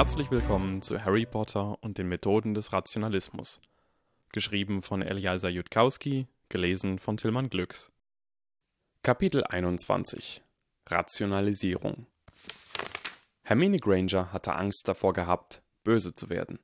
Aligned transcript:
Herzlich 0.00 0.30
willkommen 0.30 0.80
zu 0.80 1.04
Harry 1.04 1.26
Potter 1.26 1.76
und 1.82 1.98
den 1.98 2.08
Methoden 2.08 2.54
des 2.54 2.72
Rationalismus. 2.72 3.60
Geschrieben 4.32 4.82
von 4.82 5.02
Eliasa 5.02 5.50
Jutkowski, 5.50 6.26
gelesen 6.48 6.98
von 6.98 7.18
Tillmann 7.18 7.50
Glücks. 7.50 7.92
Kapitel 9.02 9.44
21 9.44 10.42
Rationalisierung 10.86 12.06
Hermine 13.42 13.78
Granger 13.78 14.32
hatte 14.32 14.54
Angst 14.54 14.88
davor 14.88 15.12
gehabt, 15.12 15.60
böse 15.84 16.14
zu 16.14 16.30
werden. 16.30 16.60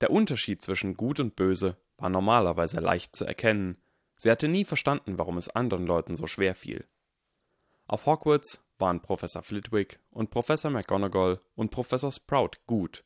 Der 0.00 0.08
Unterschied 0.08 0.62
zwischen 0.62 0.94
gut 0.94 1.20
und 1.20 1.36
böse 1.36 1.76
war 1.98 2.08
normalerweise 2.08 2.80
leicht 2.80 3.14
zu 3.14 3.26
erkennen. 3.26 3.76
Sie 4.16 4.30
hatte 4.30 4.48
nie 4.48 4.64
verstanden, 4.64 5.18
warum 5.18 5.36
es 5.36 5.50
anderen 5.50 5.86
Leuten 5.86 6.16
so 6.16 6.26
schwer 6.26 6.54
fiel. 6.54 6.86
Auf 7.86 8.06
Hogwarts 8.06 8.63
waren 8.78 9.00
Professor 9.00 9.42
Flitwick 9.42 10.00
und 10.10 10.30
Professor 10.30 10.70
McGonagall 10.70 11.40
und 11.54 11.70
Professor 11.70 12.10
Sprout 12.12 12.58
gut. 12.66 13.04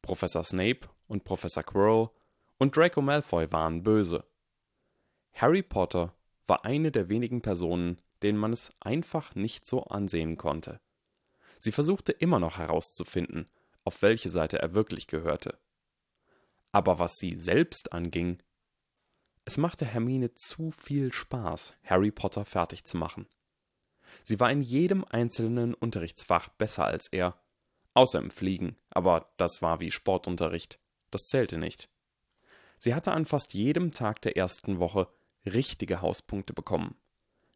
Professor 0.00 0.44
Snape 0.44 0.88
und 1.06 1.24
Professor 1.24 1.62
Quirrell 1.62 2.10
und 2.58 2.76
Draco 2.76 3.02
Malfoy 3.02 3.50
waren 3.52 3.82
böse. 3.82 4.24
Harry 5.32 5.62
Potter 5.62 6.14
war 6.46 6.64
eine 6.64 6.90
der 6.90 7.08
wenigen 7.08 7.42
Personen, 7.42 8.00
denen 8.22 8.38
man 8.38 8.52
es 8.52 8.70
einfach 8.80 9.34
nicht 9.34 9.66
so 9.66 9.84
ansehen 9.84 10.36
konnte. 10.36 10.80
Sie 11.58 11.72
versuchte 11.72 12.12
immer 12.12 12.40
noch 12.40 12.58
herauszufinden, 12.58 13.48
auf 13.84 14.02
welche 14.02 14.30
Seite 14.30 14.58
er 14.60 14.74
wirklich 14.74 15.06
gehörte. 15.06 15.58
Aber 16.72 16.98
was 16.98 17.18
sie 17.18 17.36
selbst 17.36 17.92
anging, 17.92 18.42
es 19.44 19.56
machte 19.56 19.84
Hermine 19.84 20.34
zu 20.34 20.70
viel 20.70 21.12
Spaß, 21.12 21.74
Harry 21.84 22.10
Potter 22.10 22.44
fertig 22.44 22.84
zu 22.84 22.96
machen. 22.96 23.26
Sie 24.24 24.38
war 24.40 24.50
in 24.50 24.62
jedem 24.62 25.04
einzelnen 25.04 25.74
Unterrichtsfach 25.74 26.48
besser 26.48 26.84
als 26.84 27.08
er, 27.08 27.38
außer 27.94 28.18
im 28.18 28.30
Fliegen, 28.30 28.76
aber 28.90 29.32
das 29.36 29.62
war 29.62 29.80
wie 29.80 29.90
Sportunterricht, 29.90 30.78
das 31.10 31.24
zählte 31.24 31.58
nicht. 31.58 31.88
Sie 32.78 32.94
hatte 32.94 33.12
an 33.12 33.26
fast 33.26 33.54
jedem 33.54 33.92
Tag 33.92 34.22
der 34.22 34.36
ersten 34.36 34.78
Woche 34.78 35.08
richtige 35.46 36.00
Hauspunkte 36.00 36.52
bekommen. 36.52 36.96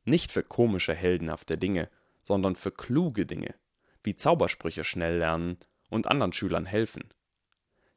Nicht 0.05 0.31
für 0.31 0.43
komische, 0.43 0.95
heldenhafte 0.95 1.59
Dinge, 1.59 1.89
sondern 2.23 2.57
für 2.57 2.71
kluge 2.71 3.27
Dinge, 3.27 3.55
wie 4.03 4.17
Zaubersprüche 4.17 4.85
schnell 4.85 5.19
lernen 5.19 5.59
und 5.91 6.07
anderen 6.07 6.33
Schülern 6.33 6.67
helfen. 6.67 7.13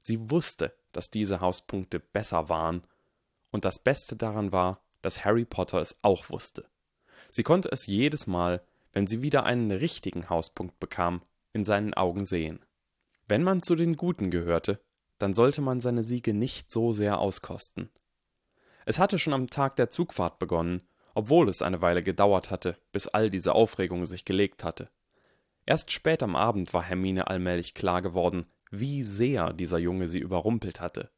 Sie 0.01 0.29
wusste, 0.31 0.73
dass 0.91 1.11
diese 1.11 1.41
Hauspunkte 1.41 1.99
besser 1.99 2.49
waren, 2.49 2.83
und 3.51 3.65
das 3.65 3.79
Beste 3.79 4.15
daran 4.15 4.51
war, 4.51 4.81
dass 5.01 5.25
Harry 5.25 5.45
Potter 5.45 5.79
es 5.81 5.97
auch 6.03 6.29
wusste. 6.29 6.67
Sie 7.29 7.43
konnte 7.43 7.71
es 7.71 7.85
jedes 7.85 8.27
Mal, 8.27 8.61
wenn 8.91 9.07
sie 9.07 9.21
wieder 9.21 9.43
einen 9.43 9.71
richtigen 9.71 10.29
Hauspunkt 10.29 10.79
bekam, 10.79 11.21
in 11.53 11.63
seinen 11.63 11.93
Augen 11.93 12.25
sehen. 12.25 12.65
Wenn 13.27 13.43
man 13.43 13.61
zu 13.61 13.75
den 13.75 13.95
Guten 13.95 14.31
gehörte, 14.31 14.79
dann 15.19 15.33
sollte 15.33 15.61
man 15.61 15.79
seine 15.79 16.03
Siege 16.03 16.33
nicht 16.33 16.71
so 16.71 16.93
sehr 16.93 17.19
auskosten. 17.19 17.89
Es 18.85 18.97
hatte 18.97 19.19
schon 19.19 19.33
am 19.33 19.49
Tag 19.49 19.75
der 19.75 19.91
Zugfahrt 19.91 20.39
begonnen, 20.39 20.81
obwohl 21.13 21.49
es 21.49 21.61
eine 21.61 21.81
Weile 21.81 22.01
gedauert 22.01 22.49
hatte, 22.49 22.77
bis 22.91 23.07
all 23.07 23.29
diese 23.29 23.53
Aufregung 23.53 24.05
sich 24.05 24.25
gelegt 24.25 24.63
hatte. 24.63 24.89
Erst 25.65 25.91
spät 25.91 26.23
am 26.23 26.35
Abend 26.35 26.73
war 26.73 26.81
Hermine 26.81 27.27
allmählich 27.27 27.73
klar 27.73 28.01
geworden, 28.01 28.47
wie 28.71 29.03
sehr 29.03 29.53
dieser 29.53 29.77
Junge 29.77 30.07
sie 30.07 30.19
überrumpelt 30.19 30.79
hatte. 30.79 31.11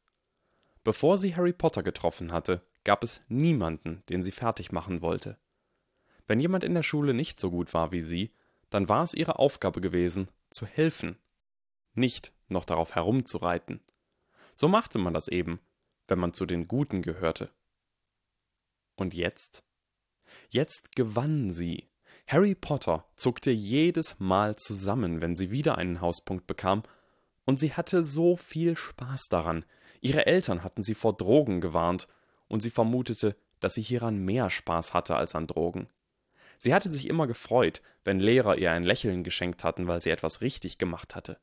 Bevor 0.84 1.16
sie 1.16 1.36
Harry 1.36 1.52
Potter 1.52 1.82
getroffen 1.82 2.32
hatte, 2.32 2.60
gab 2.84 3.04
es 3.04 3.22
niemanden, 3.28 4.02
den 4.08 4.22
sie 4.22 4.32
fertig 4.32 4.72
machen 4.72 5.00
wollte. 5.00 5.38
Wenn 6.32 6.40
jemand 6.40 6.64
in 6.64 6.72
der 6.72 6.82
Schule 6.82 7.12
nicht 7.12 7.38
so 7.38 7.50
gut 7.50 7.74
war 7.74 7.92
wie 7.92 8.00
sie, 8.00 8.32
dann 8.70 8.88
war 8.88 9.02
es 9.02 9.12
ihre 9.12 9.38
Aufgabe 9.38 9.82
gewesen, 9.82 10.28
zu 10.48 10.64
helfen, 10.64 11.18
nicht 11.92 12.32
noch 12.48 12.64
darauf 12.64 12.94
herumzureiten. 12.94 13.82
So 14.54 14.66
machte 14.66 14.98
man 14.98 15.12
das 15.12 15.28
eben, 15.28 15.60
wenn 16.08 16.18
man 16.18 16.32
zu 16.32 16.46
den 16.46 16.68
Guten 16.68 17.02
gehörte. 17.02 17.50
Und 18.96 19.12
jetzt? 19.12 19.62
Jetzt 20.48 20.96
gewann 20.96 21.52
sie. 21.52 21.90
Harry 22.26 22.54
Potter 22.54 23.04
zuckte 23.16 23.50
jedes 23.50 24.18
Mal 24.18 24.56
zusammen, 24.56 25.20
wenn 25.20 25.36
sie 25.36 25.50
wieder 25.50 25.76
einen 25.76 26.00
Hauspunkt 26.00 26.46
bekam, 26.46 26.82
und 27.44 27.58
sie 27.58 27.74
hatte 27.74 28.02
so 28.02 28.38
viel 28.38 28.74
Spaß 28.74 29.24
daran. 29.28 29.66
Ihre 30.00 30.24
Eltern 30.24 30.64
hatten 30.64 30.82
sie 30.82 30.94
vor 30.94 31.14
Drogen 31.14 31.60
gewarnt, 31.60 32.08
und 32.48 32.62
sie 32.62 32.70
vermutete, 32.70 33.36
dass 33.60 33.74
sie 33.74 33.82
hieran 33.82 34.24
mehr 34.24 34.48
Spaß 34.48 34.94
hatte 34.94 35.14
als 35.16 35.34
an 35.34 35.46
Drogen. 35.46 35.90
Sie 36.62 36.72
hatte 36.72 36.88
sich 36.88 37.08
immer 37.08 37.26
gefreut, 37.26 37.82
wenn 38.04 38.20
Lehrer 38.20 38.56
ihr 38.56 38.70
ein 38.70 38.84
Lächeln 38.84 39.24
geschenkt 39.24 39.64
hatten, 39.64 39.88
weil 39.88 40.00
sie 40.00 40.10
etwas 40.10 40.42
richtig 40.42 40.78
gemacht 40.78 41.16
hatte. 41.16 41.40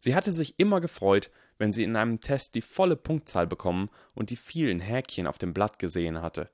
Sie 0.00 0.14
hatte 0.14 0.30
sich 0.30 0.58
immer 0.58 0.82
gefreut, 0.82 1.30
wenn 1.56 1.72
sie 1.72 1.84
in 1.84 1.96
einem 1.96 2.20
Test 2.20 2.54
die 2.54 2.60
volle 2.60 2.96
Punktzahl 2.96 3.46
bekommen 3.46 3.88
und 4.14 4.28
die 4.28 4.36
vielen 4.36 4.78
Häkchen 4.78 5.26
auf 5.26 5.38
dem 5.38 5.54
Blatt 5.54 5.78
gesehen 5.78 6.20
hatte. 6.20 6.50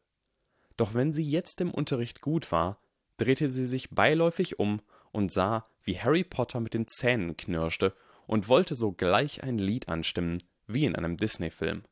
Doch 0.76 0.94
wenn 0.94 1.12
sie 1.12 1.24
jetzt 1.24 1.60
im 1.60 1.72
Unterricht 1.72 2.20
gut 2.20 2.52
war, 2.52 2.80
drehte 3.16 3.48
sie 3.48 3.66
sich 3.66 3.90
beiläufig 3.90 4.60
um 4.60 4.80
und 5.10 5.32
sah, 5.32 5.66
wie 5.82 5.98
Harry 5.98 6.22
Potter 6.22 6.60
mit 6.60 6.74
den 6.74 6.86
Zähnen 6.86 7.36
knirschte 7.36 7.96
und 8.28 8.46
wollte 8.46 8.76
sogleich 8.76 9.42
ein 9.42 9.58
Lied 9.58 9.88
anstimmen, 9.88 10.40
wie 10.68 10.84
in 10.84 10.94
einem 10.94 11.16
Disney-Film. 11.16 11.82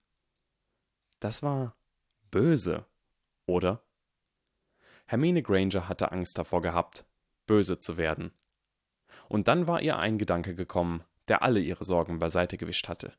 Das 1.18 1.42
war 1.42 1.74
böse, 2.30 2.86
oder? 3.46 3.82
Hermine 5.06 5.42
Granger 5.42 5.88
hatte 5.88 6.12
Angst 6.12 6.38
davor 6.38 6.62
gehabt, 6.62 7.04
böse 7.46 7.78
zu 7.78 7.96
werden. 7.96 8.32
Und 9.28 9.48
dann 9.48 9.66
war 9.66 9.80
ihr 9.80 9.98
ein 9.98 10.18
Gedanke 10.18 10.54
gekommen, 10.54 11.04
der 11.28 11.42
alle 11.42 11.60
ihre 11.60 11.84
Sorgen 11.84 12.18
beiseite 12.18 12.56
gewischt 12.56 12.88
hatte. 12.88 13.12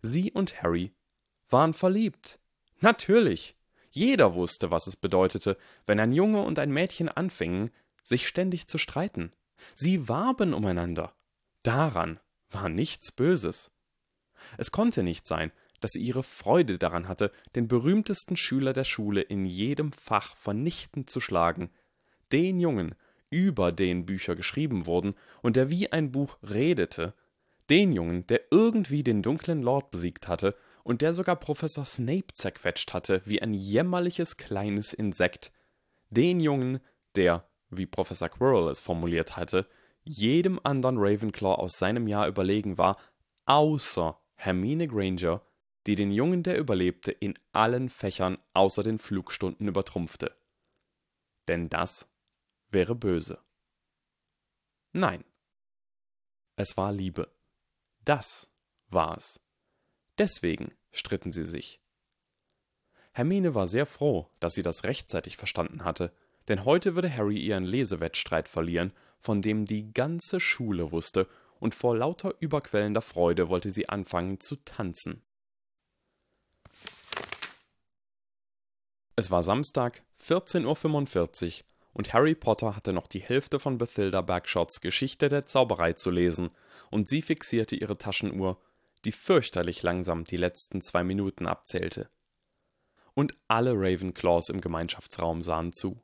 Sie 0.00 0.32
und 0.32 0.62
Harry 0.62 0.92
waren 1.48 1.74
verliebt. 1.74 2.38
Natürlich. 2.80 3.56
Jeder 3.90 4.34
wusste, 4.34 4.70
was 4.70 4.86
es 4.86 4.96
bedeutete, 4.96 5.56
wenn 5.86 5.98
ein 5.98 6.12
Junge 6.12 6.42
und 6.42 6.58
ein 6.58 6.70
Mädchen 6.70 7.08
anfingen, 7.08 7.70
sich 8.04 8.28
ständig 8.28 8.68
zu 8.68 8.78
streiten. 8.78 9.32
Sie 9.74 10.08
warben 10.08 10.54
umeinander. 10.54 11.14
Daran 11.62 12.20
war 12.50 12.68
nichts 12.68 13.10
Böses. 13.10 13.70
Es 14.56 14.70
konnte 14.70 15.02
nicht 15.02 15.26
sein, 15.26 15.50
dass 15.80 15.92
sie 15.92 16.00
ihre 16.00 16.22
Freude 16.22 16.78
daran 16.78 17.08
hatte, 17.08 17.30
den 17.54 17.68
berühmtesten 17.68 18.36
Schüler 18.36 18.72
der 18.72 18.84
Schule 18.84 19.20
in 19.20 19.46
jedem 19.46 19.92
Fach 19.92 20.36
vernichtend 20.36 21.10
zu 21.10 21.20
schlagen, 21.20 21.70
den 22.32 22.60
Jungen, 22.60 22.94
über 23.30 23.72
den 23.72 24.06
Bücher 24.06 24.36
geschrieben 24.36 24.86
wurden 24.86 25.14
und 25.42 25.56
der 25.56 25.70
wie 25.70 25.92
ein 25.92 26.12
Buch 26.12 26.38
redete, 26.42 27.14
den 27.68 27.92
Jungen, 27.92 28.26
der 28.26 28.40
irgendwie 28.50 29.02
den 29.02 29.22
dunklen 29.22 29.62
Lord 29.62 29.90
besiegt 29.90 30.28
hatte 30.28 30.54
und 30.82 31.02
der 31.02 31.12
sogar 31.12 31.36
Professor 31.36 31.84
Snape 31.84 32.32
zerquetscht 32.32 32.94
hatte 32.94 33.20
wie 33.26 33.42
ein 33.42 33.52
jämmerliches 33.52 34.38
kleines 34.38 34.94
Insekt, 34.94 35.52
den 36.10 36.40
Jungen, 36.40 36.80
der, 37.14 37.46
wie 37.68 37.86
Professor 37.86 38.30
Quirrell 38.30 38.70
es 38.70 38.80
formuliert 38.80 39.36
hatte, 39.36 39.66
jedem 40.02 40.58
anderen 40.64 40.96
Ravenclaw 40.98 41.60
aus 41.60 41.78
seinem 41.78 42.08
Jahr 42.08 42.28
überlegen 42.28 42.78
war, 42.78 42.96
außer 43.44 44.18
Hermine 44.36 44.88
Granger 44.88 45.42
die 45.88 45.96
den 45.96 46.10
Jungen, 46.10 46.42
der 46.42 46.58
überlebte, 46.58 47.12
in 47.12 47.38
allen 47.52 47.88
Fächern 47.88 48.36
außer 48.52 48.82
den 48.82 48.98
Flugstunden 48.98 49.68
übertrumpfte. 49.68 50.36
Denn 51.48 51.70
das 51.70 52.06
wäre 52.68 52.94
böse. 52.94 53.38
Nein. 54.92 55.24
Es 56.56 56.76
war 56.76 56.92
Liebe. 56.92 57.32
Das 58.04 58.50
war 58.90 59.16
es. 59.16 59.40
Deswegen 60.18 60.74
stritten 60.92 61.32
sie 61.32 61.44
sich. 61.44 61.80
Hermine 63.12 63.54
war 63.54 63.66
sehr 63.66 63.86
froh, 63.86 64.28
dass 64.40 64.52
sie 64.52 64.62
das 64.62 64.84
rechtzeitig 64.84 65.38
verstanden 65.38 65.84
hatte, 65.84 66.12
denn 66.48 66.66
heute 66.66 66.96
würde 66.96 67.16
Harry 67.16 67.38
ihren 67.38 67.64
Lesewettstreit 67.64 68.50
verlieren, 68.50 68.92
von 69.20 69.40
dem 69.40 69.64
die 69.64 69.90
ganze 69.94 70.38
Schule 70.38 70.92
wusste, 70.92 71.26
und 71.60 71.74
vor 71.74 71.96
lauter 71.96 72.34
überquellender 72.40 73.00
Freude 73.00 73.48
wollte 73.48 73.70
sie 73.70 73.88
anfangen 73.88 74.38
zu 74.38 74.56
tanzen. 74.56 75.22
Es 79.18 79.32
war 79.32 79.42
Samstag, 79.42 80.04
14.45 80.28 80.64
Uhr, 80.64 81.64
und 81.92 82.12
Harry 82.12 82.36
Potter 82.36 82.76
hatte 82.76 82.92
noch 82.92 83.08
die 83.08 83.18
Hälfte 83.18 83.58
von 83.58 83.76
Bathilda 83.76 84.20
Bagshotts 84.20 84.80
Geschichte 84.80 85.28
der 85.28 85.44
Zauberei 85.44 85.94
zu 85.94 86.12
lesen, 86.12 86.50
und 86.92 87.08
sie 87.08 87.20
fixierte 87.20 87.74
ihre 87.74 87.98
Taschenuhr, 87.98 88.62
die 89.04 89.10
fürchterlich 89.10 89.82
langsam 89.82 90.22
die 90.22 90.36
letzten 90.36 90.82
zwei 90.82 91.02
Minuten 91.02 91.48
abzählte. 91.48 92.08
Und 93.12 93.34
alle 93.48 93.72
Ravenclaws 93.72 94.50
im 94.50 94.60
Gemeinschaftsraum 94.60 95.42
sahen 95.42 95.72
zu. 95.72 96.00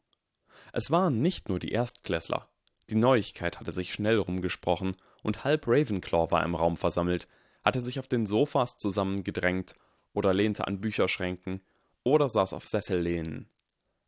Es 0.72 0.90
waren 0.90 1.22
nicht 1.22 1.48
nur 1.48 1.60
die 1.60 1.70
Erstklässler. 1.70 2.48
Die 2.90 2.96
Neuigkeit 2.96 3.60
hatte 3.60 3.70
sich 3.70 3.92
schnell 3.92 4.18
rumgesprochen, 4.18 4.96
und 5.22 5.44
halb 5.44 5.68
Ravenclaw 5.68 6.32
war 6.32 6.42
im 6.42 6.56
Raum 6.56 6.76
versammelt, 6.76 7.28
hatte 7.62 7.80
sich 7.80 8.00
auf 8.00 8.08
den 8.08 8.26
Sofas 8.26 8.76
zusammengedrängt 8.76 9.76
oder 10.14 10.34
lehnte 10.34 10.66
an 10.66 10.80
Bücherschränken 10.80 11.60
oder 12.04 12.28
saß 12.28 12.52
auf 12.52 12.66
Sessellehnen. 12.68 13.48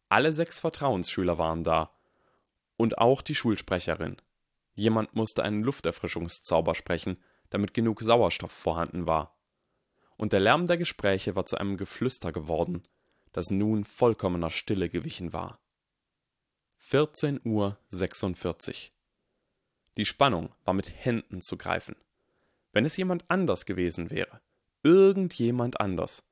Alle 0.08 0.32
sechs 0.32 0.60
Vertrauensschüler 0.60 1.38
waren 1.38 1.64
da. 1.64 1.90
Und 2.76 2.98
auch 2.98 3.22
die 3.22 3.34
Schulsprecherin. 3.34 4.16
Jemand 4.74 5.16
musste 5.16 5.42
einen 5.42 5.62
Lufterfrischungszauber 5.62 6.74
sprechen, 6.74 7.16
damit 7.50 7.74
genug 7.74 8.02
Sauerstoff 8.02 8.52
vorhanden 8.52 9.06
war. 9.06 9.36
Und 10.16 10.32
der 10.32 10.40
Lärm 10.40 10.66
der 10.66 10.76
Gespräche 10.76 11.34
war 11.34 11.46
zu 11.46 11.56
einem 11.56 11.76
Geflüster 11.76 12.32
geworden, 12.32 12.82
das 13.32 13.50
nun 13.50 13.84
vollkommener 13.84 14.50
Stille 14.50 14.88
gewichen 14.88 15.32
war. 15.32 15.58
14 16.78 17.40
Uhr 17.44 17.78
46. 17.88 18.92
Die 19.96 20.04
Spannung 20.04 20.54
war 20.64 20.74
mit 20.74 20.90
Händen 21.04 21.40
zu 21.40 21.56
greifen. 21.56 21.96
Wenn 22.72 22.84
es 22.84 22.96
jemand 22.96 23.24
anders 23.28 23.64
gewesen 23.64 24.10
wäre, 24.10 24.40
irgendjemand 24.82 25.80
anders, 25.80 26.22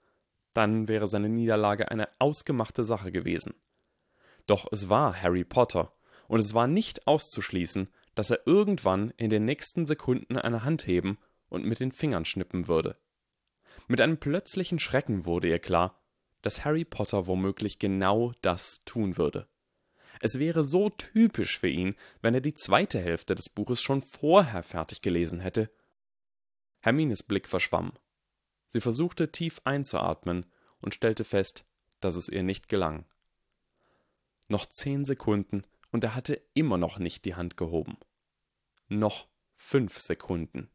dann 0.54 0.88
wäre 0.88 1.06
seine 1.06 1.28
Niederlage 1.28 1.90
eine 1.90 2.08
ausgemachte 2.18 2.84
Sache 2.84 3.12
gewesen. 3.12 3.54
Doch 4.46 4.66
es 4.72 4.88
war 4.88 5.20
Harry 5.20 5.44
Potter, 5.44 5.92
und 6.26 6.40
es 6.40 6.54
war 6.54 6.66
nicht 6.66 7.06
auszuschließen, 7.06 7.88
dass 8.14 8.30
er 8.30 8.46
irgendwann 8.46 9.12
in 9.16 9.30
den 9.30 9.44
nächsten 9.44 9.86
Sekunden 9.86 10.38
eine 10.38 10.64
Hand 10.64 10.86
heben 10.86 11.18
und 11.48 11.64
mit 11.64 11.80
den 11.80 11.92
Fingern 11.92 12.24
schnippen 12.24 12.68
würde. 12.68 12.96
Mit 13.88 14.00
einem 14.00 14.18
plötzlichen 14.18 14.78
Schrecken 14.78 15.26
wurde 15.26 15.48
ihr 15.48 15.58
klar, 15.58 16.00
dass 16.42 16.64
Harry 16.64 16.84
Potter 16.84 17.26
womöglich 17.26 17.78
genau 17.78 18.32
das 18.40 18.82
tun 18.84 19.16
würde. 19.16 19.48
Es 20.20 20.38
wäre 20.38 20.62
so 20.62 20.90
typisch 20.90 21.58
für 21.58 21.68
ihn, 21.68 21.96
wenn 22.22 22.34
er 22.34 22.40
die 22.40 22.54
zweite 22.54 23.00
Hälfte 23.00 23.34
des 23.34 23.48
Buches 23.48 23.82
schon 23.82 24.00
vorher 24.00 24.62
fertig 24.62 25.02
gelesen 25.02 25.40
hätte. 25.40 25.70
Hermines 26.80 27.22
Blick 27.22 27.48
verschwamm. 27.48 27.92
Sie 28.74 28.80
versuchte 28.80 29.30
tief 29.30 29.60
einzuatmen 29.62 30.46
und 30.82 30.96
stellte 30.96 31.22
fest, 31.22 31.64
dass 32.00 32.16
es 32.16 32.28
ihr 32.28 32.42
nicht 32.42 32.68
gelang. 32.68 33.04
Noch 34.48 34.66
zehn 34.66 35.04
Sekunden, 35.04 35.62
und 35.92 36.02
er 36.02 36.16
hatte 36.16 36.42
immer 36.54 36.76
noch 36.76 36.98
nicht 36.98 37.24
die 37.24 37.36
Hand 37.36 37.56
gehoben. 37.56 37.96
Noch 38.88 39.28
fünf 39.54 40.00
Sekunden. 40.00 40.72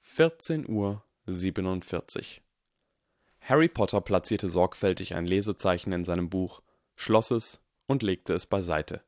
14 0.00 0.68
Uhr 0.68 1.04
47. 1.26 2.42
Harry 3.38 3.68
Potter 3.68 4.00
platzierte 4.00 4.48
sorgfältig 4.48 5.14
ein 5.14 5.26
Lesezeichen 5.26 5.92
in 5.92 6.04
seinem 6.04 6.28
Buch, 6.28 6.60
schloss 6.96 7.30
es 7.30 7.62
und 7.86 8.02
legte 8.02 8.34
es 8.34 8.46
beiseite. 8.46 9.04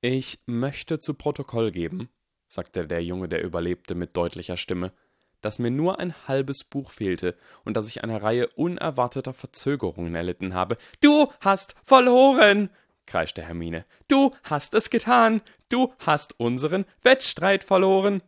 Ich 0.00 0.38
möchte 0.46 1.00
zu 1.00 1.14
Protokoll 1.14 1.72
geben, 1.72 2.08
sagte 2.46 2.86
der 2.86 3.02
Junge, 3.02 3.28
der 3.28 3.42
überlebte, 3.42 3.96
mit 3.96 4.16
deutlicher 4.16 4.56
Stimme, 4.56 4.92
dass 5.40 5.58
mir 5.58 5.70
nur 5.70 5.98
ein 5.98 6.14
halbes 6.26 6.64
Buch 6.64 6.90
fehlte 6.90 7.36
und 7.64 7.76
dass 7.76 7.88
ich 7.88 8.02
eine 8.02 8.22
Reihe 8.22 8.48
unerwarteter 8.48 9.34
Verzögerungen 9.34 10.14
erlitten 10.14 10.54
habe. 10.54 10.78
Du 11.00 11.32
hast 11.40 11.74
verloren! 11.84 12.70
kreischte 13.06 13.42
Hermine. 13.42 13.84
Du 14.06 14.32
hast 14.44 14.74
es 14.74 14.90
getan. 14.90 15.40
Du 15.68 15.94
hast 15.98 16.38
unseren 16.38 16.84
Wettstreit 17.02 17.64
verloren. 17.64 18.22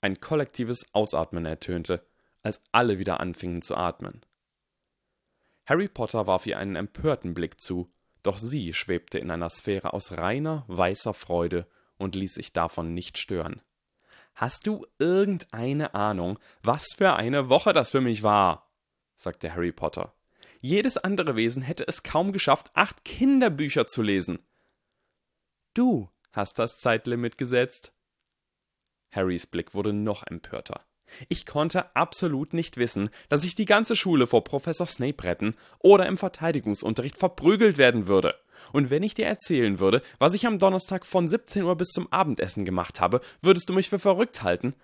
Ein 0.00 0.20
kollektives 0.20 0.92
Ausatmen 0.94 1.46
ertönte, 1.46 2.04
als 2.42 2.62
alle 2.72 2.98
wieder 2.98 3.20
anfingen 3.20 3.62
zu 3.62 3.76
atmen. 3.76 4.24
Harry 5.66 5.88
Potter 5.88 6.26
warf 6.26 6.46
ihr 6.46 6.58
einen 6.58 6.76
empörten 6.76 7.34
Blick 7.34 7.60
zu, 7.60 7.90
doch 8.22 8.38
sie 8.38 8.74
schwebte 8.74 9.18
in 9.18 9.30
einer 9.30 9.48
Sphäre 9.48 9.92
aus 9.92 10.12
reiner, 10.12 10.64
weißer 10.68 11.14
Freude 11.14 11.66
und 11.96 12.14
ließ 12.14 12.34
sich 12.34 12.52
davon 12.52 12.92
nicht 12.92 13.18
stören. 13.18 13.62
Hast 14.34 14.66
du 14.66 14.84
irgendeine 14.98 15.94
Ahnung, 15.94 16.38
was 16.62 16.88
für 16.96 17.14
eine 17.14 17.48
Woche 17.48 17.72
das 17.72 17.90
für 17.90 18.00
mich 18.00 18.22
war? 18.22 18.70
sagte 19.16 19.54
Harry 19.54 19.72
Potter. 19.72 20.12
Jedes 20.60 20.96
andere 20.96 21.36
Wesen 21.36 21.62
hätte 21.62 21.86
es 21.86 22.02
kaum 22.02 22.32
geschafft, 22.32 22.70
acht 22.74 23.04
Kinderbücher 23.04 23.86
zu 23.86 24.02
lesen. 24.02 24.38
Du 25.74 26.08
hast 26.32 26.58
das 26.58 26.78
Zeitlimit 26.78 27.38
gesetzt. 27.38 27.92
Harrys 29.12 29.46
Blick 29.46 29.74
wurde 29.74 29.92
noch 29.92 30.26
empörter. 30.26 30.84
Ich 31.28 31.46
konnte 31.46 31.94
absolut 31.94 32.54
nicht 32.54 32.76
wissen, 32.76 33.10
dass 33.28 33.44
ich 33.44 33.54
die 33.54 33.66
ganze 33.66 33.94
Schule 33.94 34.26
vor 34.26 34.42
Professor 34.42 34.86
Snape 34.86 35.22
retten 35.22 35.54
oder 35.78 36.06
im 36.06 36.18
Verteidigungsunterricht 36.18 37.18
verprügelt 37.18 37.78
werden 37.78 38.08
würde. 38.08 38.34
Und 38.72 38.90
wenn 38.90 39.02
ich 39.02 39.14
dir 39.14 39.26
erzählen 39.26 39.78
würde, 39.78 40.02
was 40.18 40.34
ich 40.34 40.46
am 40.46 40.58
Donnerstag 40.58 41.06
von 41.06 41.28
17 41.28 41.62
Uhr 41.64 41.76
bis 41.76 41.88
zum 41.88 42.12
Abendessen 42.12 42.64
gemacht 42.64 43.00
habe, 43.00 43.20
würdest 43.42 43.68
du 43.68 43.72
mich 43.72 43.90
für 43.90 43.98
verrückt 43.98 44.42
halten? 44.42 44.74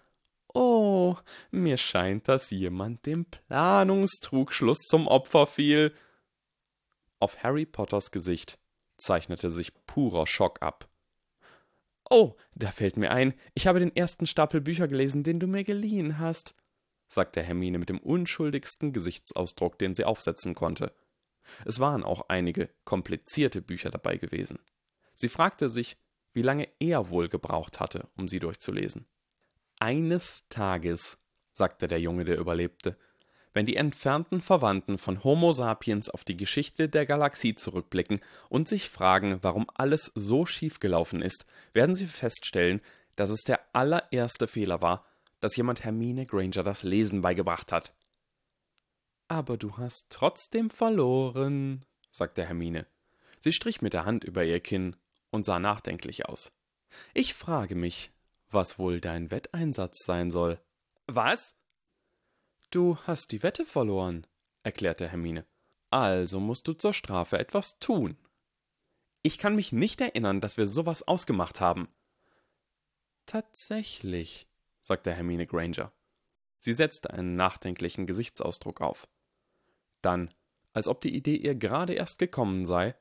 Oh, 0.53 1.17
mir 1.51 1.79
scheint, 1.79 2.29
dass 2.29 2.51
jemand 2.51 3.07
dem 3.07 3.25
Planungstrugschluss 3.25 4.81
zum 4.81 5.07
Opfer 5.07 5.47
fiel. 5.47 5.95
Auf 7.21 7.43
Harry 7.43 7.67
Potters 7.67 8.11
Gesicht 8.11 8.59
zeichnete 8.97 9.51
sich 9.51 9.73
purer 9.87 10.27
Schock 10.27 10.61
ab. 10.63 10.89
Oh, 12.09 12.35
da 12.57 12.73
fällt 12.73 12.97
mir 12.97 13.13
ein, 13.13 13.35
ich 13.55 13.69
habe 13.69 13.79
den 13.79 13.95
ersten 13.95 14.27
Stapel 14.27 14.61
Bücher 14.61 14.89
gelesen, 14.89 15.23
den 15.23 15.39
du 15.39 15.47
mir 15.47 15.63
geliehen 15.63 16.19
hast, 16.19 16.55
sagte 17.09 17.41
Hermine 17.43 17.79
mit 17.79 17.89
dem 17.89 17.99
unschuldigsten 17.99 18.93
Gesichtsausdruck, 18.93 19.79
den 19.79 19.95
sie 19.95 20.05
aufsetzen 20.05 20.55
konnte. 20.55 20.93
Es 21.65 21.81
waren 21.81 22.05
auch 22.05 22.29
einige 22.29 22.71
komplizierte 22.85 23.63
Bücher 23.63 23.91
dabei 23.91 24.17
gewesen. 24.17 24.59
Sie 25.15 25.29
fragte 25.29 25.69
sich, 25.69 25.97
wie 26.33 26.43
lange 26.43 26.69
er 26.79 27.11
wohl 27.11 27.29
gebraucht 27.29 27.81
hatte, 27.81 28.09
um 28.17 28.29
sie 28.29 28.39
durchzulesen. 28.39 29.07
Eines 29.79 30.47
Tages, 30.49 31.19
sagte 31.53 31.89
der 31.89 32.01
Junge, 32.01 32.25
der 32.25 32.39
überlebte, 32.39 32.97
wenn 33.53 33.67
die 33.67 33.77
entfernten 33.77 34.43
Verwandten 34.43 34.99
von 34.99 35.25
Homo 35.25 35.53
sapiens 35.53 36.09
auf 36.09 36.23
die 36.23 36.37
Geschichte 36.37 36.89
der 36.89 37.05
Galaxie 37.05 37.55
zurückblicken 37.55 38.21
und 38.49 38.69
sich 38.69 38.89
fragen, 38.89 39.39
warum 39.43 39.67
alles 39.75 40.13
so 40.15 40.47
schief 40.47 40.79
gelaufen 40.79 41.21
ist, 41.21 41.47
werden 41.73 41.97
sie 41.97 42.07
feststellen, 42.07 42.81
dass 43.17 43.31
es 43.31 43.41
der 43.41 43.61
allererste 43.73 44.47
Fehler 44.47 44.83
war, 44.83 45.05
dass 45.41 45.57
jemand 45.57 45.83
Hermine 45.83 46.27
Granger 46.27 46.63
das 46.63 46.85
Lesen 46.85 47.23
beigebracht 47.23 47.73
hat. 47.73 47.93
Aber 49.31 49.57
du 49.57 49.77
hast 49.77 50.11
trotzdem 50.11 50.71
verloren, 50.71 51.87
sagte 52.11 52.45
Hermine. 52.45 52.89
Sie 53.39 53.53
strich 53.53 53.81
mit 53.81 53.93
der 53.93 54.05
Hand 54.05 54.25
über 54.25 54.45
ihr 54.45 54.59
Kinn 54.59 54.97
und 55.31 55.47
sah 55.47 55.61
nachdenklich 55.61 56.27
aus. 56.27 56.51
Ich 57.15 57.35
frage 57.35 57.77
mich, 57.77 58.11
was 58.51 58.77
wohl 58.77 59.01
dein 59.01 59.31
Wetteinsatz 59.31 60.05
sein 60.05 60.33
soll. 60.33 60.61
Was? 61.07 61.55
Du 62.73 62.99
hast 63.07 63.31
die 63.31 63.45
Wette 63.45 63.65
verloren, 63.65 64.27
erklärte 64.65 65.09
Hermine. 65.09 65.47
Also 65.91 66.41
musst 66.41 66.67
du 66.67 66.73
zur 66.73 66.93
Strafe 66.93 67.39
etwas 67.39 67.79
tun. 67.79 68.17
Ich 69.23 69.39
kann 69.39 69.55
mich 69.55 69.71
nicht 69.71 70.01
erinnern, 70.01 70.41
dass 70.41 70.57
wir 70.57 70.67
sowas 70.67 71.07
ausgemacht 71.07 71.61
haben. 71.61 71.87
Tatsächlich, 73.27 74.49
sagte 74.83 75.13
Hermine 75.13 75.47
Granger. 75.47 75.93
Sie 76.59 76.75
setzte 76.75 77.11
einen 77.11 77.37
nachdenklichen 77.37 78.07
Gesichtsausdruck 78.07 78.81
auf. 78.81 79.07
Dann, 80.03 80.33
als 80.73 80.89
ob 80.89 81.01
die 81.01 81.15
Idee 81.15 81.37
ihr 81.37 81.55
gerade 81.55 81.95
erst 81.95 82.19
gekommen 82.19 82.67
sei, 82.67 82.95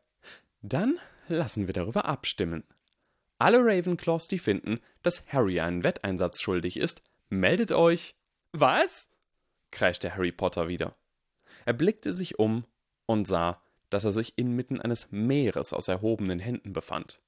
dann 0.62 0.98
lassen 1.28 1.68
wir 1.68 1.74
darüber 1.74 2.06
abstimmen. 2.06 2.64
Alle 3.38 3.60
Ravenclaws, 3.60 4.28
die 4.28 4.40
finden, 4.40 4.80
dass 5.02 5.26
Harry 5.28 5.60
einen 5.60 5.84
Wetteinsatz 5.84 6.42
schuldig 6.42 6.78
ist, 6.78 7.02
meldet 7.30 7.72
euch. 7.72 8.16
Was? 8.52 9.10
kreischte 9.72 10.16
Harry 10.16 10.32
Potter 10.32 10.68
wieder. 10.68 10.96
Er 11.66 11.74
blickte 11.74 12.12
sich 12.12 12.40
um 12.40 12.66
und 13.06 13.26
sah, 13.26 13.62
dass 13.90 14.04
er 14.04 14.12
sich 14.12 14.38
inmitten 14.38 14.82
eines 14.82 15.12
Meeres 15.12 15.74
aus 15.74 15.88
erhobenen 15.88 16.40
Händen 16.40 16.74
befand. 16.74 17.22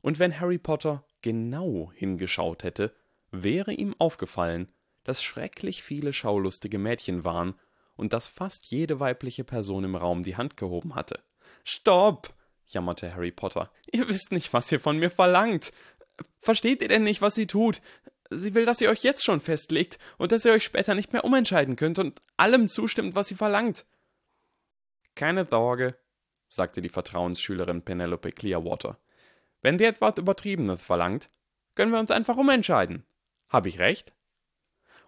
Und 0.00 0.18
wenn 0.18 0.38
Harry 0.40 0.58
Potter 0.58 1.04
genau 1.22 1.92
hingeschaut 1.94 2.62
hätte, 2.62 2.94
wäre 3.30 3.72
ihm 3.72 3.94
aufgefallen, 3.98 4.68
dass 5.02 5.22
schrecklich 5.22 5.82
viele 5.82 6.12
schaulustige 6.12 6.78
Mädchen 6.78 7.24
waren 7.24 7.54
und 7.96 8.12
dass 8.12 8.28
fast 8.28 8.66
jede 8.66 9.00
weibliche 9.00 9.44
Person 9.44 9.84
im 9.84 9.96
Raum 9.96 10.22
die 10.22 10.36
Hand 10.36 10.56
gehoben 10.56 10.94
hatte. 10.94 11.22
Stopp! 11.64 12.34
jammerte 12.66 13.14
Harry 13.14 13.30
Potter. 13.30 13.70
Ihr 13.92 14.08
wisst 14.08 14.32
nicht, 14.32 14.52
was 14.52 14.72
ihr 14.72 14.80
von 14.80 14.98
mir 14.98 15.10
verlangt. 15.10 15.72
Versteht 16.40 16.82
ihr 16.82 16.88
denn 16.88 17.04
nicht, 17.04 17.22
was 17.22 17.34
sie 17.34 17.46
tut? 17.46 17.80
Sie 18.30 18.54
will, 18.54 18.64
dass 18.64 18.80
ihr 18.80 18.90
euch 18.90 19.02
jetzt 19.02 19.24
schon 19.24 19.40
festlegt 19.40 19.98
und 20.18 20.32
dass 20.32 20.44
ihr 20.44 20.52
euch 20.52 20.64
später 20.64 20.94
nicht 20.94 21.12
mehr 21.12 21.24
umentscheiden 21.24 21.76
könnt 21.76 21.98
und 21.98 22.22
allem 22.36 22.68
zustimmt, 22.68 23.14
was 23.14 23.28
sie 23.28 23.34
verlangt. 23.34 23.84
Keine 25.14 25.46
Sorge, 25.48 25.96
sagte 26.48 26.82
die 26.82 26.88
Vertrauensschülerin 26.88 27.82
Penelope 27.82 28.32
Clearwater. 28.32 28.98
Wenn 29.60 29.78
die 29.78 29.84
etwas 29.84 30.18
Übertriebenes 30.18 30.82
verlangt, 30.82 31.30
können 31.74 31.92
wir 31.92 32.00
uns 32.00 32.10
einfach 32.10 32.36
umentscheiden. 32.36 33.04
Hab 33.48 33.66
ich 33.66 33.78
recht? 33.78 34.12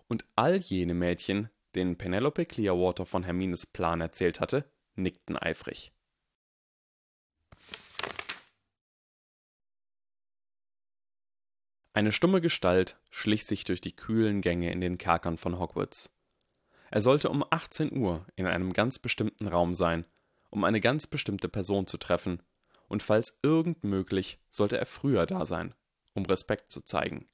Und 0.08 0.24
all 0.36 0.56
jene 0.56 0.94
Mädchen, 0.94 1.50
denen 1.76 1.96
Penelope 1.96 2.46
Clearwater 2.46 3.06
von 3.06 3.22
Hermines 3.22 3.66
Plan 3.66 4.00
erzählt 4.00 4.40
hatte, 4.40 4.64
nickten 4.96 5.36
eifrig. 5.36 5.92
Eine 11.92 12.12
stumme 12.12 12.42
Gestalt 12.42 12.98
schlich 13.10 13.46
sich 13.46 13.64
durch 13.64 13.80
die 13.80 13.96
kühlen 13.96 14.42
Gänge 14.42 14.70
in 14.70 14.80
den 14.80 14.98
Kerkern 14.98 15.38
von 15.38 15.58
Hogwarts. 15.58 16.10
Er 16.90 17.00
sollte 17.00 17.30
um 17.30 17.44
18 17.48 17.96
Uhr 17.96 18.26
in 18.36 18.46
einem 18.46 18.72
ganz 18.72 18.98
bestimmten 18.98 19.48
Raum 19.48 19.74
sein, 19.74 20.04
um 20.50 20.64
eine 20.64 20.80
ganz 20.80 21.06
bestimmte 21.06 21.48
Person 21.48 21.86
zu 21.86 21.96
treffen, 21.96 22.42
und 22.88 23.02
falls 23.02 23.38
irgend 23.42 23.82
möglich, 23.82 24.38
sollte 24.50 24.78
er 24.78 24.86
früher 24.86 25.26
da 25.26 25.44
sein, 25.44 25.74
um 26.14 26.24
Respekt 26.24 26.70
zu 26.70 26.82
zeigen. 26.82 27.28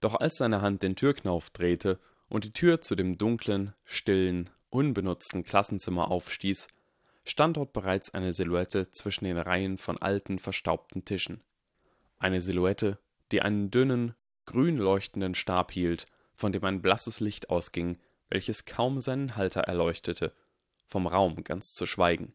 Doch 0.00 0.16
als 0.16 0.36
seine 0.36 0.60
Hand 0.60 0.82
den 0.82 0.96
Türknauf 0.96 1.50
drehte 1.50 2.00
und 2.34 2.42
die 2.42 2.52
Tür 2.52 2.80
zu 2.80 2.96
dem 2.96 3.16
dunklen, 3.16 3.74
stillen, 3.84 4.50
unbenutzten 4.68 5.44
Klassenzimmer 5.44 6.10
aufstieß, 6.10 6.66
stand 7.24 7.56
dort 7.56 7.72
bereits 7.72 8.12
eine 8.12 8.34
Silhouette 8.34 8.90
zwischen 8.90 9.24
den 9.24 9.38
Reihen 9.38 9.78
von 9.78 9.98
alten, 9.98 10.40
verstaubten 10.40 11.04
Tischen. 11.04 11.44
Eine 12.18 12.40
Silhouette, 12.40 12.98
die 13.30 13.40
einen 13.40 13.70
dünnen, 13.70 14.16
grün 14.46 14.76
leuchtenden 14.76 15.36
Stab 15.36 15.70
hielt, 15.70 16.06
von 16.34 16.50
dem 16.50 16.64
ein 16.64 16.82
blasses 16.82 17.20
Licht 17.20 17.50
ausging, 17.50 18.00
welches 18.30 18.64
kaum 18.64 19.00
seinen 19.00 19.36
Halter 19.36 19.60
erleuchtete, 19.60 20.34
vom 20.88 21.06
Raum 21.06 21.44
ganz 21.44 21.72
zu 21.72 21.86
schweigen. 21.86 22.34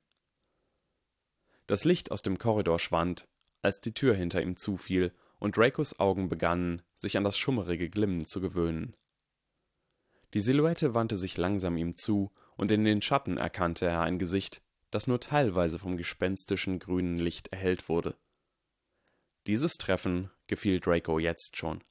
Das 1.68 1.84
Licht 1.84 2.10
aus 2.10 2.22
dem 2.22 2.38
Korridor 2.38 2.80
schwand, 2.80 3.28
als 3.62 3.82
die 3.82 3.94
Tür 3.94 4.16
hinter 4.16 4.42
ihm 4.42 4.56
zufiel 4.56 5.12
und 5.40 5.58
Dracos 5.58 6.00
Augen 6.00 6.30
begannen, 6.30 6.84
sich 6.96 7.18
an 7.18 7.26
das 7.26 7.38
schummerige 7.38 7.90
Glimmen 7.90 8.26
zu 8.26 8.40
gewöhnen. 8.40 8.96
Die 10.34 10.42
Silhouette 10.42 10.94
wandte 10.94 11.18
sich 11.18 11.38
langsam 11.38 11.78
ihm 11.78 11.96
zu, 11.96 12.32
und 12.56 12.72
in 12.72 12.84
den 12.84 13.02
Schatten 13.02 13.38
erkannte 13.38 13.86
er 13.86 14.02
ein 14.02 14.20
Gesicht, 14.20 14.62
das 14.92 15.08
nur 15.08 15.20
teilweise 15.20 15.80
vom 15.80 15.98
gespenstischen 15.98 16.80
grünen 16.80 17.18
Licht 17.18 17.48
erhellt 17.50 17.88
wurde. 17.88 18.18
Dieses 19.48 19.78
Treffen 19.78 20.30
gefiel 20.48 20.80
Draco 20.80 21.20
jetzt 21.20 21.56
schon. 21.56 21.84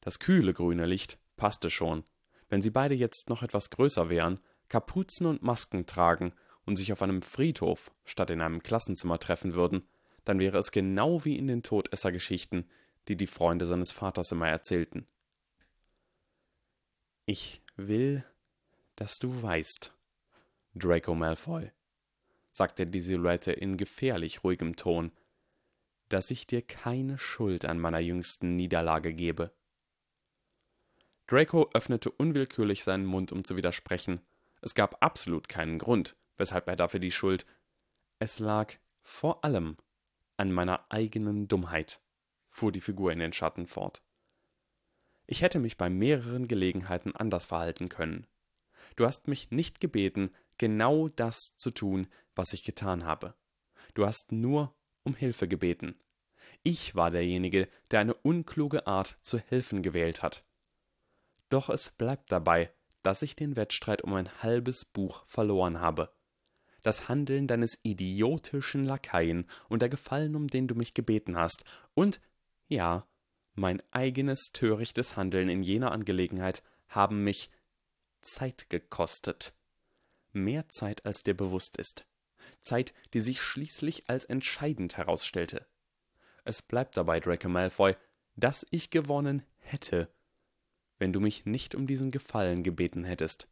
Das 0.00 0.18
kühle 0.18 0.54
grüne 0.54 0.86
Licht 0.86 1.18
passte 1.36 1.70
schon, 1.70 2.04
wenn 2.48 2.62
sie 2.62 2.70
beide 2.70 2.94
jetzt 2.94 3.28
noch 3.28 3.42
etwas 3.42 3.70
größer 3.70 4.08
wären, 4.08 4.40
Kapuzen 4.68 5.26
und 5.26 5.42
Masken 5.42 5.86
tragen 5.86 6.32
und 6.64 6.76
sich 6.76 6.92
auf 6.92 7.02
einem 7.02 7.22
Friedhof 7.22 7.92
statt 8.04 8.30
in 8.30 8.40
einem 8.40 8.62
Klassenzimmer 8.62 9.18
treffen 9.18 9.54
würden, 9.54 9.86
dann 10.24 10.38
wäre 10.38 10.58
es 10.58 10.72
genau 10.72 11.24
wie 11.24 11.36
in 11.36 11.46
den 11.46 11.62
Todessergeschichten, 11.62 12.68
die 13.08 13.16
die 13.16 13.26
Freunde 13.26 13.66
seines 13.66 13.92
Vaters 13.92 14.32
immer 14.32 14.48
erzählten. 14.48 15.06
Ich 17.26 17.62
will, 17.76 18.24
dass 18.96 19.18
du 19.18 19.42
weißt, 19.42 19.94
Draco 20.74 21.14
Malfoy, 21.14 21.70
sagte 22.50 22.86
die 22.86 23.00
Silhouette 23.00 23.52
in 23.52 23.76
gefährlich 23.76 24.44
ruhigem 24.44 24.76
Ton, 24.76 25.12
dass 26.08 26.30
ich 26.30 26.46
dir 26.46 26.62
keine 26.62 27.18
Schuld 27.18 27.64
an 27.64 27.78
meiner 27.78 28.00
jüngsten 28.00 28.56
Niederlage 28.56 29.14
gebe. 29.14 29.52
Draco 31.26 31.70
öffnete 31.72 32.10
unwillkürlich 32.10 32.82
seinen 32.82 33.06
Mund, 33.06 33.30
um 33.30 33.44
zu 33.44 33.56
widersprechen. 33.56 34.20
Es 34.62 34.74
gab 34.74 35.02
absolut 35.02 35.48
keinen 35.48 35.78
Grund, 35.78 36.16
weshalb 36.36 36.66
er 36.66 36.74
dafür 36.74 36.98
die 36.98 37.12
Schuld. 37.12 37.46
Es 38.18 38.40
lag 38.40 38.74
vor 39.02 39.44
allem 39.44 39.76
an 40.36 40.50
meiner 40.50 40.84
eigenen 40.88 41.46
Dummheit, 41.46 42.00
fuhr 42.50 42.72
die 42.72 42.80
Figur 42.80 43.12
in 43.12 43.20
den 43.20 43.32
Schatten 43.32 43.66
fort. 43.66 44.02
Ich 45.30 45.42
hätte 45.42 45.60
mich 45.60 45.76
bei 45.76 45.88
mehreren 45.88 46.48
Gelegenheiten 46.48 47.14
anders 47.14 47.46
verhalten 47.46 47.88
können. 47.88 48.26
Du 48.96 49.06
hast 49.06 49.28
mich 49.28 49.52
nicht 49.52 49.80
gebeten, 49.80 50.32
genau 50.58 51.06
das 51.06 51.56
zu 51.56 51.70
tun, 51.70 52.08
was 52.34 52.52
ich 52.52 52.64
getan 52.64 53.04
habe. 53.04 53.34
Du 53.94 54.04
hast 54.04 54.32
nur 54.32 54.74
um 55.04 55.14
Hilfe 55.14 55.46
gebeten. 55.46 55.94
Ich 56.64 56.96
war 56.96 57.12
derjenige, 57.12 57.68
der 57.92 58.00
eine 58.00 58.14
unkluge 58.14 58.88
Art 58.88 59.18
zu 59.20 59.38
helfen 59.38 59.82
gewählt 59.82 60.24
hat. 60.24 60.44
Doch 61.48 61.68
es 61.68 61.90
bleibt 61.90 62.32
dabei, 62.32 62.72
dass 63.04 63.22
ich 63.22 63.36
den 63.36 63.54
Wettstreit 63.54 64.02
um 64.02 64.14
ein 64.14 64.42
halbes 64.42 64.84
Buch 64.84 65.24
verloren 65.26 65.80
habe. 65.80 66.12
Das 66.82 67.08
Handeln 67.08 67.46
deines 67.46 67.78
idiotischen 67.84 68.84
Lakaien 68.84 69.48
und 69.68 69.80
der 69.80 69.90
Gefallen, 69.90 70.34
um 70.34 70.48
den 70.48 70.66
du 70.66 70.74
mich 70.74 70.92
gebeten 70.92 71.36
hast, 71.36 71.62
und 71.94 72.20
ja, 72.66 73.06
mein 73.54 73.82
eigenes 73.90 74.52
törichtes 74.52 75.16
Handeln 75.16 75.48
in 75.48 75.62
jener 75.62 75.92
Angelegenheit 75.92 76.62
haben 76.88 77.24
mich 77.24 77.50
Zeit 78.22 78.70
gekostet. 78.70 79.54
Mehr 80.32 80.68
Zeit, 80.68 81.04
als 81.06 81.22
dir 81.22 81.34
bewusst 81.34 81.76
ist. 81.76 82.06
Zeit, 82.60 82.94
die 83.12 83.20
sich 83.20 83.42
schließlich 83.42 84.08
als 84.08 84.24
entscheidend 84.24 84.96
herausstellte. 84.96 85.66
Es 86.44 86.62
bleibt 86.62 86.96
dabei, 86.96 87.20
Draco 87.20 87.48
Malfoy, 87.48 87.96
dass 88.36 88.66
ich 88.70 88.90
gewonnen 88.90 89.42
hätte, 89.58 90.12
wenn 90.98 91.12
du 91.12 91.20
mich 91.20 91.44
nicht 91.46 91.74
um 91.74 91.86
diesen 91.86 92.10
Gefallen 92.10 92.62
gebeten 92.62 93.04
hättest. 93.04 93.48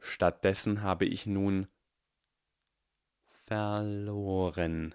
Stattdessen 0.00 0.82
habe 0.82 1.04
ich 1.04 1.26
nun 1.26 1.68
verloren. 3.44 4.94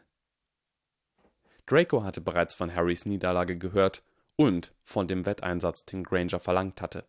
Draco 1.66 2.04
hatte 2.04 2.22
bereits 2.22 2.56
von 2.56 2.74
Harrys 2.74 3.06
Niederlage 3.06 3.58
gehört 3.58 4.04
und 4.36 4.74
von 4.84 5.08
dem 5.08 5.26
Wetteinsatz, 5.26 5.86
den 5.86 6.04
Granger 6.04 6.40
verlangt 6.40 6.82
hatte. 6.82 7.06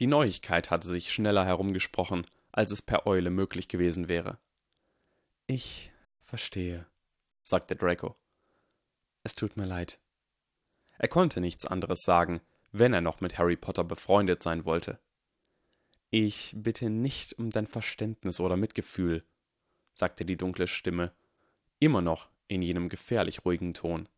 Die 0.00 0.06
Neuigkeit 0.06 0.70
hatte 0.70 0.86
sich 0.86 1.12
schneller 1.12 1.44
herumgesprochen, 1.44 2.26
als 2.52 2.70
es 2.70 2.82
per 2.82 3.06
Eule 3.06 3.30
möglich 3.30 3.68
gewesen 3.68 4.08
wäre. 4.08 4.38
Ich 5.46 5.92
verstehe, 6.22 6.86
sagte 7.42 7.76
Draco. 7.76 8.16
Es 9.24 9.34
tut 9.34 9.56
mir 9.56 9.66
leid. 9.66 9.98
Er 10.98 11.08
konnte 11.08 11.40
nichts 11.40 11.66
anderes 11.66 12.02
sagen, 12.02 12.40
wenn 12.72 12.92
er 12.92 13.00
noch 13.00 13.20
mit 13.20 13.38
Harry 13.38 13.56
Potter 13.56 13.84
befreundet 13.84 14.42
sein 14.42 14.64
wollte. 14.64 14.98
Ich 16.10 16.54
bitte 16.56 16.90
nicht 16.90 17.38
um 17.38 17.50
dein 17.50 17.66
Verständnis 17.66 18.40
oder 18.40 18.56
Mitgefühl, 18.56 19.24
sagte 19.94 20.24
die 20.24 20.36
dunkle 20.36 20.66
Stimme, 20.66 21.12
immer 21.80 22.00
noch 22.00 22.30
in 22.48 22.62
jenem 22.62 22.88
gefährlich 22.88 23.44
ruhigen 23.44 23.74
Ton. 23.74 24.08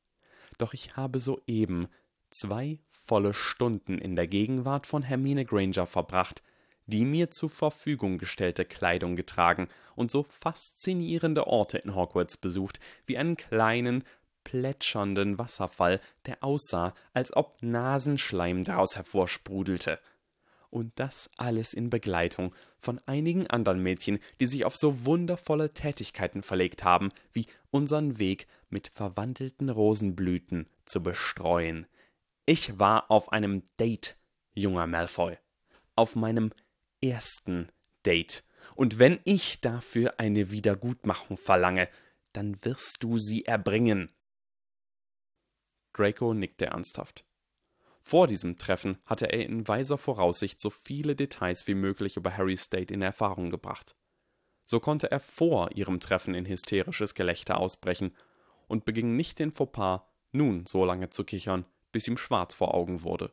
Doch 0.59 0.73
ich 0.75 0.97
habe 0.97 1.19
soeben 1.19 1.89
zwei 2.31 2.79
volle 3.07 3.35
Stunden 3.35 3.99
in 3.99 4.17
der 4.17 4.27
Gegenwart 4.27 4.87
von 4.87 5.03
Hermine 5.03 5.45
Granger 5.45 5.87
verbracht, 5.87 6.43
die 6.87 7.05
mir 7.05 7.31
zur 7.31 7.51
Verfügung 7.51 8.19
gestellte 8.19 8.65
Kleidung 8.65 9.17
getragen 9.17 9.69
und 9.95 10.11
so 10.11 10.25
faszinierende 10.25 11.47
Orte 11.47 11.79
in 11.79 11.95
Hogwarts 11.95 12.37
besucht, 12.37 12.81
wie 13.07 13.19
einen 13.19 13.37
kleinen, 13.37 14.05
plätschernden 14.45 15.39
Wasserfall, 15.39 16.01
der 16.27 16.43
aussah, 16.43 16.95
als 17.13 17.37
ob 17.37 17.63
Nasenschleim 17.63 18.65
daraus 18.65 18.97
hervorsprudelte 18.97 20.01
und 20.71 20.93
das 20.97 21.31
alles 21.37 21.75
in 21.75 21.91
Begleitung 21.91 22.55
von 22.79 23.01
einigen 23.07 23.47
anderen 23.49 23.83
Mädchen, 23.83 24.19
die 24.41 24.47
sich 24.47 24.65
auf 24.65 24.77
so 24.77 25.05
wundervolle 25.05 25.73
Tätigkeiten 25.73 26.43
verlegt 26.43 26.85
haben, 26.85 27.11
wie 27.33 27.47
unseren 27.71 28.19
Weg 28.19 28.47
mit 28.69 28.89
verwandelten 28.89 29.69
Rosenblüten 29.69 30.67
zu 30.85 31.03
bestreuen. 31.03 31.87
Ich 32.47 32.79
war 32.79 33.11
auf 33.11 33.33
einem 33.33 33.63
Date, 33.79 34.17
junger 34.55 34.87
Malfoy. 34.87 35.37
Auf 35.97 36.17
meinem 36.17 36.53
ersten 37.03 37.69
Date. 38.07 38.45
Und 38.75 38.99
wenn 38.99 39.19
ich 39.25 39.61
dafür 39.61 40.15
eine 40.19 40.51
Wiedergutmachung 40.51 41.37
verlange, 41.37 41.89
dann 42.33 42.57
wirst 42.65 42.99
du 43.01 43.19
sie 43.19 43.45
erbringen. 43.45 44.11
Draco 45.93 46.33
nickte 46.33 46.67
ernsthaft. 46.67 47.25
Vor 48.11 48.27
diesem 48.27 48.57
Treffen 48.57 48.99
hatte 49.07 49.27
er 49.27 49.47
in 49.47 49.69
weiser 49.69 49.97
Voraussicht 49.97 50.61
so 50.61 50.69
viele 50.69 51.15
Details 51.15 51.69
wie 51.69 51.77
möglich 51.77 52.17
über 52.17 52.37
Harrys 52.37 52.69
Date 52.69 52.91
in 52.91 53.03
Erfahrung 53.03 53.51
gebracht. 53.51 53.95
So 54.65 54.81
konnte 54.81 55.13
er 55.13 55.21
vor 55.21 55.71
ihrem 55.77 56.01
Treffen 56.01 56.35
in 56.35 56.45
hysterisches 56.45 57.15
Gelächter 57.15 57.59
ausbrechen 57.59 58.17
und 58.67 58.85
beging 58.85 59.15
nicht 59.15 59.39
den 59.39 59.53
Fauxpas, 59.53 60.01
nun 60.33 60.67
so 60.67 60.85
lange 60.85 61.11
zu 61.11 61.23
kichern, 61.23 61.67
bis 61.93 62.09
ihm 62.09 62.17
schwarz 62.17 62.53
vor 62.53 62.75
Augen 62.75 63.05
wurde. 63.05 63.31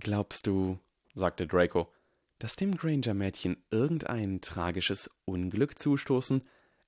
Glaubst 0.00 0.48
du, 0.48 0.80
sagte 1.14 1.46
Draco, 1.46 1.92
dass 2.40 2.56
dem 2.56 2.76
Granger-Mädchen 2.76 3.62
irgendein 3.70 4.40
tragisches 4.40 5.08
Unglück 5.26 5.78
zustoßen? 5.78 6.42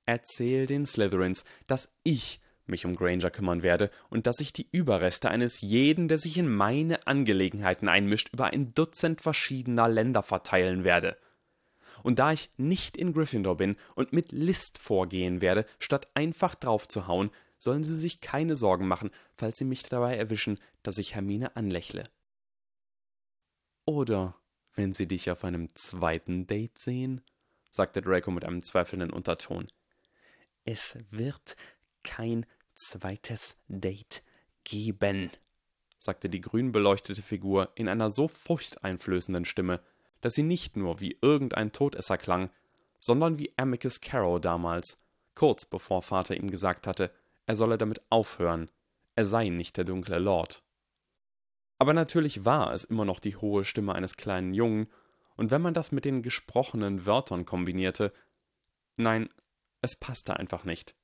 Erzähl 0.04 0.66
den 0.66 0.84
Slytherins, 0.84 1.44
dass 1.68 1.96
ich 2.02 2.40
mich 2.68 2.84
um 2.84 2.96
Granger 2.96 3.30
kümmern 3.30 3.62
werde 3.62 3.90
und 4.10 4.26
dass 4.26 4.40
ich 4.40 4.52
die 4.52 4.68
Überreste 4.70 5.30
eines 5.30 5.60
jeden, 5.60 6.08
der 6.08 6.18
sich 6.18 6.38
in 6.38 6.48
meine 6.48 7.06
Angelegenheiten 7.06 7.88
einmischt, 7.88 8.30
über 8.32 8.46
ein 8.46 8.74
Dutzend 8.74 9.20
verschiedener 9.20 9.88
Länder 9.88 10.22
verteilen 10.22 10.84
werde. 10.84 11.16
Und 12.02 12.18
da 12.18 12.32
ich 12.32 12.50
nicht 12.56 12.96
in 12.96 13.12
Gryffindor 13.12 13.56
bin 13.56 13.76
und 13.94 14.12
mit 14.12 14.32
List 14.32 14.78
vorgehen 14.78 15.40
werde, 15.40 15.66
statt 15.78 16.08
einfach 16.14 16.54
draufzuhauen, 16.54 17.30
sollen 17.58 17.84
sie 17.84 17.96
sich 17.96 18.20
keine 18.20 18.54
Sorgen 18.54 18.86
machen, 18.86 19.10
falls 19.36 19.58
sie 19.58 19.64
mich 19.64 19.82
dabei 19.82 20.16
erwischen, 20.16 20.60
dass 20.82 20.98
ich 20.98 21.14
Hermine 21.14 21.56
anlächle. 21.56 22.04
Oder 23.84 24.36
wenn 24.74 24.92
sie 24.92 25.08
dich 25.08 25.30
auf 25.30 25.44
einem 25.44 25.74
zweiten 25.74 26.46
Date 26.46 26.78
sehen, 26.78 27.22
sagte 27.70 28.02
Draco 28.02 28.30
mit 28.30 28.44
einem 28.44 28.62
zweifelnden 28.62 29.10
Unterton. 29.10 29.68
Es 30.64 30.98
wird 31.10 31.56
kein 32.02 32.46
zweites 32.76 33.58
Date 33.68 34.22
geben, 34.64 35.30
sagte 35.98 36.28
die 36.28 36.40
grün 36.40 36.72
beleuchtete 36.72 37.22
Figur 37.22 37.72
in 37.74 37.88
einer 37.88 38.10
so 38.10 38.28
furchteinflößenden 38.28 39.44
Stimme, 39.44 39.80
dass 40.20 40.34
sie 40.34 40.42
nicht 40.42 40.76
nur 40.76 41.00
wie 41.00 41.18
irgendein 41.20 41.72
Todesser 41.72 42.18
klang, 42.18 42.50
sondern 42.98 43.38
wie 43.38 43.52
Amicus 43.56 44.00
Carrow 44.00 44.40
damals, 44.40 45.02
kurz 45.34 45.64
bevor 45.64 46.02
Vater 46.02 46.36
ihm 46.36 46.50
gesagt 46.50 46.86
hatte, 46.86 47.10
er 47.46 47.56
solle 47.56 47.78
damit 47.78 48.00
aufhören, 48.10 48.70
er 49.14 49.24
sei 49.24 49.48
nicht 49.48 49.76
der 49.76 49.84
dunkle 49.84 50.18
Lord. 50.18 50.62
Aber 51.78 51.92
natürlich 51.92 52.44
war 52.44 52.72
es 52.72 52.84
immer 52.84 53.04
noch 53.04 53.20
die 53.20 53.36
hohe 53.36 53.64
Stimme 53.64 53.94
eines 53.94 54.16
kleinen 54.16 54.54
Jungen, 54.54 54.88
und 55.36 55.50
wenn 55.50 55.60
man 55.60 55.74
das 55.74 55.92
mit 55.92 56.06
den 56.06 56.22
gesprochenen 56.22 57.04
Wörtern 57.04 57.44
kombinierte, 57.44 58.12
nein, 58.96 59.28
es 59.82 59.94
passte 59.94 60.36
einfach 60.38 60.64
nicht. 60.64 60.94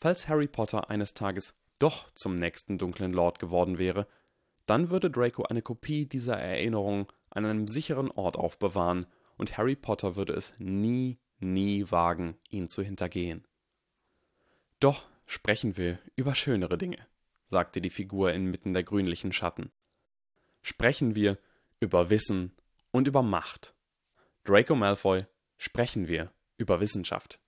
Falls 0.00 0.28
Harry 0.28 0.48
Potter 0.48 0.90
eines 0.90 1.14
Tages 1.14 1.54
doch 1.78 2.10
zum 2.14 2.34
nächsten 2.34 2.78
dunklen 2.78 3.12
Lord 3.12 3.38
geworden 3.38 3.78
wäre, 3.78 4.06
dann 4.66 4.90
würde 4.90 5.10
Draco 5.10 5.42
eine 5.44 5.62
Kopie 5.62 6.06
dieser 6.06 6.38
Erinnerung 6.38 7.12
an 7.30 7.44
einem 7.44 7.66
sicheren 7.66 8.10
Ort 8.10 8.36
aufbewahren, 8.36 9.06
und 9.36 9.58
Harry 9.58 9.74
Potter 9.74 10.14
würde 10.14 10.32
es 10.32 10.54
nie, 10.58 11.18
nie 11.40 11.90
wagen, 11.90 12.36
ihn 12.50 12.68
zu 12.68 12.82
hintergehen. 12.82 13.44
Doch 14.78 15.06
sprechen 15.26 15.76
wir 15.76 15.98
über 16.14 16.34
schönere 16.34 16.78
Dinge, 16.78 17.04
sagte 17.46 17.80
die 17.80 17.90
Figur 17.90 18.32
inmitten 18.32 18.74
der 18.74 18.84
grünlichen 18.84 19.32
Schatten. 19.32 19.72
Sprechen 20.62 21.16
wir 21.16 21.38
über 21.80 22.10
Wissen 22.10 22.52
und 22.92 23.08
über 23.08 23.22
Macht. 23.22 23.74
Draco 24.44 24.76
Malfoy, 24.76 25.26
sprechen 25.58 26.06
wir 26.06 26.32
über 26.56 26.80
Wissenschaft. 26.80 27.40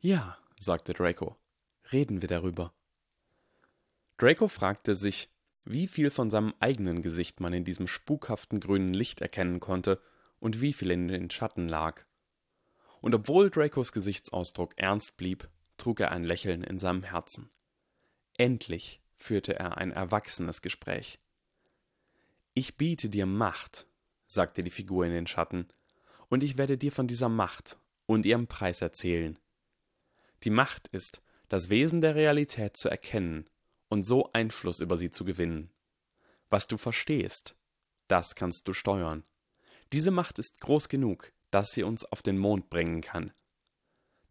Ja, 0.00 0.36
sagte 0.58 0.92
Draco, 0.92 1.36
reden 1.92 2.22
wir 2.22 2.28
darüber. 2.28 2.74
Draco 4.18 4.48
fragte 4.48 4.96
sich, 4.96 5.30
wie 5.64 5.88
viel 5.88 6.10
von 6.10 6.30
seinem 6.30 6.54
eigenen 6.60 7.02
Gesicht 7.02 7.40
man 7.40 7.52
in 7.52 7.64
diesem 7.64 7.86
spukhaften 7.86 8.60
grünen 8.60 8.94
Licht 8.94 9.20
erkennen 9.20 9.60
konnte 9.60 10.00
und 10.38 10.60
wie 10.60 10.72
viel 10.72 10.90
in 10.90 11.08
den 11.08 11.30
Schatten 11.30 11.68
lag. 11.68 12.04
Und 13.00 13.14
obwohl 13.14 13.50
Dracos 13.50 13.92
Gesichtsausdruck 13.92 14.74
ernst 14.76 15.16
blieb, 15.16 15.48
trug 15.76 16.00
er 16.00 16.12
ein 16.12 16.24
Lächeln 16.24 16.64
in 16.64 16.78
seinem 16.78 17.02
Herzen. 17.02 17.50
Endlich 18.38 19.02
führte 19.16 19.58
er 19.58 19.76
ein 19.76 19.92
erwachsenes 19.92 20.62
Gespräch. 20.62 21.18
Ich 22.54 22.76
biete 22.76 23.08
dir 23.08 23.26
Macht, 23.26 23.86
sagte 24.28 24.62
die 24.62 24.70
Figur 24.70 25.04
in 25.04 25.12
den 25.12 25.26
Schatten, 25.26 25.68
und 26.28 26.42
ich 26.42 26.58
werde 26.58 26.78
dir 26.78 26.92
von 26.92 27.06
dieser 27.06 27.28
Macht 27.28 27.78
und 28.06 28.24
ihrem 28.24 28.46
Preis 28.46 28.80
erzählen. 28.80 29.38
Die 30.42 30.50
Macht 30.50 30.88
ist, 30.88 31.22
das 31.48 31.70
Wesen 31.70 32.00
der 32.00 32.14
Realität 32.14 32.76
zu 32.76 32.88
erkennen 32.88 33.48
und 33.88 34.04
so 34.04 34.30
Einfluss 34.32 34.80
über 34.80 34.96
sie 34.96 35.10
zu 35.10 35.24
gewinnen. 35.24 35.70
Was 36.50 36.66
du 36.66 36.76
verstehst, 36.76 37.56
das 38.08 38.34
kannst 38.34 38.68
du 38.68 38.72
steuern. 38.72 39.24
Diese 39.92 40.10
Macht 40.10 40.38
ist 40.38 40.60
groß 40.60 40.88
genug, 40.88 41.32
dass 41.50 41.70
sie 41.70 41.82
uns 41.82 42.04
auf 42.04 42.22
den 42.22 42.38
Mond 42.38 42.70
bringen 42.70 43.00
kann. 43.00 43.32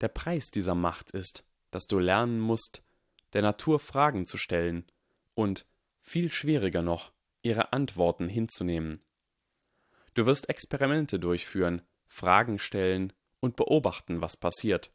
Der 0.02 0.10
Preis 0.10 0.52
dieser 0.52 0.76
Macht 0.76 1.12
ist, 1.12 1.46
dass 1.72 1.88
du 1.88 2.00
lernen 2.00 2.40
musst, 2.40 2.84
der 3.34 3.42
Natur 3.42 3.80
Fragen 3.80 4.28
zu 4.28 4.38
stellen 4.38 4.86
und, 5.34 5.66
viel 6.02 6.30
schwieriger 6.32 6.82
noch, 6.82 7.12
ihre 7.42 7.74
Antworten 7.74 8.30
hinzunehmen. 8.30 9.00
Du 10.14 10.26
wirst 10.26 10.50
Experimente 10.50 11.20
durchführen, 11.20 11.82
Fragen 12.08 12.60
stellen 12.60 13.12
und 13.40 13.56
beobachten, 13.56 14.22
was 14.22 14.38
passiert. 14.38 14.95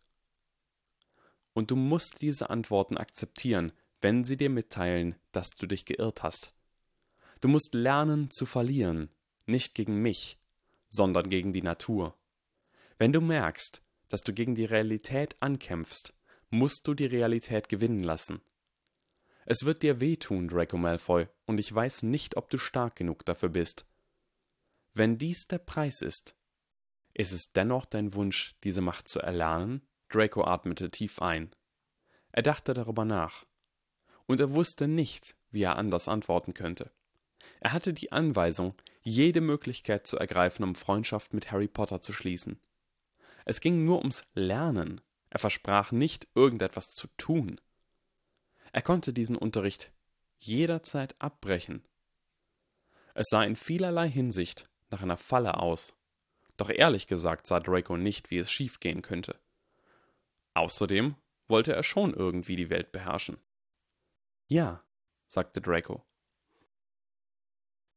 Und 1.52 1.71
du 1.71 1.76
musst 1.76 2.23
diese 2.23 2.50
Antworten 2.50 2.97
akzeptieren, 2.97 3.73
wenn 4.00 4.25
sie 4.25 4.37
dir 4.37 4.50
mitteilen, 4.50 5.16
dass 5.33 5.50
du 5.50 5.66
dich 5.66 5.85
geirrt 5.85 6.23
hast. 6.23 6.52
Du 7.40 7.49
musst 7.49 7.75
lernen 7.75 8.30
zu 8.30 8.47
verlieren, 8.47 9.11
nicht 9.47 9.75
gegen 9.75 10.01
mich, 10.03 10.38
sondern 10.88 11.29
gegen 11.29 11.53
die 11.53 11.62
Natur. 11.62 12.16
Wenn 12.98 13.12
du 13.12 13.20
merkst, 13.20 13.83
dass 14.09 14.22
du 14.22 14.33
gegen 14.33 14.55
die 14.55 14.64
Realität 14.64 15.37
ankämpfst, 15.40 16.12
musst 16.51 16.87
du 16.87 16.94
die 16.94 17.07
Realität 17.07 17.68
gewinnen 17.68 18.03
lassen. 18.03 18.40
Es 19.46 19.64
wird 19.64 19.83
dir 19.83 20.01
wehtun, 20.01 20.48
Draco 20.48 20.77
Malfoy, 20.77 21.29
und 21.46 21.59
ich 21.59 21.74
weiß 21.74 22.03
nicht, 22.03 22.37
ob 22.37 22.51
du 22.51 22.59
stark 22.59 22.96
genug 22.96 23.24
dafür 23.24 23.48
bist. 23.48 23.87
Wenn 24.92 25.18
dies 25.18 25.46
der 25.46 25.59
Preis 25.59 26.03
ist, 26.03 26.37
ist 27.14 27.33
es 27.33 27.53
dennoch 27.53 27.87
dein 27.87 28.14
Wunsch, 28.14 28.57
diese 28.64 28.81
Macht 28.81 29.09
zu 29.09 29.20
erlernen? 29.20 29.83
Draco 30.11 30.44
atmete 30.44 30.90
tief 30.90 31.23
ein. 31.23 31.55
Er 32.33 32.42
dachte 32.42 32.75
darüber 32.75 33.05
nach. 33.05 33.46
Und 34.27 34.40
er 34.40 34.53
wusste 34.53 34.87
nicht, 34.87 35.37
wie 35.51 35.62
er 35.62 35.77
anders 35.77 36.09
antworten 36.09 36.55
könnte. 36.55 36.92
Er 37.61 37.73
hatte 37.73 37.92
die 37.92 38.12
Anweisung, 38.12 38.75
jede 39.03 39.40
Möglichkeit 39.40 40.07
zu 40.07 40.18
ergreifen, 40.18 40.64
um 40.64 40.75
Freundschaft 40.75 41.33
mit 41.33 41.51
Harry 41.51 41.68
Potter 41.68 42.03
zu 42.03 42.12
schließen. 42.12 42.61
Es 43.44 43.61
ging 43.61 43.85
nur 43.85 43.99
ums 43.99 44.25
Lernen. 44.35 45.01
Er 45.31 45.38
versprach 45.38 45.92
nicht, 45.92 46.29
irgendetwas 46.35 46.92
zu 46.92 47.09
tun. 47.16 47.61
Er 48.73 48.83
konnte 48.83 49.12
diesen 49.12 49.37
Unterricht 49.37 49.90
jederzeit 50.38 51.14
abbrechen. 51.20 51.85
Es 53.14 53.27
sah 53.31 53.42
in 53.42 53.57
vielerlei 53.57 54.09
Hinsicht 54.09 54.68
nach 54.90 55.03
einer 55.03 55.16
Falle 55.16 55.59
aus. 55.59 55.94
Doch 56.57 56.70
ehrlich 56.70 57.07
gesagt 57.07 57.46
sah 57.46 57.61
Draco 57.61 57.96
nicht, 57.96 58.31
wie 58.31 58.38
es 58.38 58.51
schiefgehen 58.51 59.03
könnte. 59.03 59.38
Außerdem 60.61 61.14
wollte 61.49 61.73
er 61.73 61.83
schon 61.83 62.12
irgendwie 62.12 62.55
die 62.55 62.68
Welt 62.68 62.92
beherrschen. 62.92 63.38
Ja, 64.46 64.85
sagte 65.27 65.62
Draco. 65.62 66.05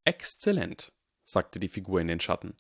Exzellent, 0.06 0.94
sagte 1.26 1.60
die 1.60 1.68
Figur 1.68 2.00
in 2.00 2.08
den 2.08 2.22
Schatten. 2.22 2.56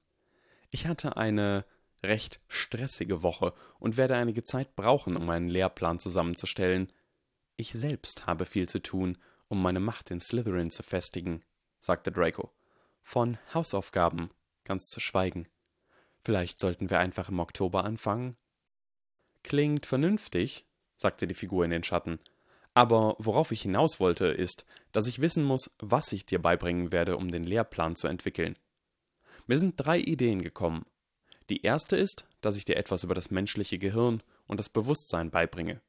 Ich 0.71 0.87
hatte 0.87 1.15
eine 1.15 1.63
recht 2.03 2.41
stressige 2.49 3.23
Woche 3.23 3.53
und 3.79 3.95
werde 3.95 4.17
einige 4.17 4.43
Zeit 4.43 4.75
brauchen, 4.75 5.15
um 5.15 5.29
einen 5.29 5.47
Lehrplan 5.47 6.01
zusammenzustellen. 6.01 6.91
Ich 7.55 7.71
selbst 7.71 8.27
habe 8.27 8.43
viel 8.43 8.67
zu 8.67 8.81
tun, 8.81 9.17
um 9.47 9.61
meine 9.61 9.79
Macht 9.79 10.11
in 10.11 10.19
Slytherin 10.19 10.69
zu 10.69 10.83
festigen, 10.83 11.45
sagte 11.79 12.11
Draco. 12.11 12.51
Von 13.03 13.37
Hausaufgaben 13.53 14.31
ganz 14.65 14.89
zu 14.89 14.99
schweigen. 14.99 15.47
Vielleicht 16.25 16.59
sollten 16.59 16.89
wir 16.89 16.99
einfach 16.99 17.29
im 17.29 17.39
Oktober 17.39 17.85
anfangen? 17.85 18.35
Klingt 19.43 19.85
vernünftig, 19.85 20.65
sagte 20.97 21.27
die 21.27 21.33
Figur 21.33 21.65
in 21.65 21.71
den 21.71 21.83
Schatten. 21.83 22.19
Aber 22.73 23.15
worauf 23.19 23.51
ich 23.51 23.61
hinaus 23.61 23.99
wollte, 23.99 24.27
ist, 24.27 24.65
dass 24.91 25.07
ich 25.07 25.21
wissen 25.21 25.43
muss, 25.43 25.69
was 25.79 26.11
ich 26.11 26.25
dir 26.25 26.41
beibringen 26.41 26.91
werde, 26.91 27.17
um 27.17 27.29
den 27.29 27.43
Lehrplan 27.43 27.95
zu 27.95 28.07
entwickeln. 28.07 28.57
Mir 29.45 29.59
sind 29.59 29.75
drei 29.77 29.99
Ideen 29.99 30.41
gekommen. 30.41 30.85
Die 31.49 31.61
erste 31.61 31.97
ist, 31.97 32.25
dass 32.41 32.55
ich 32.55 32.65
dir 32.65 32.77
etwas 32.77 33.03
über 33.03 33.13
das 33.13 33.29
menschliche 33.29 33.77
Gehirn 33.77 34.23
und 34.47 34.59
das 34.59 34.69
Bewusstsein 34.69 35.29
beibringe. 35.29 35.81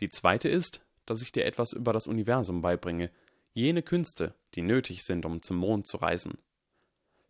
Die 0.00 0.08
zweite 0.08 0.48
ist, 0.48 0.80
dass 1.04 1.20
ich 1.20 1.32
dir 1.32 1.44
etwas 1.44 1.72
über 1.72 1.92
das 1.92 2.06
Universum 2.06 2.62
beibringe, 2.62 3.10
jene 3.52 3.82
Künste, 3.82 4.34
die 4.54 4.62
nötig 4.62 5.04
sind, 5.04 5.26
um 5.26 5.42
zum 5.42 5.56
Mond 5.56 5.88
zu 5.88 5.96
reisen. 5.96 6.38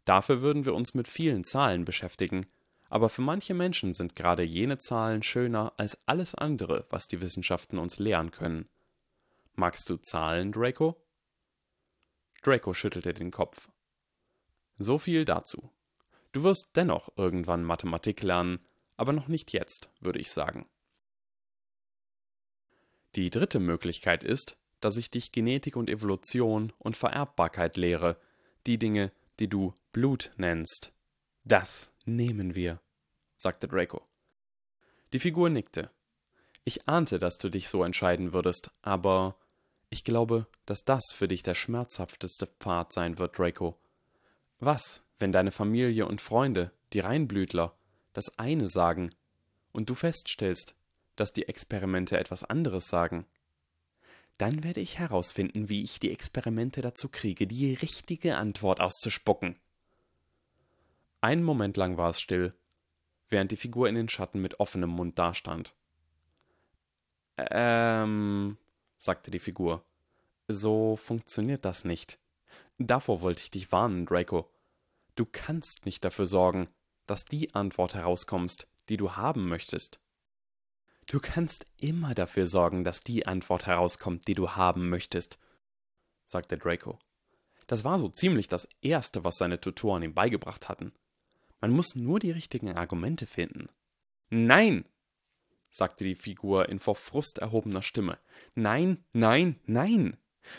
Dafür 0.05 0.43
würden 0.43 0.65
wir 0.65 0.75
uns 0.75 0.95
mit 0.95 1.09
vielen 1.09 1.45
Zahlen 1.45 1.85
beschäftigen, 1.85 2.47
aber 2.89 3.09
für 3.09 3.23
manche 3.23 3.55
Menschen 3.55 3.95
sind 3.95 4.17
gerade 4.17 4.43
jene 4.43 4.79
Zahlen 4.79 5.23
schöner 5.23 5.73
als 5.77 6.07
alles 6.07 6.35
andere, 6.35 6.87
was 6.91 7.07
die 7.09 7.21
Wissenschaften 7.21 7.79
uns 7.79 7.99
lehren 7.99 8.31
können. 8.31 8.69
Magst 9.55 9.91
du 9.91 9.97
Zahlen, 9.97 10.53
Draco? 10.53 10.97
Draco 12.43 12.73
schüttelte 12.73 13.13
den 13.13 13.31
Kopf. 13.31 13.69
So 14.79 14.99
viel 14.99 15.25
dazu. 15.25 15.71
Du 16.33 16.45
wirst 16.45 16.71
dennoch 16.77 17.11
irgendwann 17.17 17.65
Mathematik 17.65 18.23
lernen, 18.23 18.61
aber 18.97 19.13
noch 19.13 19.29
nicht 19.29 19.53
jetzt, 19.53 19.91
würde 20.01 20.21
ich 20.21 20.31
sagen. 20.31 20.67
Die 23.17 23.31
dritte 23.31 23.59
Möglichkeit 23.59 24.23
ist, 24.23 24.57
dass 24.81 24.97
ich 24.97 25.11
dich 25.11 25.33
Genetik 25.33 25.77
und 25.77 25.91
Evolution 25.91 26.73
und 26.79 26.97
Vererbbarkeit 26.97 27.77
lehre, 27.77 28.21
die 28.67 28.79
Dinge, 28.79 29.13
die 29.41 29.49
du 29.49 29.75
Blut 29.93 30.31
nennst. 30.37 30.93
Das 31.45 31.91
nehmen 32.09 32.55
wir, 32.55 32.81
sagte 33.37 33.69
Draco. 33.69 34.07
Die 35.13 35.21
Figur 35.21 35.51
nickte. 35.51 35.91
Ich 36.65 36.89
ahnte, 36.89 37.19
dass 37.19 37.39
du 37.39 37.49
dich 37.49 37.69
so 37.69 37.83
entscheiden 37.83 38.33
würdest, 38.33 38.71
aber 38.83 39.37
ich 39.91 40.05
glaube, 40.05 40.47
dass 40.67 40.85
das 40.85 41.13
für 41.15 41.29
dich 41.29 41.43
der 41.43 41.55
schmerzhafteste 41.55 42.47
Pfad 42.47 42.93
sein 42.93 43.19
wird, 43.19 43.39
Draco. 43.39 43.79
Was, 44.61 45.03
wenn 45.19 45.33
deine 45.33 45.53
Familie 45.53 46.07
und 46.07 46.21
Freunde, 46.21 46.73
die 46.93 47.01
Reinblütler, 47.01 47.75
das 48.13 48.39
eine 48.39 48.69
sagen, 48.69 49.11
und 49.73 49.89
du 49.89 49.95
feststellst, 49.95 50.75
dass 51.17 51.33
die 51.33 51.49
Experimente 51.49 52.19
etwas 52.19 52.45
anderes 52.45 52.89
sagen? 52.89 53.27
Dann 54.37 54.63
werde 54.63 54.81
ich 54.81 54.99
herausfinden, 54.99 55.69
wie 55.69 55.83
ich 55.83 56.01
die 56.01 56.13
Experimente 56.13 56.81
dazu 56.81 57.09
kriege, 57.09 57.47
die 57.47 57.75
richtige 57.75 58.37
Antwort 58.37 58.81
auszuspucken. 58.81 59.57
Einen 61.21 61.43
Moment 61.43 61.77
lang 61.77 61.97
war 61.97 62.11
es 62.11 62.21
still, 62.21 62.55
während 63.29 63.51
die 63.51 63.57
Figur 63.57 63.89
in 63.89 63.95
den 63.95 64.09
Schatten 64.09 64.41
mit 64.41 64.61
offenem 64.61 64.91
Mund 64.91 65.19
dastand. 65.19 65.75
Ähm, 67.37 68.57
sagte 68.99 69.31
die 69.31 69.39
Figur. 69.39 69.85
So 70.47 70.97
funktioniert 70.97 71.65
das 71.65 71.85
nicht. 71.85 72.19
Davor 72.79 73.21
wollte 73.21 73.43
ich 73.43 73.51
dich 73.51 73.73
warnen, 73.73 74.07
Draco. 74.07 74.51
Du 75.17 75.27
kannst 75.27 75.85
nicht 75.85 76.05
dafür 76.05 76.27
sorgen, 76.27 76.69
dass 77.07 77.25
die 77.25 77.55
Antwort 77.55 77.95
herauskommst, 77.95 78.69
die 78.89 78.97
du 78.97 79.17
haben 79.17 79.49
möchtest. 79.49 80.01
Du 81.07 81.21
kannst 81.21 81.67
immer 81.81 82.15
dafür 82.15 82.47
sorgen, 82.47 82.85
dass 82.85 83.01
die 83.01 83.27
Antwort 83.27 83.67
herauskommt, 83.67 84.29
die 84.29 84.35
du 84.35 84.51
haben 84.51 84.89
möchtest, 84.89 85.39
sagte 86.27 86.59
Draco. 86.59 86.99
Das 87.67 87.83
war 87.83 87.99
so 87.99 88.09
ziemlich 88.09 88.49
das 88.49 88.69
Erste, 88.83 89.25
was 89.25 89.39
seine 89.39 89.61
Tutoren 89.61 90.03
ihm 90.03 90.15
beigebracht 90.15 90.69
hatten. 90.69 90.93
Man 91.61 91.73
muss 91.73 91.95
nur 91.95 92.19
die 92.21 92.31
richtigen 92.31 92.73
Argumente 92.77 93.27
finden. 93.27 93.69
Nein, 94.31 94.85
sagte 95.71 96.05
die 96.05 96.15
Figur 96.15 96.69
in 96.69 96.79
vor 96.79 96.95
Frust 96.95 97.39
erhobener 97.39 97.83
Stimme. 97.83 98.19
Nein, 98.55 99.05
nein, 99.13 99.57
nein. 99.67 100.17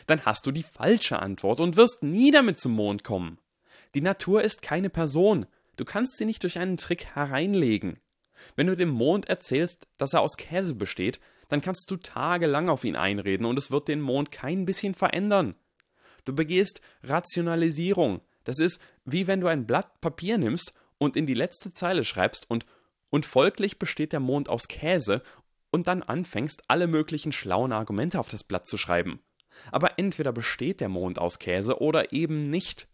Dann 0.08 0.26
hast 0.26 0.46
du 0.46 0.52
die 0.52 0.64
falsche 0.64 1.20
Antwort 1.20 1.60
und 1.60 1.78
wirst 1.78 2.04
nie 2.04 2.32
damit 2.32 2.60
zum 2.60 2.74
Mond 2.74 3.04
kommen. 3.04 3.40
Die 3.96 4.02
Natur 4.02 4.44
ist 4.44 4.62
keine 4.62 4.90
Person. 4.90 5.46
Du 5.78 5.86
kannst 5.86 6.18
sie 6.18 6.26
nicht 6.26 6.44
durch 6.44 6.60
einen 6.60 6.78
Trick 6.78 7.16
hereinlegen. 7.16 8.00
Wenn 8.56 8.68
du 8.68 8.76
dem 8.76 8.90
Mond 8.90 9.28
erzählst, 9.28 9.88
dass 9.98 10.14
er 10.14 10.22
aus 10.22 10.38
Käse 10.38 10.76
besteht, 10.76 11.20
dann 11.48 11.62
kannst 11.62 11.90
du 11.90 11.98
tagelang 11.98 12.70
auf 12.70 12.84
ihn 12.84 12.96
einreden 12.96 13.46
und 13.46 13.58
es 13.58 13.72
wird 13.72 13.88
den 13.88 14.02
Mond 14.02 14.32
kein 14.32 14.66
bisschen 14.66 14.94
verändern. 14.94 15.56
Du 16.26 16.34
begehst 16.34 16.82
Rationalisierung. 17.04 18.22
Das 18.44 18.60
ist 18.60 18.80
wie 19.06 19.28
wenn 19.28 19.42
du 19.42 19.48
ein 19.48 19.66
Blatt 19.66 20.00
Papier 20.02 20.38
nimmst 20.38 20.74
und 21.00 21.16
in 21.16 21.26
die 21.26 21.34
letzte 21.34 21.74
Zeile 21.74 22.06
schreibst 22.06 22.50
und 22.50 22.66
und 23.10 23.26
folglich 23.26 23.80
besteht 23.80 24.14
der 24.14 24.20
Mond 24.20 24.50
aus 24.50 24.68
Käse 24.68 25.24
und 25.72 25.88
dann 25.88 26.04
anfängst, 26.04 26.64
alle 26.68 26.88
möglichen 26.88 27.32
schlauen 27.32 27.72
Argumente 27.72 28.20
auf 28.20 28.30
das 28.30 28.44
Blatt 28.44 28.68
zu 28.68 28.78
schreiben. 28.78 29.20
Aber 29.72 29.98
entweder 29.98 30.32
besteht 30.32 30.80
der 30.80 30.90
Mond 30.90 31.20
aus 31.20 31.40
Käse 31.40 31.82
oder 31.82 32.14
eben 32.14 32.50
nicht. 32.50 32.88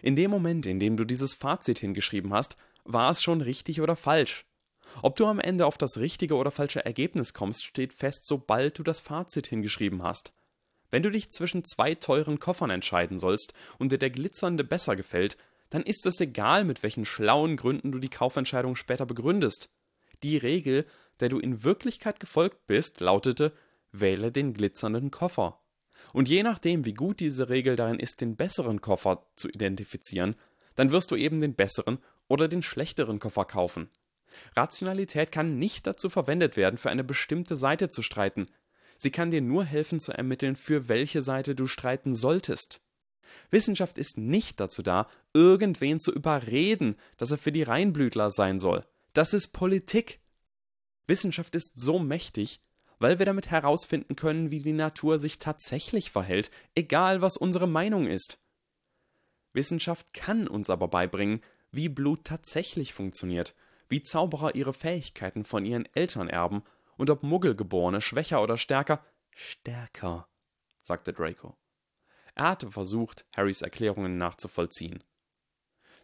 In 0.00 0.16
dem 0.16 0.30
Moment, 0.30 0.66
in 0.66 0.80
dem 0.80 0.96
du 0.96 1.04
dieses 1.04 1.34
Fazit 1.34 1.78
hingeschrieben 1.78 2.32
hast, 2.32 2.56
war 2.84 3.10
es 3.10 3.22
schon 3.22 3.40
richtig 3.40 3.80
oder 3.80 3.94
falsch. 3.94 4.46
Ob 5.00 5.16
du 5.16 5.26
am 5.26 5.38
Ende 5.38 5.64
auf 5.64 5.78
das 5.78 5.98
richtige 5.98 6.34
oder 6.34 6.50
falsche 6.50 6.84
Ergebnis 6.84 7.32
kommst, 7.32 7.64
steht 7.64 7.92
fest, 7.92 8.26
sobald 8.26 8.78
du 8.78 8.82
das 8.82 9.00
Fazit 9.00 9.46
hingeschrieben 9.46 10.02
hast. 10.02 10.32
Wenn 10.90 11.02
du 11.02 11.10
dich 11.10 11.30
zwischen 11.30 11.64
zwei 11.64 11.94
teuren 11.94 12.38
Koffern 12.38 12.70
entscheiden 12.70 13.18
sollst 13.18 13.54
und 13.78 13.92
dir 13.92 13.98
der 13.98 14.10
glitzernde 14.10 14.64
besser 14.64 14.96
gefällt, 14.96 15.38
dann 15.72 15.82
ist 15.84 16.04
es 16.04 16.20
egal, 16.20 16.64
mit 16.64 16.82
welchen 16.82 17.06
schlauen 17.06 17.56
Gründen 17.56 17.92
du 17.92 17.98
die 17.98 18.10
Kaufentscheidung 18.10 18.76
später 18.76 19.06
begründest. 19.06 19.70
Die 20.22 20.36
Regel, 20.36 20.84
der 21.20 21.30
du 21.30 21.38
in 21.38 21.64
Wirklichkeit 21.64 22.20
gefolgt 22.20 22.66
bist, 22.66 23.00
lautete 23.00 23.54
Wähle 23.90 24.30
den 24.32 24.52
glitzernden 24.52 25.10
Koffer. 25.10 25.62
Und 26.12 26.28
je 26.28 26.42
nachdem, 26.42 26.84
wie 26.84 26.92
gut 26.92 27.20
diese 27.20 27.48
Regel 27.48 27.74
darin 27.74 27.98
ist, 27.98 28.20
den 28.20 28.36
besseren 28.36 28.82
Koffer 28.82 29.26
zu 29.34 29.48
identifizieren, 29.48 30.36
dann 30.74 30.90
wirst 30.90 31.10
du 31.10 31.16
eben 31.16 31.40
den 31.40 31.54
besseren 31.54 31.98
oder 32.28 32.48
den 32.48 32.60
schlechteren 32.60 33.18
Koffer 33.18 33.46
kaufen. 33.46 33.88
Rationalität 34.54 35.32
kann 35.32 35.58
nicht 35.58 35.86
dazu 35.86 36.10
verwendet 36.10 36.58
werden, 36.58 36.76
für 36.76 36.90
eine 36.90 37.04
bestimmte 37.04 37.56
Seite 37.56 37.88
zu 37.88 38.02
streiten. 38.02 38.44
Sie 38.98 39.10
kann 39.10 39.30
dir 39.30 39.40
nur 39.40 39.64
helfen 39.64 40.00
zu 40.00 40.12
ermitteln, 40.12 40.54
für 40.54 40.90
welche 40.90 41.22
Seite 41.22 41.54
du 41.54 41.66
streiten 41.66 42.14
solltest. 42.14 42.82
Wissenschaft 43.50 43.98
ist 43.98 44.18
nicht 44.18 44.60
dazu 44.60 44.82
da, 44.82 45.08
irgendwen 45.32 46.00
zu 46.00 46.12
überreden, 46.12 46.96
dass 47.16 47.30
er 47.30 47.38
für 47.38 47.52
die 47.52 47.62
Reinblütler 47.62 48.30
sein 48.30 48.58
soll. 48.58 48.84
Das 49.12 49.34
ist 49.34 49.48
Politik. 49.48 50.20
Wissenschaft 51.06 51.54
ist 51.54 51.80
so 51.80 51.98
mächtig, 51.98 52.60
weil 52.98 53.18
wir 53.18 53.26
damit 53.26 53.50
herausfinden 53.50 54.16
können, 54.16 54.50
wie 54.50 54.60
die 54.60 54.72
Natur 54.72 55.18
sich 55.18 55.38
tatsächlich 55.38 56.10
verhält, 56.10 56.50
egal 56.74 57.20
was 57.20 57.36
unsere 57.36 57.66
Meinung 57.66 58.06
ist. 58.06 58.38
Wissenschaft 59.52 60.14
kann 60.14 60.48
uns 60.48 60.70
aber 60.70 60.88
beibringen, 60.88 61.42
wie 61.70 61.88
Blut 61.88 62.24
tatsächlich 62.24 62.94
funktioniert, 62.94 63.54
wie 63.88 64.02
Zauberer 64.02 64.54
ihre 64.54 64.72
Fähigkeiten 64.72 65.44
von 65.44 65.64
ihren 65.64 65.86
Eltern 65.94 66.28
erben 66.28 66.62
und 66.96 67.10
ob 67.10 67.22
Muggelgeborene 67.22 68.00
schwächer 68.00 68.42
oder 68.42 68.56
stärker 68.56 69.04
stärker, 69.34 70.28
sagte 70.82 71.12
Draco. 71.12 71.56
Er 72.34 72.48
hatte 72.48 72.70
versucht, 72.70 73.26
Harrys 73.36 73.62
Erklärungen 73.62 74.18
nachzuvollziehen. 74.18 75.04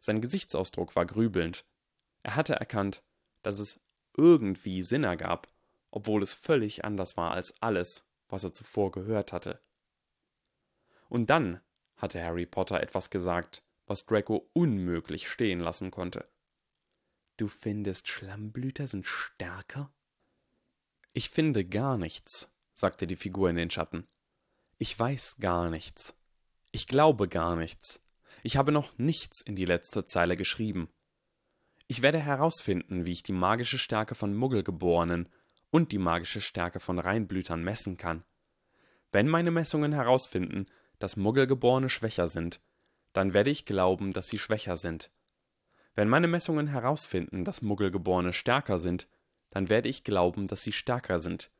Sein 0.00 0.20
Gesichtsausdruck 0.20 0.94
war 0.94 1.06
grübelnd. 1.06 1.64
Er 2.22 2.36
hatte 2.36 2.54
erkannt, 2.54 3.02
dass 3.42 3.58
es 3.58 3.80
irgendwie 4.16 4.82
Sinn 4.82 5.04
ergab, 5.04 5.48
obwohl 5.90 6.22
es 6.22 6.34
völlig 6.34 6.84
anders 6.84 7.16
war 7.16 7.32
als 7.32 7.60
alles, 7.62 8.06
was 8.28 8.44
er 8.44 8.52
zuvor 8.52 8.90
gehört 8.90 9.32
hatte. 9.32 9.60
Und 11.08 11.30
dann 11.30 11.60
hatte 11.96 12.22
Harry 12.22 12.46
Potter 12.46 12.80
etwas 12.80 13.10
gesagt, 13.10 13.62
was 13.86 14.04
Draco 14.04 14.50
unmöglich 14.52 15.28
stehen 15.28 15.60
lassen 15.60 15.90
konnte. 15.90 16.28
Du 17.38 17.48
findest 17.48 18.08
Schlammblüter 18.08 18.86
sind 18.86 19.06
stärker? 19.06 19.92
Ich 21.12 21.30
finde 21.30 21.64
gar 21.64 21.96
nichts, 21.96 22.50
sagte 22.74 23.06
die 23.06 23.16
Figur 23.16 23.48
in 23.48 23.56
den 23.56 23.70
Schatten. 23.70 24.06
Ich 24.76 24.96
weiß 24.98 25.36
gar 25.40 25.70
nichts. 25.70 26.14
Ich 26.70 26.86
glaube 26.86 27.28
gar 27.28 27.56
nichts. 27.56 28.00
Ich 28.42 28.56
habe 28.56 28.72
noch 28.72 28.96
nichts 28.98 29.40
in 29.40 29.56
die 29.56 29.64
letzte 29.64 30.04
Zeile 30.04 30.36
geschrieben. 30.36 30.88
Ich 31.86 32.02
werde 32.02 32.18
herausfinden, 32.18 33.06
wie 33.06 33.12
ich 33.12 33.22
die 33.22 33.32
magische 33.32 33.78
Stärke 33.78 34.14
von 34.14 34.36
Muggelgeborenen 34.36 35.28
und 35.70 35.92
die 35.92 35.98
magische 35.98 36.40
Stärke 36.40 36.80
von 36.80 36.98
Reinblütern 36.98 37.62
messen 37.62 37.96
kann. 37.96 38.24
Wenn 39.10 39.28
meine 39.28 39.50
Messungen 39.50 39.92
herausfinden, 39.92 40.66
dass 40.98 41.16
Muggelgeborene 41.16 41.88
schwächer 41.88 42.28
sind, 42.28 42.60
dann 43.14 43.32
werde 43.32 43.50
ich 43.50 43.64
glauben, 43.64 44.12
dass 44.12 44.28
sie 44.28 44.38
schwächer 44.38 44.76
sind. 44.76 45.10
Wenn 45.94 46.08
meine 46.08 46.28
Messungen 46.28 46.68
herausfinden, 46.68 47.44
dass 47.44 47.62
Muggelgeborene 47.62 48.32
stärker 48.32 48.78
sind, 48.78 49.08
dann 49.50 49.70
werde 49.70 49.88
ich 49.88 50.04
glauben, 50.04 50.46
dass 50.46 50.62
sie 50.62 50.72
stärker 50.72 51.20
sind. 51.20 51.50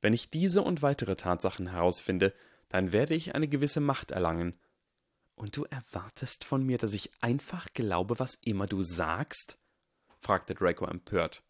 Wenn 0.00 0.12
ich 0.12 0.30
diese 0.30 0.62
und 0.62 0.80
weitere 0.80 1.16
Tatsachen 1.16 1.68
herausfinde, 1.68 2.32
dann 2.72 2.92
werde 2.92 3.14
ich 3.14 3.34
eine 3.34 3.48
gewisse 3.48 3.80
Macht 3.80 4.12
erlangen. 4.12 4.58
Und 5.34 5.58
du 5.58 5.64
erwartest 5.64 6.44
von 6.44 6.64
mir, 6.64 6.78
dass 6.78 6.94
ich 6.94 7.12
einfach 7.22 7.68
glaube, 7.74 8.18
was 8.18 8.34
immer 8.44 8.66
du 8.66 8.82
sagst? 8.82 9.58
fragte 10.18 10.54
Draco 10.54 10.86
empört. 10.86 11.44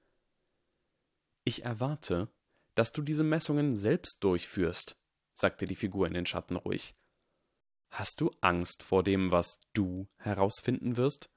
Ich 1.44 1.64
erwarte, 1.64 2.28
dass 2.74 2.92
du 2.92 3.02
diese 3.02 3.22
Messungen 3.22 3.76
selbst 3.76 4.24
durchführst, 4.24 4.96
sagte 5.34 5.66
die 5.66 5.76
Figur 5.76 6.08
in 6.08 6.14
den 6.14 6.26
Schatten 6.26 6.56
ruhig. 6.56 6.96
Hast 7.90 8.20
du 8.20 8.32
Angst 8.40 8.82
vor 8.82 9.04
dem, 9.04 9.30
was 9.30 9.60
du 9.74 10.08
herausfinden 10.16 10.96
wirst? 10.96 11.30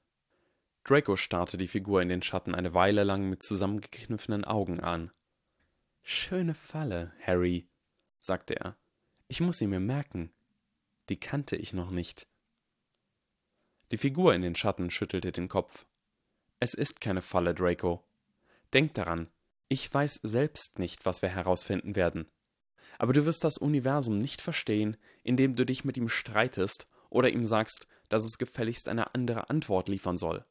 Draco 0.82 1.14
starrte 1.14 1.58
die 1.58 1.68
Figur 1.68 2.02
in 2.02 2.08
den 2.08 2.22
Schatten 2.22 2.56
eine 2.56 2.74
Weile 2.74 3.04
lang 3.04 3.30
mit 3.30 3.44
zusammengekniffenen 3.44 4.44
Augen 4.44 4.80
an. 4.80 5.12
Schöne 6.02 6.54
Falle, 6.54 7.12
Harry, 7.20 7.68
sagte 8.18 8.56
er. 8.56 8.76
Ich 9.28 9.40
muss 9.40 9.58
sie 9.58 9.66
mir 9.66 9.80
merken. 9.80 10.30
Die 11.08 11.18
kannte 11.18 11.56
ich 11.56 11.72
noch 11.72 11.90
nicht. 11.90 12.28
Die 13.90 13.98
Figur 13.98 14.34
in 14.34 14.42
den 14.42 14.54
Schatten 14.54 14.88
schüttelte 14.90 15.32
den 15.32 15.48
Kopf. 15.48 15.86
Es 16.60 16.74
ist 16.74 17.00
keine 17.00 17.22
Falle, 17.22 17.52
Draco. 17.52 18.04
Denk 18.72 18.94
daran, 18.94 19.28
ich 19.68 19.92
weiß 19.92 20.20
selbst 20.22 20.78
nicht, 20.78 21.06
was 21.06 21.22
wir 21.22 21.28
herausfinden 21.28 21.96
werden. 21.96 22.28
Aber 22.98 23.12
du 23.12 23.26
wirst 23.26 23.42
das 23.42 23.58
Universum 23.58 24.18
nicht 24.18 24.42
verstehen, 24.42 24.96
indem 25.24 25.56
du 25.56 25.66
dich 25.66 25.84
mit 25.84 25.96
ihm 25.96 26.08
streitest 26.08 26.86
oder 27.10 27.28
ihm 27.30 27.46
sagst, 27.46 27.88
dass 28.08 28.24
es 28.24 28.38
gefälligst 28.38 28.88
eine 28.88 29.14
andere 29.14 29.50
Antwort 29.50 29.88
liefern 29.88 30.18
soll. 30.18 30.44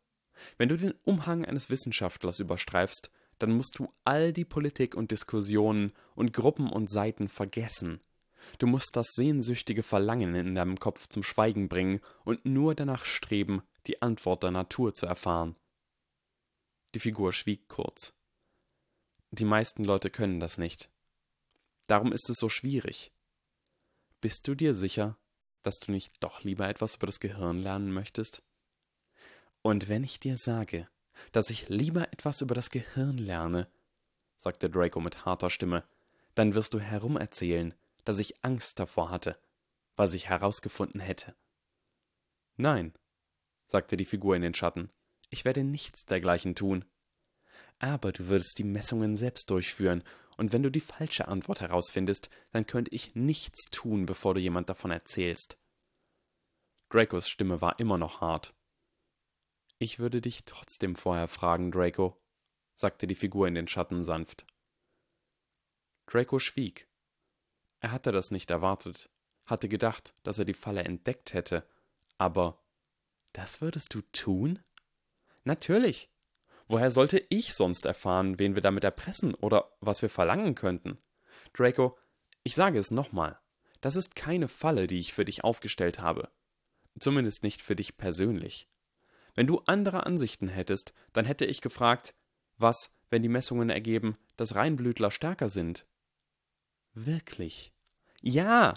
Wenn 0.57 0.67
du 0.67 0.77
den 0.77 0.93
Umhang 1.03 1.45
eines 1.45 1.69
Wissenschaftlers 1.69 2.41
überstreifst, 2.41 3.09
dann 3.39 3.55
musst 3.55 3.79
du 3.79 3.89
all 4.03 4.33
die 4.33 4.45
Politik 4.45 4.95
und 4.95 5.11
Diskussionen 5.11 5.93
und 6.13 6.33
Gruppen 6.33 6.69
und 6.69 6.89
Seiten 6.89 7.29
vergessen 7.29 8.01
Du 8.59 8.67
musst 8.67 8.95
das 8.95 9.07
sehnsüchtige 9.13 9.83
Verlangen 9.83 10.35
in 10.35 10.55
deinem 10.55 10.79
Kopf 10.79 11.07
zum 11.07 11.23
Schweigen 11.23 11.67
bringen 11.69 11.99
und 12.23 12.45
nur 12.45 12.75
danach 12.75 13.05
streben, 13.05 13.63
die 13.87 14.01
Antwort 14.01 14.43
der 14.43 14.51
Natur 14.51 14.93
zu 14.93 15.05
erfahren. 15.05 15.55
Die 16.93 16.99
Figur 16.99 17.33
schwieg 17.33 17.67
kurz. 17.67 18.13
Die 19.31 19.45
meisten 19.45 19.83
Leute 19.83 20.09
können 20.09 20.39
das 20.39 20.57
nicht. 20.57 20.89
Darum 21.87 22.13
ist 22.13 22.29
es 22.29 22.37
so 22.37 22.49
schwierig. 22.49 23.11
Bist 24.21 24.47
du 24.47 24.55
dir 24.55 24.73
sicher, 24.73 25.17
dass 25.61 25.79
du 25.79 25.91
nicht 25.91 26.23
doch 26.23 26.43
lieber 26.43 26.67
etwas 26.69 26.95
über 26.95 27.05
das 27.05 27.19
Gehirn 27.19 27.59
lernen 27.59 27.91
möchtest? 27.91 28.41
Und 29.61 29.89
wenn 29.89 30.03
ich 30.03 30.19
dir 30.19 30.37
sage, 30.37 30.87
dass 31.31 31.49
ich 31.49 31.69
lieber 31.69 32.11
etwas 32.13 32.41
über 32.41 32.55
das 32.55 32.69
Gehirn 32.69 33.17
lerne, 33.17 33.67
sagte 34.37 34.69
Draco 34.69 34.99
mit 34.99 35.25
harter 35.25 35.49
Stimme, 35.49 35.83
dann 36.35 36.53
wirst 36.53 36.73
du 36.73 36.79
herumerzählen, 36.79 37.73
dass 38.05 38.19
ich 38.19 38.43
Angst 38.43 38.79
davor 38.79 39.09
hatte, 39.09 39.37
was 39.95 40.13
ich 40.13 40.29
herausgefunden 40.29 41.01
hätte. 41.01 41.35
Nein, 42.55 42.93
sagte 43.67 43.97
die 43.97 44.05
Figur 44.05 44.35
in 44.35 44.41
den 44.41 44.53
Schatten, 44.53 44.89
ich 45.29 45.43
werde 45.43 45.63
nichts 45.63 46.05
dergleichen 46.05 46.55
tun. 46.55 46.85
Aber 47.79 48.13
du 48.13 48.27
würdest 48.27 48.57
die 48.57 48.63
Messungen 48.63 49.15
selbst 49.15 49.49
durchführen, 49.49 50.03
und 50.37 50.51
wenn 50.51 50.63
du 50.63 50.69
die 50.69 50.81
falsche 50.81 51.27
Antwort 51.27 51.61
herausfindest, 51.61 52.29
dann 52.51 52.65
könnte 52.65 52.93
ich 52.93 53.15
nichts 53.15 53.69
tun, 53.71 54.05
bevor 54.05 54.33
du 54.33 54.41
jemand 54.41 54.69
davon 54.69 54.91
erzählst. 54.91 55.57
Dracos 56.89 57.29
Stimme 57.29 57.61
war 57.61 57.79
immer 57.79 57.97
noch 57.97 58.21
hart. 58.21 58.53
Ich 59.77 59.99
würde 59.99 60.21
dich 60.21 60.45
trotzdem 60.45 60.95
vorher 60.95 61.27
fragen, 61.27 61.71
Draco, 61.71 62.21
sagte 62.75 63.07
die 63.07 63.15
Figur 63.15 63.47
in 63.47 63.55
den 63.55 63.67
Schatten 63.67 64.03
sanft. 64.03 64.45
Draco 66.05 66.39
schwieg. 66.39 66.87
Er 67.85 67.91
hatte 67.91 68.11
das 68.11 68.31
nicht 68.31 68.49
erwartet, 68.49 69.11
hatte 69.45 69.69
gedacht, 69.69 70.15
dass 70.23 70.39
er 70.39 70.45
die 70.45 70.55
Falle 70.55 70.83
entdeckt 70.83 71.35
hätte, 71.35 71.69
aber 72.17 72.65
das 73.31 73.61
würdest 73.61 73.93
du 73.93 74.01
tun? 74.11 74.57
Natürlich. 75.43 76.09
Woher 76.67 76.89
sollte 76.89 77.23
ich 77.29 77.53
sonst 77.53 77.85
erfahren, 77.85 78.39
wen 78.39 78.55
wir 78.55 78.63
damit 78.63 78.83
erpressen 78.83 79.35
oder 79.35 79.77
was 79.81 80.01
wir 80.01 80.09
verlangen 80.09 80.55
könnten? 80.55 80.97
Draco, 81.53 81.95
ich 82.41 82.55
sage 82.55 82.79
es 82.79 82.89
nochmal. 82.89 83.39
Das 83.81 83.95
ist 83.95 84.15
keine 84.15 84.47
Falle, 84.47 84.87
die 84.87 84.97
ich 84.97 85.13
für 85.13 85.23
dich 85.23 85.43
aufgestellt 85.43 85.99
habe. 85.99 86.31
Zumindest 86.99 87.43
nicht 87.43 87.61
für 87.61 87.75
dich 87.75 87.97
persönlich. 87.97 88.67
Wenn 89.35 89.45
du 89.45 89.59
andere 89.67 90.07
Ansichten 90.07 90.47
hättest, 90.47 90.91
dann 91.13 91.25
hätte 91.25 91.45
ich 91.45 91.61
gefragt, 91.61 92.15
was, 92.57 92.97
wenn 93.11 93.21
die 93.21 93.29
Messungen 93.29 93.69
ergeben, 93.69 94.17
dass 94.37 94.55
Reinblütler 94.55 95.11
stärker 95.11 95.49
sind? 95.49 95.85
Wirklich? 96.95 97.74
Ja, 98.27 98.73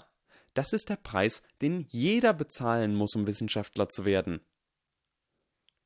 das 0.53 0.73
ist 0.73 0.89
der 0.89 0.95
Preis, 0.95 1.41
den 1.59 1.87
jeder 1.89 2.33
bezahlen 2.33 2.93
muss, 2.93 3.15
um 3.15 3.25
Wissenschaftler 3.25 3.89
zu 3.89 4.05
werden. 4.05 4.41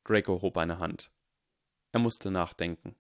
Draco 0.04 0.42
hob 0.42 0.58
eine 0.58 0.80
Hand. 0.80 1.12
Er 1.94 2.02
musste 2.02 2.30
nachdenken. 2.30 2.98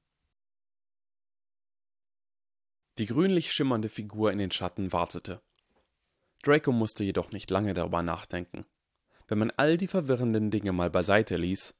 Die 2.98 3.08
grünlich 3.08 3.52
schimmernde 3.52 3.90
Figur 3.90 4.32
in 4.32 4.38
den 4.38 4.52
Schatten 4.52 4.94
wartete. 4.94 5.42
Draco 6.44 6.72
musste 6.72 7.04
jedoch 7.04 7.34
nicht 7.34 7.52
lange 7.52 7.74
darüber 7.74 8.02
nachdenken. 8.02 8.66
Wenn 9.28 9.40
man 9.40 9.52
all 9.52 9.78
die 9.78 9.90
verwirrenden 9.90 10.50
Dinge 10.50 10.72
mal 10.72 10.90
beiseite 10.90 11.36
ließ, 11.36 11.76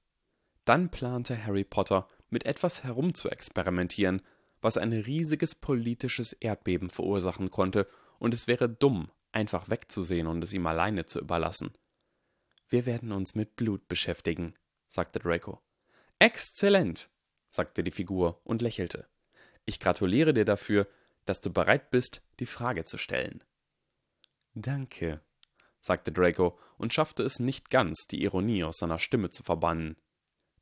dann 0.66 0.90
plante 0.90 1.42
Harry 1.46 1.64
Potter, 1.64 2.10
mit 2.30 2.46
etwas 2.46 2.84
herumzuexperimentieren, 2.84 4.22
was 4.60 4.76
ein 4.78 4.92
riesiges 4.92 5.56
politisches 5.56 6.34
Erdbeben 6.34 6.90
verursachen 6.90 7.50
konnte, 7.50 7.88
und 8.24 8.34
es 8.34 8.48
wäre 8.48 8.70
dumm, 8.70 9.12
einfach 9.34 9.70
wegzusehen 9.70 10.28
und 10.28 10.42
es 10.46 10.54
ihm 10.54 10.66
alleine 10.66 11.06
zu 11.06 11.20
überlassen. 11.20 11.74
Wir 12.70 12.86
werden 12.86 13.12
uns 13.12 13.36
mit 13.36 13.58
Blut 13.58 13.90
beschäftigen, 13.90 14.54
sagte 14.88 15.20
Draco. 15.20 15.62
Exzellent, 16.20 17.10
sagte 17.50 17.84
die 17.84 17.92
Figur 17.92 18.40
und 18.46 18.62
lächelte. 18.62 19.10
Ich 19.66 19.82
gratuliere 19.82 20.34
dir 20.34 20.46
dafür, 20.46 20.88
dass 21.26 21.42
du 21.42 21.52
bereit 21.52 21.92
bist, 21.92 22.22
die 22.40 22.46
Frage 22.46 22.86
zu 22.86 22.98
stellen. 22.98 23.44
Danke, 24.54 25.20
sagte 25.82 26.14
Draco 26.14 26.58
und 26.78 26.94
schaffte 26.94 27.24
es 27.24 27.40
nicht 27.40 27.70
ganz, 27.70 28.08
die 28.08 28.24
Ironie 28.24 28.64
aus 28.64 28.78
seiner 28.78 29.00
Stimme 29.00 29.32
zu 29.32 29.44
verbannen. 29.44 29.98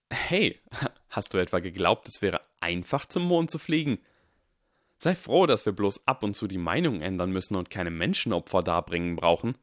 Hey, 0.10 0.60
hast 1.10 1.36
du 1.36 1.38
etwa 1.38 1.60
geglaubt, 1.60 2.08
es 2.08 2.24
wäre 2.24 2.42
einfach 2.60 3.06
zum 3.06 3.22
Mond 3.22 3.52
zu 3.52 3.60
fliegen? 3.60 4.00
Sei 5.04 5.16
froh, 5.16 5.48
dass 5.48 5.66
wir 5.66 5.74
bloß 5.74 6.06
ab 6.06 6.22
und 6.24 6.36
zu 6.36 6.46
die 6.48 6.60
Meinung 6.60 7.02
ändern 7.02 7.32
müssen 7.32 7.56
und 7.56 7.72
keine 7.72 7.90
Menschenopfer 7.90 8.62
darbringen 8.62 9.16
brauchen. 9.16 9.58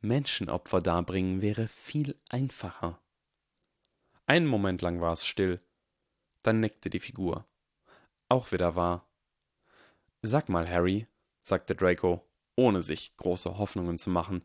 Menschenopfer 0.00 0.80
darbringen 0.80 1.42
wäre 1.42 1.68
viel 1.68 2.20
einfacher. 2.28 3.00
Einen 4.26 4.46
Moment 4.46 4.82
lang 4.82 5.00
war 5.00 5.12
es 5.12 5.24
still. 5.24 5.60
Dann 6.42 6.58
nickte 6.58 6.90
die 6.90 6.98
Figur. 6.98 7.46
Auch 8.28 8.50
wieder 8.50 8.74
wahr. 8.74 9.08
Sag 10.22 10.48
mal, 10.48 10.68
Harry, 10.68 11.06
sagte 11.40 11.76
Draco, 11.76 12.28
ohne 12.56 12.82
sich 12.82 13.16
große 13.16 13.58
Hoffnungen 13.58 13.96
zu 13.96 14.10
machen. 14.10 14.42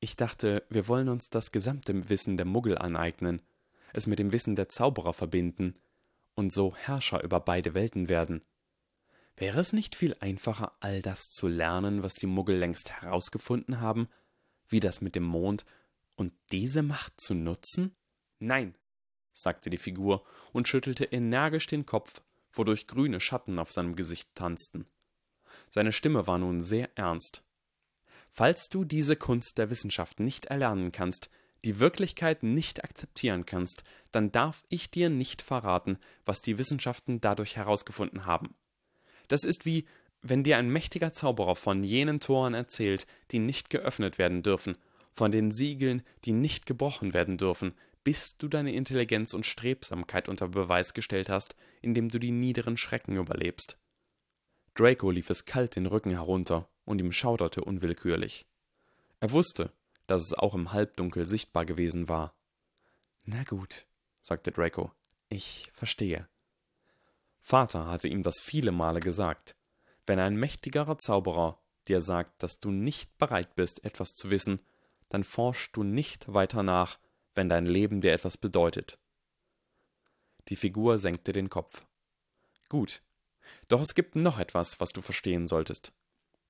Ich 0.00 0.16
dachte, 0.16 0.64
wir 0.70 0.88
wollen 0.88 1.10
uns 1.10 1.28
das 1.28 1.52
gesamte 1.52 2.08
Wissen 2.08 2.38
der 2.38 2.46
Muggel 2.46 2.78
aneignen, 2.78 3.42
es 3.92 4.06
mit 4.06 4.18
dem 4.18 4.32
Wissen 4.32 4.56
der 4.56 4.70
Zauberer 4.70 5.12
verbinden 5.12 5.74
und 6.34 6.50
so 6.50 6.74
Herrscher 6.74 7.22
über 7.22 7.40
beide 7.40 7.74
Welten 7.74 8.08
werden. 8.08 8.42
Wäre 9.36 9.60
es 9.60 9.72
nicht 9.72 9.96
viel 9.96 10.14
einfacher, 10.20 10.72
all 10.80 11.02
das 11.02 11.30
zu 11.30 11.48
lernen, 11.48 12.02
was 12.02 12.14
die 12.14 12.26
Muggel 12.26 12.56
längst 12.56 12.90
herausgefunden 12.90 13.80
haben, 13.80 14.08
wie 14.68 14.80
das 14.80 15.00
mit 15.00 15.14
dem 15.14 15.24
Mond, 15.24 15.64
und 16.14 16.32
diese 16.50 16.82
Macht 16.82 17.20
zu 17.20 17.34
nutzen? 17.34 17.96
Nein, 18.38 18.76
sagte 19.32 19.70
die 19.70 19.78
Figur 19.78 20.24
und 20.52 20.68
schüttelte 20.68 21.04
energisch 21.04 21.66
den 21.66 21.86
Kopf, 21.86 22.22
wodurch 22.52 22.86
grüne 22.86 23.20
Schatten 23.20 23.58
auf 23.58 23.72
seinem 23.72 23.96
Gesicht 23.96 24.34
tanzten. 24.34 24.86
Seine 25.70 25.92
Stimme 25.92 26.26
war 26.26 26.38
nun 26.38 26.62
sehr 26.62 26.90
ernst. 26.96 27.42
Falls 28.30 28.68
du 28.68 28.84
diese 28.84 29.16
Kunst 29.16 29.58
der 29.58 29.70
Wissenschaft 29.70 30.20
nicht 30.20 30.46
erlernen 30.46 30.92
kannst, 30.92 31.30
die 31.64 31.78
Wirklichkeit 31.78 32.42
nicht 32.42 32.82
akzeptieren 32.82 33.46
kannst, 33.46 33.84
dann 34.10 34.32
darf 34.32 34.64
ich 34.68 34.90
dir 34.90 35.10
nicht 35.10 35.42
verraten, 35.42 35.98
was 36.24 36.42
die 36.42 36.58
Wissenschaften 36.58 37.20
dadurch 37.20 37.56
herausgefunden 37.56 38.26
haben. 38.26 38.54
Das 39.32 39.44
ist 39.44 39.64
wie, 39.64 39.86
wenn 40.20 40.44
dir 40.44 40.58
ein 40.58 40.68
mächtiger 40.68 41.14
Zauberer 41.14 41.56
von 41.56 41.82
jenen 41.82 42.20
Toren 42.20 42.52
erzählt, 42.52 43.06
die 43.30 43.38
nicht 43.38 43.70
geöffnet 43.70 44.18
werden 44.18 44.42
dürfen, 44.42 44.76
von 45.14 45.32
den 45.32 45.52
Siegeln, 45.52 46.02
die 46.26 46.32
nicht 46.32 46.66
gebrochen 46.66 47.14
werden 47.14 47.38
dürfen, 47.38 47.72
bis 48.04 48.36
du 48.36 48.46
deine 48.46 48.74
Intelligenz 48.74 49.32
und 49.32 49.46
Strebsamkeit 49.46 50.28
unter 50.28 50.48
Beweis 50.48 50.92
gestellt 50.92 51.30
hast, 51.30 51.56
indem 51.80 52.10
du 52.10 52.18
die 52.18 52.30
niederen 52.30 52.76
Schrecken 52.76 53.16
überlebst. 53.16 53.78
Draco 54.74 55.10
lief 55.10 55.30
es 55.30 55.46
kalt 55.46 55.76
den 55.76 55.86
Rücken 55.86 56.10
herunter, 56.10 56.68
und 56.84 57.00
ihm 57.00 57.10
schauderte 57.10 57.64
unwillkürlich. 57.64 58.44
Er 59.20 59.30
wusste, 59.30 59.72
dass 60.08 60.24
es 60.24 60.34
auch 60.34 60.54
im 60.54 60.74
Halbdunkel 60.74 61.24
sichtbar 61.24 61.64
gewesen 61.64 62.10
war. 62.10 62.34
Na 63.24 63.44
gut, 63.44 63.86
sagte 64.20 64.52
Draco, 64.52 64.92
ich 65.30 65.70
verstehe. 65.72 66.28
Vater 67.42 67.86
hatte 67.86 68.08
ihm 68.08 68.22
das 68.22 68.40
viele 68.40 68.72
Male 68.72 69.00
gesagt. 69.00 69.56
Wenn 70.06 70.18
ein 70.18 70.36
mächtigerer 70.36 70.98
Zauberer 70.98 71.60
dir 71.88 72.00
sagt, 72.00 72.42
dass 72.42 72.60
du 72.60 72.70
nicht 72.70 73.18
bereit 73.18 73.54
bist, 73.56 73.84
etwas 73.84 74.14
zu 74.14 74.30
wissen, 74.30 74.60
dann 75.08 75.24
forschst 75.24 75.76
du 75.76 75.82
nicht 75.82 76.32
weiter 76.32 76.62
nach, 76.62 76.98
wenn 77.34 77.48
dein 77.48 77.66
Leben 77.66 78.00
dir 78.00 78.12
etwas 78.12 78.36
bedeutet. 78.36 78.98
Die 80.48 80.56
Figur 80.56 80.98
senkte 80.98 81.32
den 81.32 81.50
Kopf. 81.50 81.84
Gut. 82.68 83.02
Doch 83.68 83.80
es 83.80 83.94
gibt 83.94 84.16
noch 84.16 84.38
etwas, 84.38 84.80
was 84.80 84.90
du 84.90 85.02
verstehen 85.02 85.46
solltest. 85.46 85.92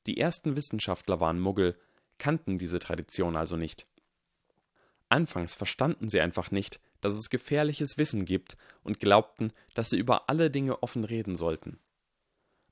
Die 0.07 0.19
ersten 0.19 0.57
Wissenschaftler 0.57 1.21
waren 1.21 1.41
Muggel, 1.41 1.79
kannten 2.19 2.59
diese 2.59 2.79
Tradition 2.79 3.37
also 3.37 3.57
nicht. 3.57 3.87
Anfangs 5.09 5.55
verstanden 5.55 6.09
sie 6.09 6.21
einfach 6.21 6.51
nicht, 6.51 6.81
dass 7.03 7.15
es 7.15 7.29
gefährliches 7.29 7.99
Wissen 7.99 8.25
gibt 8.25 8.57
und 8.83 8.99
glaubten, 8.99 9.53
dass 9.75 9.91
sie 9.91 9.99
über 9.99 10.31
alle 10.31 10.51
Dinge 10.51 10.83
offen 10.83 11.05
reden 11.05 11.37
sollten. 11.37 11.79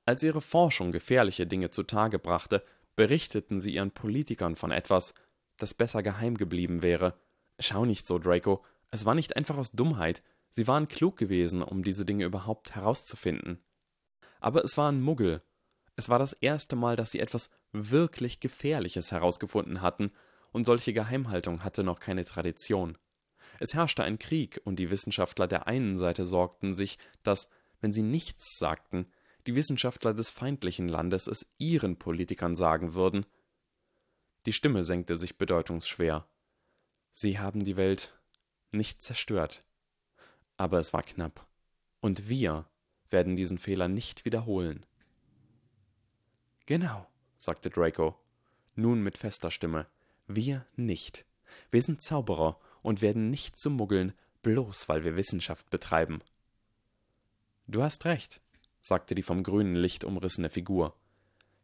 Als 0.07 0.23
ihre 0.23 0.41
Forschung 0.41 0.91
gefährliche 0.91 1.47
Dinge 1.47 1.69
zutage 1.69 2.19
brachte, 2.19 2.65
berichteten 2.97 3.61
sie 3.61 3.75
ihren 3.75 3.91
Politikern 3.91 4.57
von 4.57 4.71
etwas, 4.71 5.13
das 5.59 5.75
besser 5.75 6.03
geheim 6.03 6.39
geblieben 6.39 6.83
wäre, 6.83 7.15
Schau 7.61 7.85
nicht 7.85 8.07
so, 8.07 8.19
Draco. 8.19 8.65
Es 8.91 9.05
war 9.05 9.15
nicht 9.15 9.37
einfach 9.37 9.59
aus 9.59 9.73
Dummheit. 9.73 10.23
Sie 10.51 10.67
waren 10.67 10.89
klug 10.89 11.17
gewesen, 11.17 11.63
um 11.63 11.85
diese 11.85 12.05
Dinge 12.05 12.25
überhaupt 12.25 12.75
herauszufinden. 12.75 13.63
Aber 14.41 14.65
es 14.65 14.77
waren 14.79 15.03
Muggel. 15.03 15.43
Es 15.95 16.09
war 16.09 16.19
das 16.19 16.33
erste 16.33 16.75
Mal, 16.75 16.97
dass 16.97 17.11
sie 17.11 17.21
etwas 17.21 17.51
wirklich 17.73 18.41
Gefährliches 18.41 19.13
herausgefunden 19.13 19.83
hatten, 19.83 20.11
und 20.53 20.65
solche 20.65 20.93
Geheimhaltung 20.93 21.63
hatte 21.63 21.85
noch 21.85 22.01
keine 22.01 22.25
Tradition. 22.25 22.99
Es 23.61 23.75
herrschte 23.75 24.03
ein 24.03 24.19
Krieg, 24.19 24.61
und 24.65 24.79
die 24.79 24.91
Wissenschaftler 24.91 25.47
der 25.47 25.67
einen 25.67 25.99
Seite 25.99 26.25
sorgten 26.25 26.75
sich, 26.75 26.99
dass, 27.23 27.51
wenn 27.83 27.93
sie 27.93 28.03
nichts 28.03 28.59
sagten, 28.59 29.07
die 29.47 29.55
Wissenschaftler 29.55 30.15
des 30.15 30.31
feindlichen 30.31 30.89
Landes 30.89 31.27
es 31.27 31.47
ihren 31.59 31.99
Politikern 31.99 32.57
sagen 32.57 32.95
würden. 32.95 33.27
Die 34.47 34.55
Stimme 34.55 34.83
senkte 34.83 35.17
sich 35.17 35.37
bedeutungsschwer. 35.37 36.27
Sie 37.13 37.39
haben 37.39 37.63
die 37.63 37.77
Welt 37.77 38.19
nicht 38.73 39.03
zerstört. 39.03 39.63
Aber 40.57 40.79
es 40.79 40.95
war 40.95 41.03
knapp. 41.03 41.47
Und 42.01 42.31
wir 42.31 42.67
werden 43.11 43.37
diesen 43.37 43.59
Fehler 43.59 43.89
nicht 43.89 44.25
wiederholen. 44.25 44.87
Genau, 46.65 47.07
sagte 47.37 47.69
Draco, 47.69 48.19
nun 48.75 49.03
mit 49.03 49.19
fester 49.19 49.51
Stimme. 49.51 49.87
Wir 50.27 50.65
nicht. 50.77 51.27
Wir 51.71 51.83
sind 51.83 52.03
Zauberer 52.03 52.59
und 52.83 53.03
werden 53.03 53.31
nicht 53.31 53.59
zu 53.59 53.71
Muggeln, 53.71 54.13
bloß 54.43 54.89
weil 54.89 55.05
wir 55.05 55.17
Wissenschaft 55.17 55.71
betreiben. 55.71 56.21
Du 57.67 57.83
hast 57.83 58.05
recht, 58.05 58.41
sagte 58.83 59.15
die 59.15 59.23
vom 59.23 59.43
grünen 59.43 59.77
Licht 59.77 60.05
umrissene 60.05 60.51
Figur. 60.51 60.95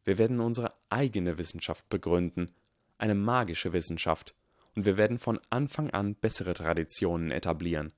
Wir 0.05 0.19
werden 0.19 0.41
unsere 0.41 0.73
eigene 0.89 1.39
Wissenschaft 1.39 1.89
begründen, 1.89 2.51
eine 2.99 3.15
magische 3.15 3.73
Wissenschaft, 3.73 4.35
und 4.75 4.85
wir 4.85 4.97
werden 4.99 5.19
von 5.19 5.41
Anfang 5.49 5.91
an 5.91 6.15
bessere 6.15 6.55
Traditionen 6.55 7.31
etablieren. 7.31 7.93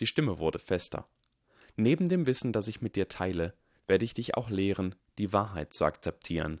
Die 0.00 0.06
Stimme 0.06 0.38
wurde 0.38 0.58
fester. 0.58 1.06
Neben 1.76 2.08
dem 2.08 2.26
Wissen, 2.26 2.52
das 2.52 2.68
ich 2.68 2.80
mit 2.80 2.96
dir 2.96 3.08
teile, 3.08 3.54
werde 3.86 4.04
ich 4.04 4.14
dich 4.14 4.36
auch 4.36 4.50
lehren, 4.50 4.94
die 5.18 5.32
Wahrheit 5.32 5.74
zu 5.74 5.84
akzeptieren. 5.84 6.60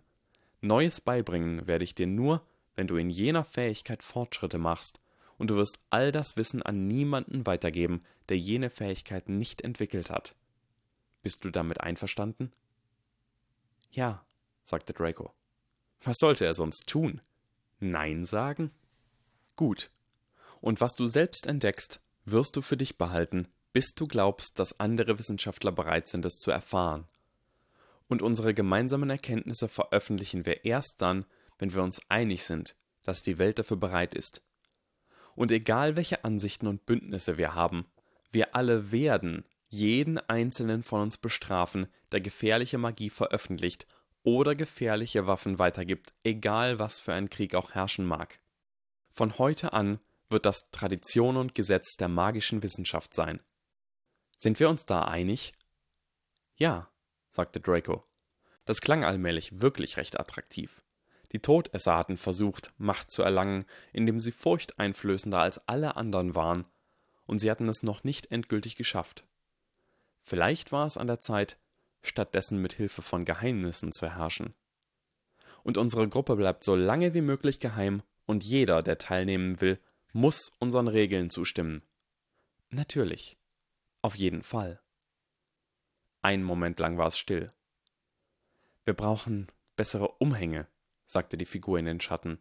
Neues 0.60 1.00
beibringen 1.00 1.66
werde 1.66 1.84
ich 1.84 1.94
dir 1.94 2.06
nur, 2.06 2.46
wenn 2.74 2.86
du 2.86 2.96
in 2.96 3.10
jener 3.10 3.44
Fähigkeit 3.44 4.02
Fortschritte 4.02 4.58
machst, 4.58 5.00
und 5.38 5.50
du 5.50 5.56
wirst 5.56 5.78
all 5.90 6.12
das 6.12 6.36
Wissen 6.36 6.62
an 6.62 6.86
niemanden 6.86 7.46
weitergeben, 7.46 8.04
der 8.28 8.38
jene 8.38 8.70
Fähigkeit 8.70 9.28
nicht 9.28 9.62
entwickelt 9.62 10.10
hat. 10.10 10.34
Bist 11.22 11.44
du 11.44 11.50
damit 11.50 11.80
einverstanden? 11.80 12.52
Ja, 13.90 14.24
sagte 14.64 14.92
Draco. 14.92 15.32
Was 16.02 16.16
sollte 16.18 16.44
er 16.44 16.54
sonst 16.54 16.86
tun? 16.86 17.20
Nein 17.80 18.24
sagen? 18.24 18.70
Gut. 19.56 19.90
Und 20.60 20.80
was 20.80 20.94
du 20.94 21.06
selbst 21.06 21.46
entdeckst, 21.46 22.00
wirst 22.24 22.56
du 22.56 22.62
für 22.62 22.76
dich 22.76 22.98
behalten, 22.98 23.48
bis 23.72 23.94
du 23.94 24.06
glaubst, 24.06 24.58
dass 24.58 24.78
andere 24.80 25.18
Wissenschaftler 25.18 25.72
bereit 25.72 26.08
sind, 26.08 26.24
es 26.24 26.38
zu 26.38 26.50
erfahren. 26.50 27.06
Und 28.08 28.22
unsere 28.22 28.54
gemeinsamen 28.54 29.10
Erkenntnisse 29.10 29.68
veröffentlichen 29.68 30.46
wir 30.46 30.64
erst 30.64 31.00
dann, 31.00 31.26
wenn 31.58 31.72
wir 31.72 31.82
uns 31.82 32.00
einig 32.08 32.44
sind, 32.44 32.74
dass 33.04 33.22
die 33.22 33.38
Welt 33.38 33.58
dafür 33.58 33.76
bereit 33.76 34.14
ist. 34.14 34.42
Und 35.38 35.52
egal 35.52 35.94
welche 35.94 36.24
Ansichten 36.24 36.66
und 36.66 36.84
Bündnisse 36.84 37.38
wir 37.38 37.54
haben, 37.54 37.86
wir 38.32 38.56
alle 38.56 38.90
werden 38.90 39.44
jeden 39.68 40.18
einzelnen 40.18 40.82
von 40.82 41.00
uns 41.00 41.16
bestrafen, 41.16 41.86
der 42.10 42.20
gefährliche 42.20 42.76
Magie 42.76 43.08
veröffentlicht 43.08 43.86
oder 44.24 44.56
gefährliche 44.56 45.28
Waffen 45.28 45.60
weitergibt, 45.60 46.12
egal 46.24 46.80
was 46.80 46.98
für 46.98 47.14
ein 47.14 47.30
Krieg 47.30 47.54
auch 47.54 47.70
herrschen 47.70 48.04
mag. 48.04 48.40
Von 49.12 49.38
heute 49.38 49.72
an 49.72 50.00
wird 50.28 50.44
das 50.44 50.72
Tradition 50.72 51.36
und 51.36 51.54
Gesetz 51.54 51.96
der 51.96 52.08
magischen 52.08 52.64
Wissenschaft 52.64 53.14
sein. 53.14 53.40
Sind 54.38 54.58
wir 54.58 54.68
uns 54.68 54.86
da 54.86 55.02
einig? 55.04 55.52
Ja, 56.56 56.90
sagte 57.30 57.60
Draco. 57.60 58.02
Das 58.64 58.80
klang 58.80 59.04
allmählich 59.04 59.60
wirklich 59.60 59.98
recht 59.98 60.18
attraktiv. 60.18 60.82
Die 61.32 61.40
Todesser 61.40 61.96
hatten 61.96 62.16
versucht, 62.16 62.72
Macht 62.78 63.10
zu 63.10 63.22
erlangen, 63.22 63.66
indem 63.92 64.18
sie 64.18 64.32
furchteinflößender 64.32 65.38
als 65.38 65.68
alle 65.68 65.96
anderen 65.96 66.34
waren, 66.34 66.64
und 67.26 67.38
sie 67.38 67.50
hatten 67.50 67.68
es 67.68 67.82
noch 67.82 68.04
nicht 68.04 68.30
endgültig 68.30 68.76
geschafft. 68.76 69.24
Vielleicht 70.22 70.72
war 70.72 70.86
es 70.86 70.96
an 70.96 71.06
der 71.06 71.20
Zeit, 71.20 71.58
stattdessen 72.02 72.60
mit 72.60 72.72
Hilfe 72.72 73.02
von 73.02 73.24
Geheimnissen 73.24 73.92
zu 73.92 74.08
herrschen. 74.08 74.54
Und 75.62 75.76
unsere 75.76 76.08
Gruppe 76.08 76.36
bleibt 76.36 76.64
so 76.64 76.74
lange 76.74 77.14
wie 77.14 77.20
möglich 77.20 77.60
geheim, 77.60 78.02
und 78.24 78.44
jeder, 78.44 78.82
der 78.82 78.98
teilnehmen 78.98 79.60
will, 79.60 79.78
muss 80.12 80.56
unseren 80.58 80.88
Regeln 80.88 81.30
zustimmen. 81.30 81.82
Natürlich. 82.70 83.38
Auf 84.02 84.14
jeden 84.14 84.42
Fall. 84.42 84.80
Einen 86.20 86.42
Moment 86.42 86.78
lang 86.78 86.98
war 86.98 87.06
es 87.06 87.18
still. 87.18 87.50
Wir 88.84 88.94
brauchen 88.94 89.48
bessere 89.76 90.08
Umhänge, 90.08 90.66
sagte 91.08 91.36
die 91.36 91.46
Figur 91.46 91.78
in 91.78 91.86
den 91.86 92.00
Schatten. 92.00 92.38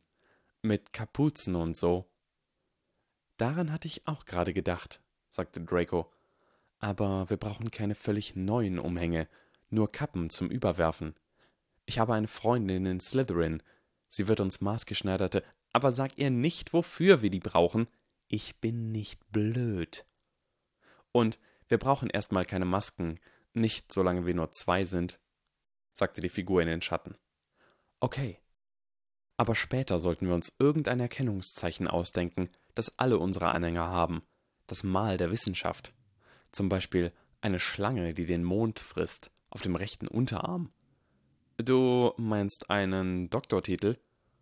Mit 0.62 0.94
Kapuzen 0.94 1.56
und 1.56 1.76
so. 1.76 2.12
Daran 3.38 3.72
hatte 3.72 3.88
ich 3.88 4.08
auch 4.08 4.26
gerade 4.26 4.54
gedacht, 4.54 5.02
sagte 5.30 5.62
Draco. 5.62 6.12
Aber 6.80 7.30
wir 7.30 7.38
brauchen 7.38 7.72
keine 7.72 7.96
völlig 7.96 8.36
neuen 8.36 8.78
Umhänge, 8.78 9.28
nur 9.70 9.92
Kappen 9.92 10.30
zum 10.30 10.50
Überwerfen. 10.52 11.16
Ich 11.86 11.98
habe 11.98 12.14
eine 12.14 12.28
Freundin 12.28 12.86
in 12.86 13.00
Slytherin. 13.00 13.64
Sie 14.10 14.28
wird 14.28 14.40
uns 14.40 14.62
maßgeschneiderte, 14.62 15.44
aber 15.74 15.92
sag 15.92 16.18
ihr 16.18 16.30
nicht, 16.30 16.74
wofür 16.74 17.22
wir 17.22 17.30
die 17.30 17.40
brauchen. 17.40 17.88
Ich 18.28 18.60
bin 18.60 18.92
nicht 18.92 19.32
blöd. 19.32 20.06
Und 21.12 21.40
wir 21.68 21.78
brauchen 21.78 22.10
erstmal 22.10 22.46
keine 22.46 22.66
Masken, 22.66 23.20
nicht 23.54 23.92
solange 23.92 24.26
wir 24.26 24.36
nur 24.36 24.52
zwei 24.52 24.86
sind, 24.86 25.20
sagte 25.94 26.22
die 26.22 26.30
Figur 26.30 26.62
in 26.62 26.68
den 26.68 26.82
Schatten. 26.82 27.16
Okay. 28.00 28.40
Aber 29.38 29.54
später 29.54 30.00
sollten 30.00 30.28
wir 30.28 30.34
uns 30.34 30.56
irgendein 30.58 31.00
Erkennungszeichen 31.00 31.88
ausdenken, 31.88 32.50
das 32.74 32.98
alle 32.98 33.20
unsere 33.20 33.50
Anhänger 33.50 33.88
haben. 33.88 34.24
Das 34.66 34.84
Mal 34.84 35.18
der 35.18 35.32
Wissenschaft. 35.32 35.94
Zum 36.52 36.70
Beispiel 36.70 37.14
eine 37.40 37.60
Schlange, 37.60 38.16
die 38.16 38.26
den 38.26 38.44
Mond 38.44 38.80
frisst, 38.80 39.32
auf 39.50 39.62
dem 39.62 39.76
rechten 39.76 40.08
Unterarm. 40.08 40.72
Du 41.58 42.14
meinst 42.18 42.70
einen 42.70 43.30
Doktortitel? 43.30 43.98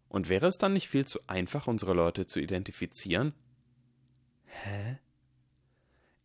Und 0.08 0.30
wäre 0.30 0.48
es 0.48 0.58
dann 0.58 0.74
nicht 0.74 0.88
viel 0.88 1.06
zu 1.06 1.20
einfach, 1.28 1.68
unsere 1.68 1.94
Leute 1.94 2.26
zu 2.26 2.40
identifizieren? 2.40 3.34
Hä? 4.46 4.98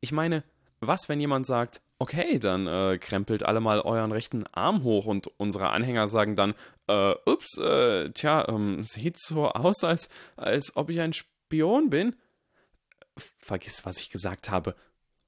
Ich 0.01 0.13
meine, 0.13 0.45
was, 0.79 1.09
wenn 1.09 1.19
jemand 1.19 1.47
sagt, 1.47 1.83
okay, 2.01 2.39
dann 2.39 2.67
äh, 2.67 2.99
krempelt 2.99 3.45
alle 3.45 3.61
mal 3.61 3.81
euren 3.81 4.11
rechten 4.11 4.47
Arm 4.49 4.83
hoch 4.83 5.05
und 5.05 5.29
unsere 5.37 5.71
Anhänger 5.71 6.09
sagen 6.09 6.35
dann, 6.35 6.55
äh, 6.89 7.15
ups, 7.27 7.59
äh, 7.59 8.11
tja, 8.11 8.49
ähm, 8.49 8.83
sieht 8.83 9.21
so 9.21 9.49
aus, 9.49 9.85
als, 9.85 10.09
als 10.37 10.75
ob 10.77 10.89
ich 10.89 10.99
ein 11.01 11.13
Spion 11.13 11.91
bin? 11.91 12.17
Vergiss, 13.39 13.85
was 13.85 13.99
ich 14.01 14.09
gesagt 14.09 14.51
habe, 14.51 14.75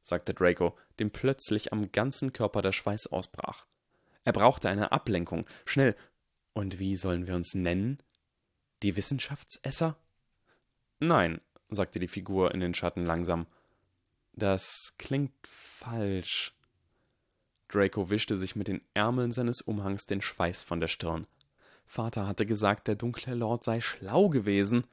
sagte 0.02 0.32
Draco, 0.32 0.76
dem 0.98 1.10
plötzlich 1.10 1.74
am 1.74 1.92
ganzen 1.92 2.32
Körper 2.32 2.62
der 2.62 2.72
Schweiß 2.72 3.06
ausbrach. 3.08 3.66
Er 4.24 4.32
brauchte 4.32 4.70
eine 4.70 4.92
Ablenkung. 4.92 5.46
Schnell. 5.66 5.94
Und 6.54 6.78
wie 6.78 6.96
sollen 6.96 7.26
wir 7.26 7.34
uns 7.34 7.54
nennen? 7.54 7.98
Die 8.82 8.96
Wissenschaftsesser? 8.96 9.96
Nein, 11.00 11.40
sagte 11.68 11.98
die 11.98 12.08
Figur 12.08 12.54
in 12.54 12.60
den 12.60 12.72
Schatten 12.72 13.04
langsam. 13.04 13.46
Das 14.32 14.94
klingt 14.96 15.34
falsch. 15.46 16.54
Draco 17.72 18.10
wischte 18.10 18.36
sich 18.38 18.54
mit 18.54 18.68
den 18.68 18.82
Ärmeln 18.94 19.32
seines 19.32 19.62
Umhangs 19.62 20.04
den 20.04 20.20
Schweiß 20.20 20.62
von 20.62 20.80
der 20.80 20.88
Stirn. 20.88 21.26
Vater 21.86 22.26
hatte 22.26 22.46
gesagt, 22.46 22.86
der 22.86 22.94
dunkle 22.94 23.34
Lord 23.34 23.64
sei 23.64 23.80
schlau 23.80 24.28
gewesen. 24.28 24.84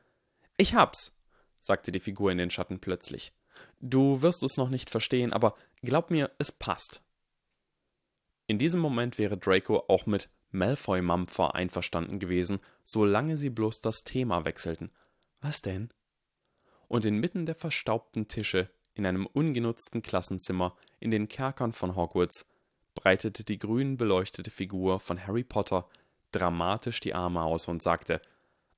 Ich 0.57 0.73
hab's, 0.73 1.13
sagte 1.59 1.91
die 1.91 1.99
Figur 1.99 2.31
in 2.31 2.37
den 2.37 2.51
Schatten 2.51 2.79
plötzlich. 2.79 3.33
Du 3.81 4.21
wirst 4.21 4.43
es 4.43 4.57
noch 4.57 4.69
nicht 4.69 4.89
verstehen, 4.89 5.33
aber 5.33 5.55
glaub 5.81 6.09
mir, 6.09 6.31
es 6.37 6.51
passt. 6.51 7.01
In 8.47 8.57
diesem 8.57 8.79
Moment 8.79 9.17
wäre 9.17 9.37
Draco 9.37 9.83
auch 9.87 10.05
mit 10.05 10.29
Malfoy 10.51 11.01
Mampfer 11.01 11.55
einverstanden 11.55 12.19
gewesen, 12.19 12.59
solange 12.83 13.37
sie 13.37 13.49
bloß 13.49 13.81
das 13.81 14.03
Thema 14.03 14.45
wechselten. 14.45 14.91
Was 15.41 15.61
denn? 15.61 15.89
Und 16.87 17.05
inmitten 17.05 17.45
der 17.45 17.55
verstaubten 17.55 18.27
Tische, 18.27 18.69
in 18.93 19.05
einem 19.05 19.25
ungenutzten 19.27 20.01
Klassenzimmer, 20.01 20.75
in 20.99 21.11
den 21.11 21.27
Kerkern 21.27 21.73
von 21.73 21.95
Hogwarts, 21.95 22.47
breitete 22.99 23.45
die 23.45 23.57
grün 23.57 23.95
beleuchtete 23.95 24.51
Figur 24.51 24.99
von 24.99 25.25
Harry 25.25 25.45
Potter 25.45 25.87
dramatisch 26.33 26.99
die 26.99 27.13
Arme 27.13 27.41
aus 27.41 27.69
und 27.69 27.81
sagte 27.81 28.21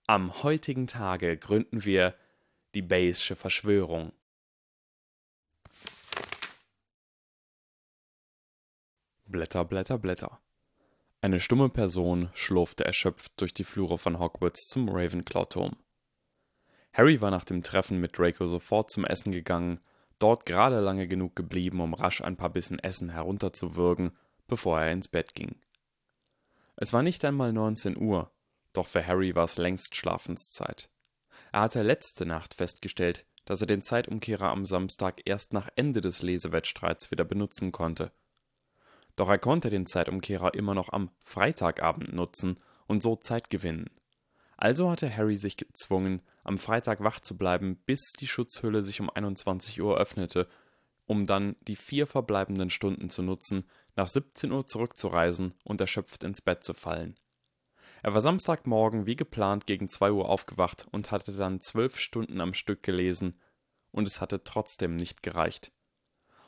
Am 0.05 0.43
heutigen 0.43 0.86
Tage 0.86 1.38
gründen 1.38 1.86
wir 1.86 2.13
die 2.75 2.84
Bayesche 2.84 3.36
Verschwörung. 3.36 4.13
Blätter, 9.25 9.65
Blätter, 9.65 9.97
Blätter. 9.97 10.39
Eine 11.21 11.39
stumme 11.39 11.69
Person 11.69 12.29
schlurfte 12.36 12.86
erschöpft 12.86 13.34
durch 13.38 13.55
die 13.55 13.63
Flure 13.63 13.97
von 13.97 14.19
Hogwarts 14.19 14.67
zum 14.67 14.88
Ravenclaw-Turm. 14.88 15.77
Harry 16.93 17.21
war 17.21 17.31
nach 17.31 17.45
dem 17.45 17.63
Treffen 17.63 17.99
mit 17.99 18.19
Draco 18.19 18.45
sofort 18.45 18.91
zum 18.91 19.03
Essen 19.03 19.31
gegangen, 19.31 19.79
dort 20.21 20.45
gerade 20.45 20.79
lange 20.79 21.07
genug 21.07 21.36
geblieben, 21.36 21.81
um 21.81 21.93
rasch 21.93 22.21
ein 22.21 22.38
paar 22.38 22.49
Bissen 22.49 22.79
Essen 22.79 23.10
herunterzuwürgen, 23.10 24.17
bevor 24.47 24.79
er 24.79 24.91
ins 24.91 25.07
Bett 25.07 25.34
ging. 25.34 25.55
Es 26.75 26.93
war 26.93 27.03
nicht 27.03 27.23
einmal 27.25 27.53
neunzehn 27.53 27.97
Uhr, 27.97 28.31
doch 28.73 28.88
für 28.88 29.05
Harry 29.05 29.36
war 29.36 29.45
es 29.45 29.57
längst 29.57 29.95
Schlafenszeit. 29.95 30.89
Er 31.51 31.62
hatte 31.62 31.84
letzte 31.84 32.25
Nacht 32.25 32.53
festgestellt, 32.53 33.25
dass 33.45 33.62
er 33.62 33.67
den 33.67 33.84
Zeitumkehrer 33.84 34.49
am 34.49 34.65
Samstag 34.65 35.21
erst 35.25 35.53
nach 35.53 35.69
Ende 35.75 36.01
des 36.01 36.21
Lesewettstreits 36.21 37.12
wieder 37.12 37.25
benutzen 37.25 37.71
konnte 37.71 38.12
doch 39.15 39.30
er 39.30 39.39
konnte 39.39 39.69
den 39.69 39.86
Zeitumkehrer 39.86 40.53
immer 40.53 40.74
noch 40.74 40.89
am 40.89 41.11
Freitagabend 41.24 42.13
nutzen 42.13 42.57
und 42.88 43.03
so 43.03 43.15
Zeit 43.15 43.49
gewinnen. 43.49 43.89
Also 44.62 44.89
hatte 44.89 45.14
Harry 45.14 45.38
sich 45.38 45.57
gezwungen, 45.57 46.22
am 46.43 46.57
Freitag 46.57 47.03
wach 47.03 47.20
zu 47.20 47.38
bleiben, 47.38 47.78
bis 47.86 48.14
die 48.14 48.28
Schutzhülle 48.28 48.84
sich 48.84 49.01
um 49.01 49.09
21 49.09 49.82
Uhr 49.82 49.97
öffnete, 49.97 50.47
um 51.05 51.26
dann 51.26 51.57
die 51.68 51.76
vier 51.76 52.07
verbleibenden 52.07 52.70
Stunden 52.70 53.09
zu 53.09 53.24
nutzen, 53.24 53.68
nach 53.95 54.07
17 54.07 54.51
Uhr 54.51 54.66
zurückzureisen 54.66 55.53
und 55.66 55.82
erschöpft 55.82 56.24
ins 56.24 56.41
Bett 56.41 56.64
zu 56.64 56.74
fallen. 56.74 57.18
Er 58.03 58.14
war 58.14 58.22
Samstagmorgen 58.22 59.05
wie 59.05 59.18
geplant 59.18 59.66
gegen 59.66 59.89
2 59.89 60.12
Uhr 60.12 60.30
aufgewacht 60.30 60.86
und 60.91 61.12
hatte 61.12 61.34
dann 61.34 61.59
zwölf 61.59 61.99
Stunden 61.99 62.39
am 62.39 62.53
Stück 62.53 62.84
gelesen, 62.84 63.39
und 63.91 64.07
es 64.07 64.22
hatte 64.22 64.45
trotzdem 64.45 64.95
nicht 64.95 65.22
gereicht 65.22 65.74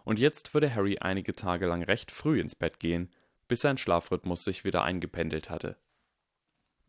und 0.04 0.20
jetzt 0.20 0.54
würde 0.54 0.74
Harry 0.74 0.98
einige 1.00 1.34
Tage 1.34 1.66
lang 1.66 1.84
recht 1.84 2.12
früh 2.12 2.40
ins 2.40 2.56
Bett 2.56 2.80
gehen, 2.80 3.10
bis 3.48 3.62
sein 3.62 3.78
Schlafrhythmus 3.78 4.44
sich 4.44 4.64
wieder 4.64 4.84
eingependelt 4.84 5.50
hatte. 5.50 5.78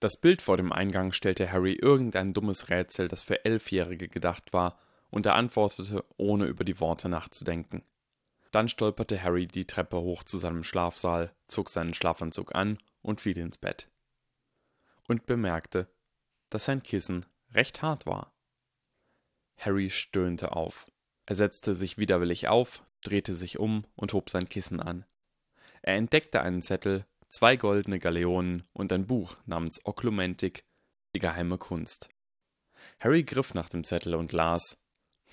Das 0.00 0.20
Bild 0.20 0.42
vor 0.42 0.56
dem 0.56 0.72
Eingang 0.72 1.12
stellte 1.12 1.50
Harry 1.50 1.72
irgendein 1.72 2.34
dummes 2.34 2.68
Rätsel, 2.68 3.08
das 3.08 3.22
für 3.22 3.44
Elfjährige 3.44 4.08
gedacht 4.08 4.52
war, 4.52 4.78
und 5.10 5.26
er 5.26 5.36
antwortete, 5.36 6.04
ohne 6.16 6.46
über 6.46 6.64
die 6.64 6.80
Worte 6.80 7.08
nachzudenken. 7.08 7.82
Dann 8.50 8.68
stolperte 8.68 9.22
Harry 9.22 9.46
die 9.46 9.66
Treppe 9.66 10.00
hoch 10.00 10.24
zu 10.24 10.38
seinem 10.38 10.64
Schlafsaal, 10.64 11.32
zog 11.48 11.70
seinen 11.70 11.94
Schlafanzug 11.94 12.54
an 12.54 12.78
und 13.02 13.20
fiel 13.20 13.38
ins 13.38 13.58
Bett. 13.58 13.88
Und 15.08 15.26
bemerkte, 15.26 15.88
dass 16.50 16.66
sein 16.66 16.82
Kissen 16.82 17.26
recht 17.52 17.82
hart 17.82 18.06
war. 18.06 18.32
Harry 19.56 19.90
stöhnte 19.90 20.52
auf. 20.52 20.90
Er 21.26 21.36
setzte 21.36 21.74
sich 21.74 21.98
widerwillig 21.98 22.48
auf, 22.48 22.82
drehte 23.02 23.34
sich 23.34 23.58
um 23.58 23.86
und 23.96 24.12
hob 24.12 24.30
sein 24.30 24.48
Kissen 24.48 24.80
an. 24.80 25.04
Er 25.82 25.96
entdeckte 25.96 26.40
einen 26.40 26.62
Zettel, 26.62 27.06
zwei 27.34 27.56
goldene 27.56 27.98
Galeonen 27.98 28.62
und 28.72 28.92
ein 28.92 29.08
Buch 29.08 29.36
namens 29.44 29.84
Oklumentik, 29.84 30.64
die 31.16 31.18
geheime 31.18 31.58
Kunst. 31.58 32.08
Harry 33.00 33.24
griff 33.24 33.54
nach 33.54 33.68
dem 33.68 33.82
Zettel 33.82 34.14
und 34.14 34.32
las 34.32 34.80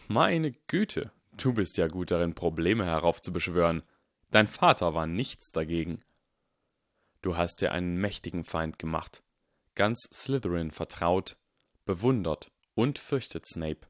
Meine 0.07 0.51
Güte, 0.65 1.11
du 1.37 1.53
bist 1.53 1.77
ja 1.77 1.87
gut 1.87 2.09
darin, 2.09 2.33
Probleme 2.33 2.85
heraufzubeschwören. 2.85 3.83
Dein 4.31 4.47
Vater 4.47 4.95
war 4.95 5.05
nichts 5.05 5.51
dagegen. 5.51 6.01
Du 7.21 7.37
hast 7.37 7.61
dir 7.61 7.71
einen 7.71 7.97
mächtigen 7.97 8.45
Feind 8.45 8.79
gemacht. 8.79 9.21
Ganz 9.75 10.09
Slytherin 10.11 10.71
vertraut, 10.71 11.37
bewundert 11.85 12.51
und 12.73 12.97
fürchtet 12.97 13.45
Snape. 13.45 13.87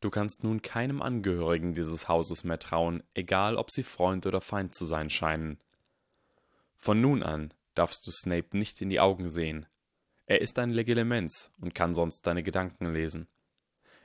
Du 0.00 0.08
kannst 0.08 0.44
nun 0.44 0.62
keinem 0.62 1.02
Angehörigen 1.02 1.74
dieses 1.74 2.08
Hauses 2.08 2.44
mehr 2.44 2.58
trauen, 2.58 3.02
egal 3.12 3.56
ob 3.56 3.70
sie 3.70 3.82
Freund 3.82 4.24
oder 4.24 4.40
Feind 4.40 4.74
zu 4.74 4.86
sein 4.86 5.10
scheinen. 5.10 5.58
Von 6.76 7.00
nun 7.00 7.22
an 7.22 7.54
darfst 7.74 8.06
du 8.06 8.10
Snape 8.10 8.56
nicht 8.56 8.80
in 8.80 8.90
die 8.90 9.00
Augen 9.00 9.28
sehen. 9.28 9.66
Er 10.26 10.40
ist 10.40 10.58
ein 10.58 10.70
Legilimens 10.70 11.52
und 11.60 11.74
kann 11.74 11.94
sonst 11.94 12.22
deine 12.26 12.42
Gedanken 12.42 12.92
lesen. 12.92 13.28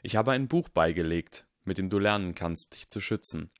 Ich 0.01 0.15
habe 0.15 0.31
ein 0.31 0.47
Buch 0.47 0.69
beigelegt, 0.69 1.47
mit 1.63 1.77
dem 1.77 1.89
du 1.89 1.99
lernen 1.99 2.35
kannst, 2.35 2.73
dich 2.73 2.89
zu 2.89 2.99
schützen. 2.99 3.51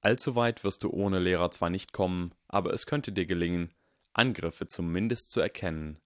Allzu 0.00 0.36
weit 0.36 0.64
wirst 0.64 0.84
du 0.84 0.90
ohne 0.90 1.18
Lehrer 1.18 1.50
zwar 1.50 1.70
nicht 1.70 1.92
kommen, 1.92 2.34
aber 2.46 2.72
es 2.72 2.86
könnte 2.86 3.12
dir 3.12 3.26
gelingen, 3.26 3.74
Angriffe 4.12 4.68
zumindest 4.68 5.30
zu 5.30 5.40
erkennen. 5.40 6.00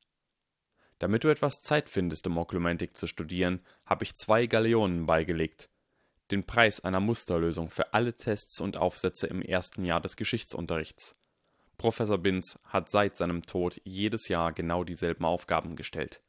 Damit 0.99 1.25
du 1.25 1.29
etwas 1.29 1.63
Zeit 1.63 1.89
findest, 1.89 2.27
um 2.27 2.39
Oklumentik 2.39 2.97
zu 2.97 3.07
studieren, 3.07 3.61
habe 3.85 4.05
ich 4.05 4.15
zwei 4.15 4.47
Galeonen 4.47 5.07
beigelegt. 5.07 5.69
Den 6.31 6.45
Preis 6.45 6.81
einer 6.81 7.01
Musterlösung 7.01 7.71
für 7.71 7.93
alle 7.93 8.15
Tests 8.15 8.61
und 8.61 8.77
Aufsätze 8.77 9.27
im 9.27 9.43
ersten 9.43 9.85
Jahr 9.85 10.01
des 10.01 10.17
Geschichtsunterrichts. 10.17 11.15
Professor 11.79 12.19
Binz 12.19 12.59
hat 12.65 12.91
seit 12.91 13.17
seinem 13.17 13.45
Tod 13.45 13.81
jedes 13.85 14.29
Jahr 14.29 14.53
genau 14.53 14.85
dieselben 14.85 15.25
Aufgaben 15.25 15.77
gestellt. 15.77 16.23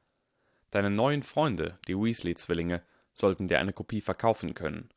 Deine 0.72 0.90
neuen 0.90 1.24
Freunde, 1.24 1.78
die 1.88 1.96
Weasley-Zwillinge, 1.96 2.82
sollten 3.14 3.48
dir 3.48 3.60
eine 3.60 3.74
Kopie 3.74 4.02
verkaufen 4.02 4.56
können. 4.56 4.90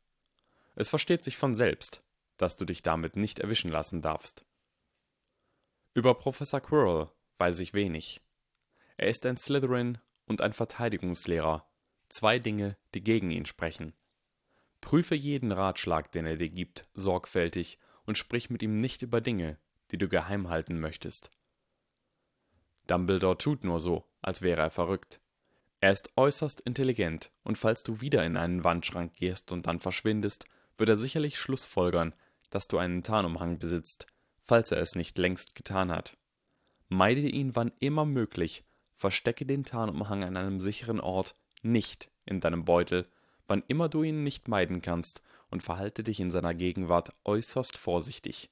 Es 0.75 0.89
versteht 0.89 1.23
sich 1.23 1.37
von 1.37 1.55
selbst, 1.55 2.03
dass 2.37 2.55
du 2.55 2.65
dich 2.65 2.81
damit 2.81 3.15
nicht 3.15 3.39
erwischen 3.39 3.71
lassen 3.71 4.01
darfst. 4.01 4.45
Über 5.93 6.15
Professor 6.15 6.61
Quirrell 6.61 7.09
weiß 7.37 7.59
ich 7.59 7.73
wenig. 7.73 8.21
Er 8.97 9.09
ist 9.09 9.25
ein 9.25 9.37
Slytherin 9.37 9.99
und 10.25 10.41
ein 10.41 10.53
Verteidigungslehrer, 10.53 11.67
zwei 12.09 12.39
Dinge, 12.39 12.77
die 12.93 13.03
gegen 13.03 13.31
ihn 13.31 13.45
sprechen. 13.45 13.93
Prüfe 14.81 15.15
jeden 15.15 15.51
Ratschlag, 15.51 16.11
den 16.11 16.25
er 16.25 16.37
dir 16.37 16.49
gibt, 16.49 16.83
sorgfältig 16.93 17.79
und 18.05 18.17
sprich 18.17 18.49
mit 18.49 18.63
ihm 18.63 18.77
nicht 18.77 19.01
über 19.01 19.21
Dinge, 19.21 19.57
die 19.91 19.97
du 19.97 20.07
geheim 20.07 20.49
halten 20.49 20.79
möchtest. 20.79 21.31
Dumbledore 22.87 23.37
tut 23.37 23.63
nur 23.63 23.79
so, 23.79 24.05
als 24.21 24.41
wäre 24.41 24.61
er 24.61 24.71
verrückt. 24.71 25.19
Er 25.79 25.91
ist 25.91 26.09
äußerst 26.15 26.61
intelligent, 26.61 27.31
und 27.43 27.57
falls 27.57 27.83
du 27.83 28.01
wieder 28.01 28.25
in 28.25 28.37
einen 28.37 28.63
Wandschrank 28.63 29.13
gehst 29.13 29.51
und 29.51 29.67
dann 29.67 29.79
verschwindest, 29.79 30.45
wird 30.77 30.89
er 30.89 30.97
sicherlich 30.97 31.37
Schlussfolgern, 31.37 32.13
dass 32.49 32.67
du 32.67 32.77
einen 32.77 33.03
Tarnumhang 33.03 33.59
besitzt, 33.59 34.07
falls 34.39 34.71
er 34.71 34.81
es 34.81 34.95
nicht 34.95 35.17
längst 35.17 35.55
getan 35.55 35.91
hat. 35.91 36.17
Meide 36.87 37.21
ihn 37.21 37.55
wann 37.55 37.73
immer 37.79 38.05
möglich 38.05 38.63
Verstecke 38.95 39.45
den 39.45 39.63
Tarnumhang 39.63 40.23
an 40.23 40.37
einem 40.37 40.59
sicheren 40.59 40.99
Ort, 40.99 41.35
nicht 41.61 42.09
in 42.25 42.39
deinem 42.39 42.65
Beutel, 42.65 43.07
wann 43.47 43.63
immer 43.67 43.89
du 43.89 44.01
ihn 44.01 44.23
nicht 44.23 44.47
meiden 44.47 44.81
kannst, 44.81 45.21
und 45.49 45.63
verhalte 45.63 46.03
dich 46.03 46.19
in 46.19 46.31
seiner 46.31 46.53
Gegenwart 46.53 47.13
äußerst 47.23 47.77
vorsichtig. 47.77 48.49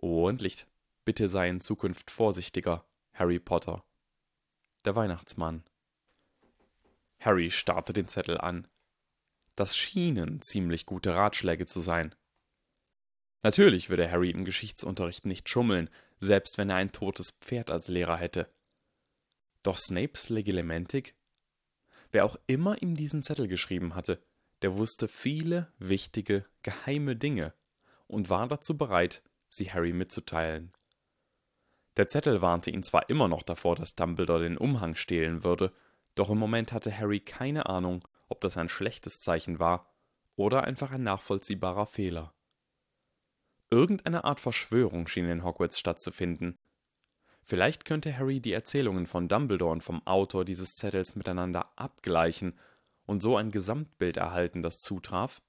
Und 0.00 0.42
Licht, 0.42 0.68
bitte 1.04 1.28
sei 1.28 1.48
in 1.48 1.60
Zukunft 1.60 2.12
vorsichtiger, 2.12 2.84
Harry 3.14 3.40
Potter. 3.40 3.82
Der 4.84 4.94
Weihnachtsmann. 4.94 5.64
Harry 7.18 7.50
starrte 7.50 7.92
den 7.92 8.06
Zettel 8.06 8.38
an. 8.38 8.68
Das 9.56 9.76
schienen 9.76 10.40
ziemlich 10.40 10.86
gute 10.86 11.16
Ratschläge 11.16 11.66
zu 11.66 11.80
sein. 11.80 12.14
Natürlich 13.42 13.90
würde 13.90 14.08
Harry 14.08 14.30
im 14.30 14.44
Geschichtsunterricht 14.44 15.26
nicht 15.26 15.48
schummeln, 15.48 15.90
selbst 16.20 16.58
wenn 16.58 16.70
er 16.70 16.76
ein 16.76 16.92
totes 16.92 17.32
Pferd 17.32 17.72
als 17.72 17.88
Lehrer 17.88 18.16
hätte. 18.16 18.48
Doch 19.64 19.78
Snapes 19.78 20.28
Legilementik? 20.28 21.16
Wer 22.12 22.24
auch 22.24 22.36
immer 22.46 22.80
ihm 22.80 22.94
diesen 22.94 23.24
Zettel 23.24 23.48
geschrieben 23.48 23.96
hatte, 23.96 24.22
der 24.62 24.78
wusste 24.78 25.08
viele 25.08 25.72
wichtige, 25.80 26.46
geheime 26.62 27.16
Dinge 27.16 27.52
und 28.06 28.30
war 28.30 28.46
dazu 28.46 28.78
bereit, 28.78 29.22
sie 29.48 29.70
Harry 29.72 29.92
mitzuteilen. 29.92 30.72
Der 31.96 32.06
Zettel 32.06 32.42
warnte 32.42 32.70
ihn 32.70 32.82
zwar 32.82 33.08
immer 33.08 33.28
noch 33.28 33.42
davor, 33.42 33.74
dass 33.74 33.94
Dumbledore 33.94 34.42
den 34.42 34.56
Umhang 34.56 34.94
stehlen 34.94 35.44
würde, 35.44 35.72
doch 36.14 36.30
im 36.30 36.38
Moment 36.38 36.72
hatte 36.72 36.96
Harry 36.96 37.20
keine 37.20 37.66
Ahnung, 37.66 38.00
ob 38.28 38.40
das 38.40 38.56
ein 38.56 38.68
schlechtes 38.68 39.20
Zeichen 39.20 39.58
war 39.58 39.92
oder 40.36 40.64
einfach 40.64 40.92
ein 40.92 41.02
nachvollziehbarer 41.02 41.86
Fehler. 41.86 42.34
Irgendeine 43.70 44.24
Art 44.24 44.40
Verschwörung 44.40 45.08
schien 45.08 45.28
in 45.28 45.44
Hogwarts 45.44 45.78
stattzufinden, 45.78 46.58
Vielleicht 47.48 47.86
könnte 47.86 48.14
Harry 48.14 48.40
die 48.40 48.52
Erzählungen 48.52 49.06
von 49.06 49.26
Dumbledore 49.26 49.72
und 49.72 49.82
vom 49.82 50.06
Autor 50.06 50.44
dieses 50.44 50.76
Zettels 50.76 51.16
miteinander 51.16 51.72
abgleichen 51.76 52.58
und 53.06 53.22
so 53.22 53.38
ein 53.38 53.50
Gesamtbild 53.50 54.18
erhalten, 54.18 54.62
das 54.62 54.78
zutraf? 54.78 55.40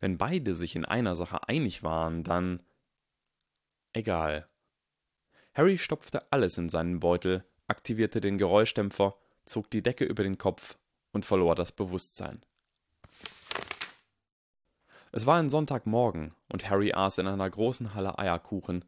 Wenn 0.00 0.18
beide 0.18 0.54
sich 0.54 0.76
in 0.76 0.84
einer 0.84 1.14
Sache 1.14 1.48
einig 1.48 1.82
waren, 1.82 2.24
dann. 2.24 2.62
Egal. 3.92 4.48
Harry 5.54 5.78
stopfte 5.78 6.30
alles 6.30 6.58
in 6.58 6.68
seinen 6.68 7.00
Beutel, 7.00 7.44
aktivierte 7.66 8.20
den 8.20 8.38
Geräuschdämpfer, 8.38 9.16
zog 9.44 9.70
die 9.70 9.82
Decke 9.82 10.04
über 10.04 10.22
den 10.22 10.38
Kopf 10.38 10.78
und 11.12 11.24
verlor 11.24 11.54
das 11.54 11.72
Bewusstsein. 11.72 12.42
Es 15.10 15.26
war 15.26 15.38
ein 15.38 15.50
Sonntagmorgen 15.50 16.34
und 16.48 16.68
Harry 16.68 16.92
aß 16.92 17.18
in 17.18 17.26
einer 17.26 17.48
großen 17.48 17.94
Halle 17.94 18.18
Eierkuchen, 18.18 18.84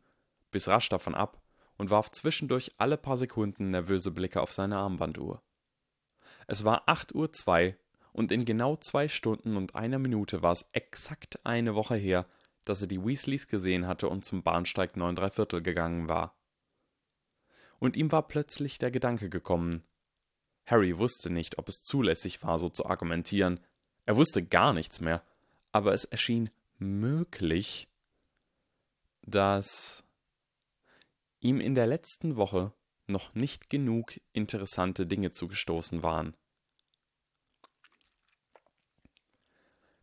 biss 0.50 0.68
rasch 0.68 0.88
davon 0.88 1.14
ab 1.14 1.40
und 1.78 1.90
warf 1.90 2.10
zwischendurch 2.10 2.72
alle 2.78 2.98
paar 2.98 3.16
Sekunden 3.16 3.70
nervöse 3.70 4.10
Blicke 4.10 4.42
auf 4.42 4.52
seine 4.52 4.76
Armbanduhr. 4.76 5.42
Es 6.46 6.64
war 6.64 6.82
acht 6.86 7.14
Uhr 7.14 7.32
zwei 7.32 7.76
und 8.12 8.32
in 8.32 8.44
genau 8.44 8.76
zwei 8.76 9.08
Stunden 9.08 9.56
und 9.56 9.74
einer 9.74 9.98
Minute 9.98 10.42
war 10.42 10.52
es 10.52 10.68
exakt 10.72 11.44
eine 11.44 11.74
Woche 11.74 11.96
her, 11.96 12.26
dass 12.64 12.82
er 12.82 12.86
die 12.86 13.04
Weasleys 13.04 13.46
gesehen 13.46 13.86
hatte 13.86 14.08
und 14.08 14.24
zum 14.24 14.42
Bahnsteig 14.42 14.96
neun 14.96 15.16
Viertel 15.16 15.62
gegangen 15.62 16.08
war. 16.08 16.36
Und 17.78 17.96
ihm 17.96 18.12
war 18.12 18.28
plötzlich 18.28 18.78
der 18.78 18.90
Gedanke 18.90 19.30
gekommen. 19.30 19.84
Harry 20.66 20.98
wusste 20.98 21.30
nicht, 21.30 21.58
ob 21.58 21.68
es 21.68 21.82
zulässig 21.82 22.42
war, 22.42 22.58
so 22.58 22.68
zu 22.68 22.86
argumentieren. 22.86 23.60
Er 24.06 24.16
wusste 24.16 24.44
gar 24.44 24.72
nichts 24.72 25.00
mehr, 25.00 25.22
aber 25.72 25.94
es 25.94 26.04
erschien 26.04 26.50
möglich, 26.78 27.88
dass 29.22 30.04
ihm 31.40 31.60
in 31.60 31.74
der 31.74 31.86
letzten 31.86 32.36
Woche 32.36 32.72
noch 33.06 33.34
nicht 33.34 33.70
genug 33.70 34.20
interessante 34.32 35.06
Dinge 35.06 35.32
zugestoßen 35.32 36.02
waren. 36.02 36.36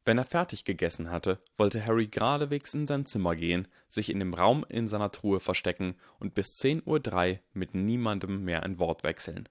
Wenn 0.08 0.20
er 0.20 0.24
fertig 0.24 0.64
gegessen 0.64 1.12
hatte, 1.12 1.38
wollte 1.58 1.86
Harry 1.86 2.08
geradewegs 2.08 2.74
in 2.74 2.88
sein 2.88 3.06
Zimmer 3.06 3.36
gehen, 3.36 3.68
sich 3.90 4.10
in 4.10 4.20
dem 4.20 4.34
Raum 4.34 4.66
in 4.70 4.88
seiner 4.88 5.12
Truhe 5.12 5.42
verstecken 5.42 5.98
und 6.18 6.34
bis 6.34 6.58
10.03 6.62 7.34
Uhr 7.34 7.40
mit 7.52 7.76
niemandem 7.76 8.46
mehr 8.46 8.64
ein 8.64 8.80
Wort 8.80 9.04
wechseln. 9.04 9.50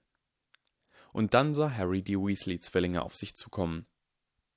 Und 1.13 1.35
dann 1.35 1.53
sah 1.53 1.69
Harry 1.69 2.01
die 2.01 2.17
Weasley-Zwillinge 2.17 3.03
auf 3.03 3.15
sich 3.15 3.35
zukommen. 3.35 3.85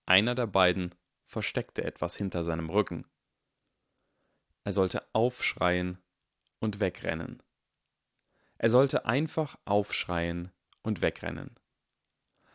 Einer 0.06 0.34
der 0.34 0.46
beiden 0.46 0.94
versteckte 1.26 1.84
etwas 1.84 2.16
hinter 2.16 2.44
seinem 2.44 2.70
Rücken. 2.70 3.06
Er 4.64 4.72
sollte 4.72 5.02
aufschreien 5.12 5.98
und 6.60 6.80
wegrennen. 6.80 7.42
Er 8.56 8.70
sollte 8.70 9.04
einfach 9.04 9.58
aufschreien 9.66 10.50
und 10.82 11.02
wegrennen. 11.02 11.56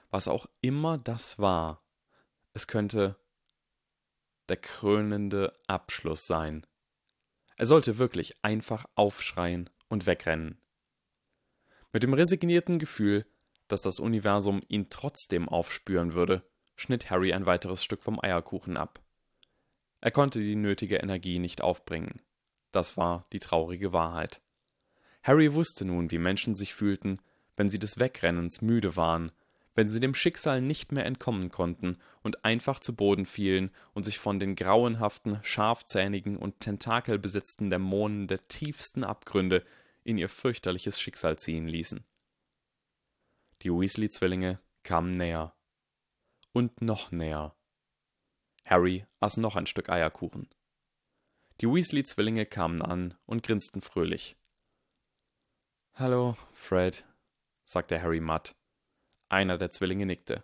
Was 0.10 0.28
auch 0.28 0.48
immer 0.62 0.98
das 0.98 1.38
war, 1.38 1.84
es 2.54 2.66
könnte 2.66 3.18
der 4.50 4.58
krönende 4.58 5.54
Abschluss 5.68 6.28
sein. 6.28 6.66
Er 7.58 7.66
sollte 7.66 7.98
wirklich 7.98 8.44
einfach 8.44 8.86
aufschreien 8.96 9.70
und 9.88 10.06
wegrennen. 10.06 10.60
Mit 11.94 12.04
dem 12.04 12.14
resignierten 12.14 12.80
Gefühl, 12.80 13.26
dass 13.68 13.82
das 13.82 14.00
Universum 14.00 14.62
ihn 14.68 14.90
trotzdem 14.90 15.48
aufspüren 15.48 16.14
würde, 16.14 16.44
schnitt 16.76 17.10
Harry 17.10 17.34
ein 17.34 17.46
weiteres 17.46 17.84
Stück 17.84 18.02
vom 18.02 18.20
Eierkuchen 18.22 18.78
ab. 18.78 19.02
Er 20.02 20.12
konnte 20.12 20.40
die 20.40 20.56
nötige 20.56 20.98
Energie 20.98 21.40
nicht 21.40 21.62
aufbringen. 21.62 22.22
Das 22.72 22.98
war 22.98 23.26
die 23.32 23.40
traurige 23.40 23.94
Wahrheit. 23.94 24.42
Harry 25.24 25.54
wusste 25.54 25.86
nun, 25.86 26.12
wie 26.12 26.20
Menschen 26.20 26.54
sich 26.54 26.76
fühlten, 26.76 27.20
wenn 27.56 27.70
sie 27.70 27.80
des 27.80 27.98
Wegrennens 27.98 28.62
müde 28.62 28.96
waren, 28.96 29.32
wenn 29.76 29.90
sie 29.90 30.00
dem 30.00 30.16
Schicksal 30.16 30.62
nicht 30.62 30.94
mehr 30.94 31.06
entkommen 31.06 31.50
konnten 31.50 32.00
und 32.24 32.46
einfach 32.46 32.80
zu 32.80 32.96
Boden 32.96 33.26
fielen 33.26 33.72
und 33.94 34.04
sich 34.04 34.18
von 34.18 34.40
den 34.40 34.56
grauenhaften, 34.56 35.40
scharfzähnigen 35.44 36.38
und 36.38 36.62
tentakelbesetzten 36.62 37.70
Dämonen 37.70 38.28
der 38.28 38.42
tiefsten 38.48 39.04
Abgründe 39.04 39.66
in 40.06 40.18
ihr 40.18 40.30
fürchterliches 40.30 41.00
Schicksal 41.00 41.38
ziehen 41.38 41.68
ließen. 41.68 42.06
Die 43.62 43.70
Weasley-Zwillinge 43.70 44.60
kamen 44.84 45.14
näher. 45.14 45.54
Und 46.54 46.82
noch 46.82 47.12
näher. 47.12 47.54
Harry 48.64 49.06
aß 49.20 49.38
noch 49.38 49.58
ein 49.58 49.68
Stück 49.68 49.90
Eierkuchen. 49.90 50.50
Die 51.60 51.68
Weasley-Zwillinge 51.68 52.46
kamen 52.46 52.82
an 52.82 53.14
und 53.26 53.44
grinsten 53.44 53.82
fröhlich. 53.82 54.38
Hallo, 55.94 56.38
Fred, 56.54 57.06
sagte 57.66 58.02
Harry 58.02 58.22
matt. 58.22 58.56
Einer 59.30 59.58
der 59.58 59.72
Zwillinge 59.72 60.06
nickte. 60.06 60.44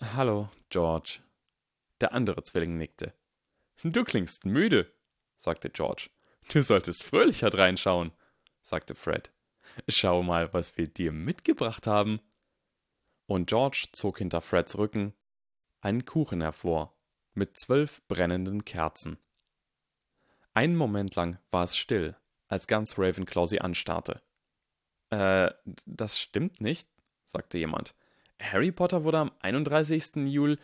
Hallo, 0.00 0.48
George. 0.70 1.20
Der 2.00 2.12
andere 2.12 2.42
Zwilling 2.42 2.78
nickte. 2.78 3.12
Du 3.82 4.04
klingst 4.04 4.46
müde, 4.46 4.92
sagte 5.36 5.70
George. 5.70 6.08
Du 6.52 6.62
solltest 6.62 7.04
fröhlicher 7.04 7.52
reinschauen, 7.52 8.12
sagte 8.62 8.94
Fred. 8.94 9.30
Schau 9.88 10.22
mal, 10.22 10.52
was 10.52 10.76
wir 10.76 10.88
dir 10.88 11.12
mitgebracht 11.12 11.86
haben. 11.86 12.20
Und 13.26 13.48
George 13.48 13.88
zog 13.92 14.18
hinter 14.18 14.40
Freds 14.40 14.76
Rücken 14.76 15.14
einen 15.80 16.04
Kuchen 16.04 16.40
hervor 16.40 16.96
mit 17.34 17.58
zwölf 17.58 18.02
brennenden 18.08 18.64
Kerzen. 18.64 19.18
Einen 20.52 20.76
Moment 20.76 21.14
lang 21.14 21.38
war 21.50 21.64
es 21.64 21.76
still, 21.76 22.16
als 22.48 22.66
ganz 22.66 22.98
Ravenclaw 22.98 23.46
sie 23.46 23.60
anstarrte. 23.60 24.20
Äh, 25.10 25.50
das 25.86 26.18
stimmt 26.18 26.60
nicht, 26.60 26.88
sagte 27.30 27.58
jemand. 27.58 27.94
Harry 28.40 28.72
Potter 28.72 29.04
wurde 29.04 29.18
am 29.18 29.32
31. 29.40 30.16
Juli. 30.26 30.58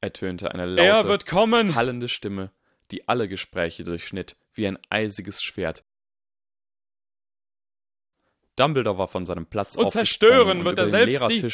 ertönte 0.00 0.52
eine 0.52 0.66
laute, 0.66 0.88
er 0.88 1.04
wird 1.08 1.26
kommen! 1.26 1.74
hallende 1.74 2.08
Stimme, 2.08 2.50
die 2.90 3.08
alle 3.08 3.28
Gespräche 3.28 3.84
durchschnitt, 3.84 4.36
wie 4.54 4.66
ein 4.66 4.78
eisiges 4.88 5.42
Schwert. 5.42 5.84
Dumbledore 8.56 8.98
war 8.98 9.08
von 9.08 9.26
seinem 9.26 9.46
Platz 9.46 9.76
und 9.76 9.90
zerstören 9.90 10.64
wird 10.64 10.78
er 10.78 10.88
selbst 10.88 11.28
die 11.28 11.50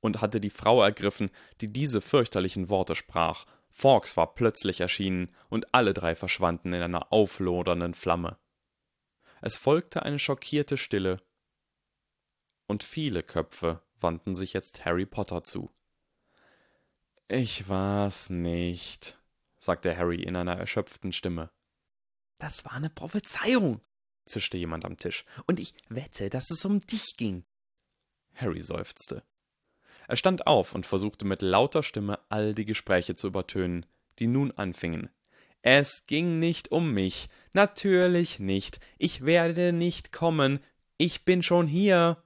und 0.00 0.20
hatte 0.20 0.40
die 0.40 0.50
Frau 0.50 0.82
ergriffen, 0.82 1.30
die 1.60 1.68
diese 1.68 2.00
fürchterlichen 2.00 2.68
Worte 2.68 2.94
sprach. 2.94 3.46
Fawkes 3.70 4.16
war 4.16 4.34
plötzlich 4.34 4.80
erschienen 4.80 5.34
und 5.48 5.72
alle 5.74 5.94
drei 5.94 6.14
verschwanden 6.14 6.72
in 6.72 6.82
einer 6.82 7.12
auflodernden 7.12 7.94
Flamme. 7.94 8.38
Es 9.40 9.56
folgte 9.56 10.02
eine 10.02 10.18
schockierte 10.18 10.76
Stille, 10.76 11.18
und 12.70 12.84
viele 12.84 13.24
Köpfe 13.24 13.82
wandten 14.00 14.36
sich 14.36 14.52
jetzt 14.52 14.84
Harry 14.84 15.04
Potter 15.04 15.42
zu. 15.42 15.70
Ich 17.26 17.68
war's 17.68 18.30
nicht, 18.30 19.18
sagte 19.58 19.96
Harry 19.96 20.22
in 20.22 20.36
einer 20.36 20.56
erschöpften 20.56 21.12
Stimme. 21.12 21.50
Das 22.38 22.64
war 22.64 22.72
eine 22.72 22.88
Prophezeiung, 22.88 23.80
zischte 24.24 24.56
jemand 24.56 24.84
am 24.84 24.96
Tisch, 24.96 25.24
und 25.46 25.58
ich 25.58 25.74
wette, 25.88 26.30
dass 26.30 26.50
es 26.52 26.64
um 26.64 26.78
dich 26.78 27.16
ging. 27.16 27.44
Harry 28.36 28.62
seufzte. 28.62 29.24
Er 30.06 30.16
stand 30.16 30.46
auf 30.46 30.72
und 30.72 30.86
versuchte 30.86 31.24
mit 31.24 31.42
lauter 31.42 31.82
Stimme 31.82 32.20
all 32.28 32.54
die 32.54 32.66
Gespräche 32.66 33.16
zu 33.16 33.26
übertönen, 33.26 33.84
die 34.20 34.28
nun 34.28 34.52
anfingen. 34.52 35.10
Es 35.62 36.06
ging 36.06 36.38
nicht 36.38 36.70
um 36.70 36.94
mich. 36.94 37.28
Natürlich 37.52 38.38
nicht. 38.38 38.78
Ich 38.96 39.24
werde 39.24 39.72
nicht 39.72 40.12
kommen. 40.12 40.60
Ich 40.98 41.24
bin 41.24 41.42
schon 41.42 41.66
hier. 41.66 42.22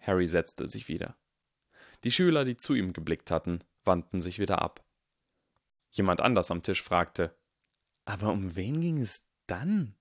Harry 0.00 0.26
setzte 0.26 0.68
sich 0.68 0.88
wieder. 0.88 1.16
Die 2.04 2.12
Schüler, 2.12 2.44
die 2.44 2.56
zu 2.56 2.74
ihm 2.74 2.92
geblickt 2.92 3.30
hatten, 3.30 3.64
wandten 3.84 4.20
sich 4.20 4.38
wieder 4.38 4.62
ab. 4.62 4.84
Jemand 5.90 6.20
anders 6.20 6.50
am 6.50 6.62
Tisch 6.62 6.82
fragte 6.82 7.36
Aber 8.04 8.30
um 8.30 8.56
wen 8.56 8.80
ging 8.80 9.00
es 9.00 9.26
dann? 9.46 9.94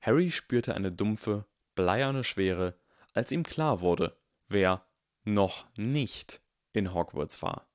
Harry 0.00 0.30
spürte 0.30 0.74
eine 0.74 0.92
dumpfe, 0.92 1.46
bleierne 1.74 2.24
Schwere, 2.24 2.78
als 3.12 3.32
ihm 3.32 3.42
klar 3.42 3.80
wurde, 3.80 4.16
wer 4.48 4.86
noch 5.24 5.66
nicht 5.76 6.42
in 6.72 6.92
Hogwarts 6.92 7.42
war. 7.42 7.68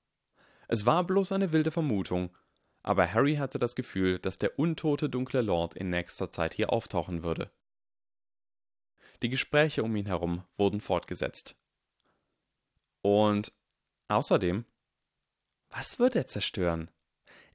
Es 0.67 0.85
war 0.85 1.03
bloß 1.03 1.31
eine 1.31 1.51
wilde 1.51 1.71
Vermutung, 1.71 2.35
aber 2.83 3.11
Harry 3.11 3.35
hatte 3.35 3.59
das 3.59 3.75
Gefühl, 3.75 4.19
dass 4.19 4.39
der 4.39 4.57
untote 4.59 5.09
dunkle 5.09 5.41
Lord 5.41 5.75
in 5.75 5.89
nächster 5.89 6.31
Zeit 6.31 6.53
hier 6.53 6.71
auftauchen 6.71 7.23
würde. 7.23 7.51
Die 9.22 9.30
Gespräche 9.30 9.84
um 9.84 9.95
ihn 9.95 10.05
herum 10.05 10.45
wurden 10.57 10.82
fortgesetzt. 10.82 11.55
Und 13.01 13.53
außerdem, 14.07 14.65
was 15.70 15.99
wird 15.99 16.15
er 16.15 16.28
zerstören? 16.28 16.89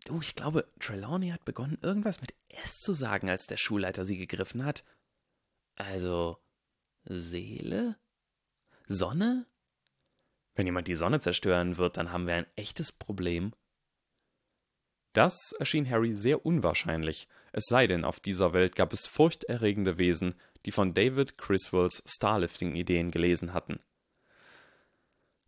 Du, 0.05 0.21
ich 0.21 0.35
glaube, 0.35 0.71
Trelawney 0.79 1.31
hat 1.31 1.45
begonnen, 1.45 1.79
irgendwas 1.81 2.21
mit 2.21 2.35
S 2.49 2.79
zu 2.79 2.93
sagen, 2.93 3.31
als 3.31 3.47
der 3.47 3.57
Schulleiter 3.57 4.05
sie 4.05 4.19
gegriffen 4.19 4.65
hat. 4.65 4.85
Also, 5.77 6.39
Seele? 7.05 7.97
Sonne? 8.87 9.47
Wenn 10.55 10.67
jemand 10.67 10.89
die 10.89 10.95
Sonne 10.95 11.21
zerstören 11.21 11.79
wird, 11.79 11.97
dann 11.97 12.13
haben 12.13 12.27
wir 12.27 12.35
ein 12.35 12.47
echtes 12.57 12.93
Problem. 12.93 13.55
Das 15.15 15.53
erschien 15.53 15.89
Harry 15.89 16.15
sehr 16.15 16.45
unwahrscheinlich, 16.45 17.29
es 17.57 17.67
sei 17.67 17.87
denn, 17.87 18.05
auf 18.05 18.19
dieser 18.19 18.53
Welt 18.53 18.75
gab 18.75 18.93
es 18.93 19.07
furchterregende 19.07 19.97
Wesen, 19.97 20.35
die 20.67 20.73
von 20.73 20.93
David 20.93 21.39
Criswells 21.39 22.03
Starlifting-Ideen 22.05 23.11
gelesen 23.11 23.55
hatten. 23.55 23.79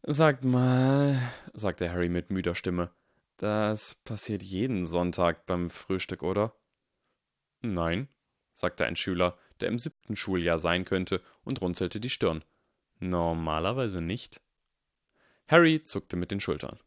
Sagt 0.03 0.45
mal, 0.45 1.21
sagte 1.53 1.91
Harry 1.91 2.09
mit 2.09 2.31
müder 2.31 2.55
Stimme, 2.55 2.91
das 3.39 3.97
passiert 4.05 4.43
jeden 4.43 4.87
Sonntag 4.87 5.47
beim 5.47 5.69
Frühstück, 5.69 6.23
oder? 6.23 6.55
Nein, 7.61 8.09
sagte 8.55 8.87
ein 8.87 8.95
Schüler, 8.95 9.37
der 9.61 9.69
im 9.69 9.79
siebten 9.79 10.15
Schuljahr 10.15 10.59
sein 10.59 10.85
könnte, 10.85 11.21
und 11.43 11.61
runzelte 11.61 11.99
die 11.99 12.11
Stirn. 12.11 12.45
Normalerweise 13.01 14.01
nicht. 14.01 14.41
Harry 15.49 15.83
zuckte 15.83 16.17
mit 16.17 16.31
den 16.31 16.41
Schultern. 16.41 16.79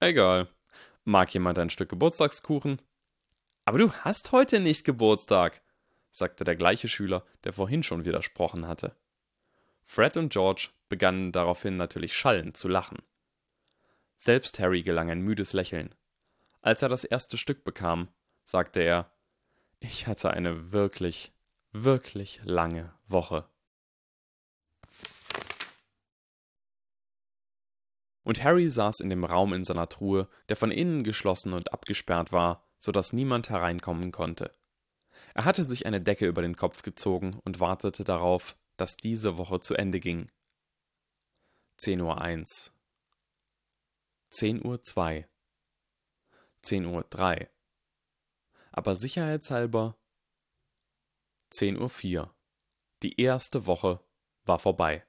Egal, 0.00 0.48
Mag 1.08 1.32
jemand 1.32 1.58
ein 1.58 1.70
Stück 1.70 1.88
Geburtstagskuchen? 1.88 2.82
Aber 3.68 3.76
du 3.76 3.92
hast 3.92 4.32
heute 4.32 4.60
nicht 4.60 4.86
Geburtstag, 4.86 5.60
sagte 6.10 6.42
der 6.42 6.56
gleiche 6.56 6.88
Schüler, 6.88 7.26
der 7.44 7.52
vorhin 7.52 7.82
schon 7.82 8.06
widersprochen 8.06 8.66
hatte. 8.66 8.96
Fred 9.84 10.16
und 10.16 10.32
George 10.32 10.70
begannen 10.88 11.32
daraufhin 11.32 11.76
natürlich 11.76 12.14
schallend 12.14 12.56
zu 12.56 12.66
lachen. 12.66 12.96
Selbst 14.16 14.58
Harry 14.58 14.82
gelang 14.82 15.10
ein 15.10 15.20
müdes 15.20 15.52
Lächeln. 15.52 15.94
Als 16.62 16.80
er 16.80 16.88
das 16.88 17.04
erste 17.04 17.36
Stück 17.36 17.62
bekam, 17.62 18.08
sagte 18.46 18.80
er 18.80 19.12
Ich 19.80 20.06
hatte 20.06 20.30
eine 20.30 20.72
wirklich, 20.72 21.34
wirklich 21.72 22.40
lange 22.44 22.94
Woche. 23.06 23.44
und 28.28 28.44
Harry 28.44 28.68
saß 28.68 29.00
in 29.00 29.08
dem 29.08 29.24
Raum 29.24 29.54
in 29.54 29.64
seiner 29.64 29.88
Truhe, 29.88 30.28
der 30.50 30.56
von 30.56 30.70
innen 30.70 31.02
geschlossen 31.02 31.54
und 31.54 31.72
abgesperrt 31.72 32.30
war, 32.30 32.67
so 32.78 32.92
dass 32.92 33.12
niemand 33.12 33.50
hereinkommen 33.50 34.12
konnte. 34.12 34.52
Er 35.34 35.44
hatte 35.44 35.64
sich 35.64 35.86
eine 35.86 36.00
Decke 36.00 36.26
über 36.26 36.42
den 36.42 36.56
Kopf 36.56 36.82
gezogen 36.82 37.40
und 37.44 37.60
wartete 37.60 38.04
darauf, 38.04 38.56
dass 38.76 38.96
diese 38.96 39.38
Woche 39.38 39.60
zu 39.60 39.74
Ende 39.74 40.00
ging. 40.00 40.30
10 41.78 42.00
Uhr 42.00 42.20
1 42.20 42.72
10 44.30 44.64
Uhr 44.64 44.82
2 44.82 45.28
10 46.62 46.86
Uhr 46.86 47.04
3 47.08 47.48
Aber 48.72 48.96
sicherheitshalber 48.96 49.96
10 51.50 51.80
Uhr 51.80 51.88
4 51.88 52.34
Die 53.02 53.20
erste 53.20 53.66
Woche 53.66 54.00
war 54.44 54.58
vorbei. 54.58 55.06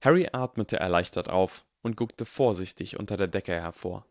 Harry 0.00 0.28
atmete 0.32 0.78
erleichtert 0.78 1.28
auf 1.28 1.66
und 1.82 1.96
guckte 1.96 2.24
vorsichtig 2.24 2.98
unter 2.98 3.16
der 3.16 3.28
Decke 3.28 3.52
hervor. 3.52 4.06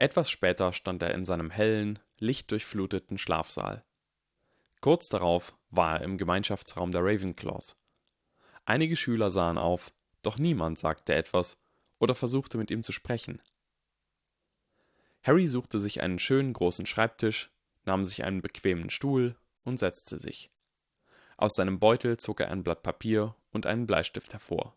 Etwas 0.00 0.30
später 0.30 0.72
stand 0.72 1.02
er 1.02 1.12
in 1.12 1.26
seinem 1.26 1.50
hellen, 1.50 1.98
lichtdurchfluteten 2.20 3.18
Schlafsaal. 3.18 3.84
Kurz 4.80 5.10
darauf 5.10 5.54
war 5.68 5.98
er 5.98 6.04
im 6.04 6.16
Gemeinschaftsraum 6.16 6.90
der 6.90 7.02
Ravenclaws. 7.04 7.76
Einige 8.64 8.96
Schüler 8.96 9.30
sahen 9.30 9.58
auf, 9.58 9.92
doch 10.22 10.38
niemand 10.38 10.78
sagte 10.78 11.14
etwas 11.14 11.58
oder 11.98 12.14
versuchte 12.14 12.56
mit 12.56 12.70
ihm 12.70 12.82
zu 12.82 12.92
sprechen. 12.92 13.42
Harry 15.22 15.46
suchte 15.46 15.78
sich 15.78 16.00
einen 16.00 16.18
schönen 16.18 16.54
großen 16.54 16.86
Schreibtisch, 16.86 17.50
nahm 17.84 18.02
sich 18.06 18.24
einen 18.24 18.40
bequemen 18.40 18.88
Stuhl 18.88 19.36
und 19.64 19.78
setzte 19.78 20.18
sich. 20.18 20.50
Aus 21.36 21.52
seinem 21.52 21.78
Beutel 21.78 22.16
zog 22.16 22.40
er 22.40 22.50
ein 22.50 22.64
Blatt 22.64 22.82
Papier 22.82 23.34
und 23.52 23.66
einen 23.66 23.86
Bleistift 23.86 24.32
hervor. 24.32 24.74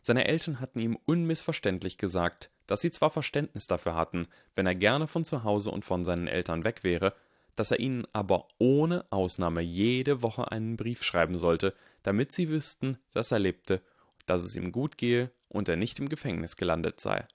Seine 0.00 0.26
Eltern 0.26 0.58
hatten 0.58 0.80
ihm 0.80 0.98
unmissverständlich 1.04 1.96
gesagt, 1.96 2.50
dass 2.66 2.80
sie 2.80 2.90
zwar 2.90 3.10
Verständnis 3.10 3.66
dafür 3.66 3.94
hatten, 3.94 4.28
wenn 4.54 4.66
er 4.66 4.74
gerne 4.74 5.06
von 5.06 5.24
zu 5.24 5.44
Hause 5.44 5.70
und 5.70 5.84
von 5.84 6.04
seinen 6.04 6.28
Eltern 6.28 6.64
weg 6.64 6.84
wäre, 6.84 7.14
dass 7.56 7.70
er 7.70 7.80
ihnen 7.80 8.06
aber 8.12 8.48
ohne 8.58 9.04
Ausnahme 9.10 9.60
jede 9.60 10.22
Woche 10.22 10.50
einen 10.50 10.76
Brief 10.76 11.02
schreiben 11.02 11.38
sollte, 11.38 11.74
damit 12.02 12.32
sie 12.32 12.48
wüssten, 12.48 12.98
dass 13.12 13.32
er 13.32 13.38
lebte, 13.38 13.82
dass 14.26 14.44
es 14.44 14.56
ihm 14.56 14.72
gut 14.72 14.96
gehe 14.96 15.30
und 15.48 15.68
er 15.68 15.76
nicht 15.76 15.98
im 15.98 16.08
Gefängnis 16.08 16.56
gelandet 16.56 17.00
sei. 17.00 17.26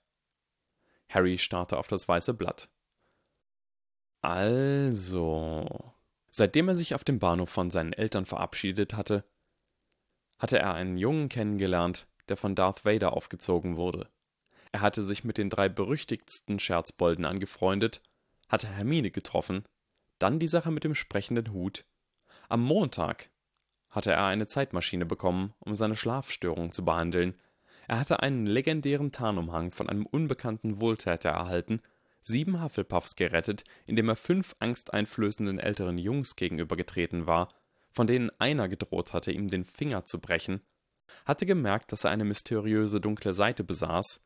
Harry 1.09 1.37
starrte 1.37 1.77
auf 1.77 1.87
das 1.87 2.07
weiße 2.07 2.33
Blatt. 2.33 2.69
Also. 4.21 5.93
Seitdem 6.31 6.67
er 6.67 6.75
sich 6.75 6.95
auf 6.95 7.03
dem 7.03 7.19
Bahnhof 7.19 7.49
von 7.49 7.71
seinen 7.71 7.93
Eltern 7.93 8.25
verabschiedet 8.25 8.93
hatte, 8.95 9.23
hatte 10.37 10.59
er 10.59 10.73
einen 10.73 10.97
Jungen 10.97 11.29
kennengelernt, 11.29 12.07
der 12.29 12.37
von 12.37 12.55
Darth 12.55 12.85
Vader 12.85 13.13
aufgezogen 13.13 13.77
wurde. 13.77 14.09
Er 14.77 14.81
hatte 14.81 15.03
sich 15.03 15.23
mit 15.23 15.39
den 15.39 15.49
drei 15.49 15.69
berüchtigtsten 15.69 16.59
Scherzbolden 16.59 17.25
angefreundet, 17.25 17.99
hatte 18.47 18.67
Hermine 18.67 19.09
getroffen, 19.09 19.65
dann 20.19 20.37
die 20.37 20.47
Sache 20.47 20.69
mit 20.69 20.83
dem 20.83 20.93
sprechenden 20.93 21.51
Hut. 21.51 21.83
Am 22.47 22.61
Montag 22.61 23.31
hatte 23.89 24.11
er 24.11 24.25
eine 24.25 24.45
Zeitmaschine 24.45 25.07
bekommen, 25.07 25.55
um 25.57 25.73
seine 25.73 25.95
Schlafstörung 25.95 26.71
zu 26.71 26.85
behandeln. 26.85 27.33
Er 27.87 27.99
hatte 27.99 28.19
einen 28.19 28.45
legendären 28.45 29.11
Tarnumhang 29.11 29.71
von 29.71 29.89
einem 29.89 30.05
unbekannten 30.05 30.79
Wohltäter 30.79 31.31
erhalten, 31.31 31.81
sieben 32.21 32.61
Hufflepuffs 32.63 33.15
gerettet, 33.15 33.63
indem 33.87 34.09
er 34.09 34.15
fünf 34.15 34.55
angsteinflößenden 34.59 35.57
älteren 35.57 35.97
Jungs 35.97 36.35
gegenübergetreten 36.35 37.25
war, 37.25 37.49
von 37.93 38.05
denen 38.05 38.29
einer 38.37 38.69
gedroht 38.69 39.13
hatte, 39.13 39.31
ihm 39.31 39.47
den 39.47 39.65
Finger 39.65 40.05
zu 40.05 40.21
brechen, 40.21 40.61
hatte 41.25 41.47
gemerkt, 41.47 41.91
dass 41.91 42.03
er 42.03 42.11
eine 42.11 42.25
mysteriöse 42.25 43.01
dunkle 43.01 43.33
Seite 43.33 43.63
besaß, 43.63 44.21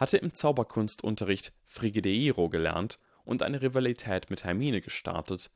hatte 0.00 0.16
im 0.16 0.34
Zauberkunstunterricht 0.34 1.52
Frigideiro 1.66 2.48
gelernt 2.48 2.98
und 3.24 3.42
eine 3.42 3.62
Rivalität 3.62 4.30
mit 4.30 4.44
Hermine 4.44 4.80
gestartet. 4.80 5.50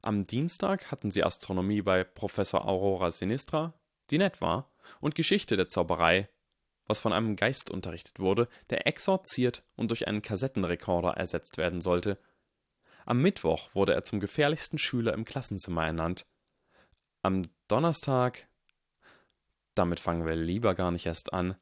Am 0.00 0.26
Dienstag 0.26 0.90
hatten 0.90 1.10
sie 1.10 1.22
Astronomie 1.24 1.82
bei 1.82 2.04
Professor 2.04 2.66
Aurora 2.66 3.10
Sinistra, 3.10 3.74
die 4.10 4.18
nett 4.18 4.40
war, 4.40 4.70
und 5.00 5.14
Geschichte 5.14 5.56
der 5.56 5.68
Zauberei, 5.68 6.28
was 6.86 7.00
von 7.00 7.12
einem 7.12 7.36
Geist 7.36 7.70
unterrichtet 7.70 8.18
wurde, 8.18 8.48
der 8.70 8.86
exorziert 8.86 9.64
und 9.76 9.90
durch 9.90 10.08
einen 10.08 10.22
Kassettenrekorder 10.22 11.10
ersetzt 11.10 11.58
werden 11.58 11.82
sollte. 11.82 12.18
Am 13.04 13.20
Mittwoch 13.20 13.74
wurde 13.74 13.92
er 13.92 14.04
zum 14.04 14.20
gefährlichsten 14.20 14.78
Schüler 14.78 15.12
im 15.12 15.24
Klassenzimmer 15.24 15.84
ernannt. 15.84 16.24
Am 17.22 17.42
Donnerstag 17.68 18.48
damit 19.74 20.00
fangen 20.00 20.26
wir 20.26 20.36
lieber 20.36 20.74
gar 20.74 20.90
nicht 20.90 21.06
erst 21.06 21.32
an. 21.32 21.56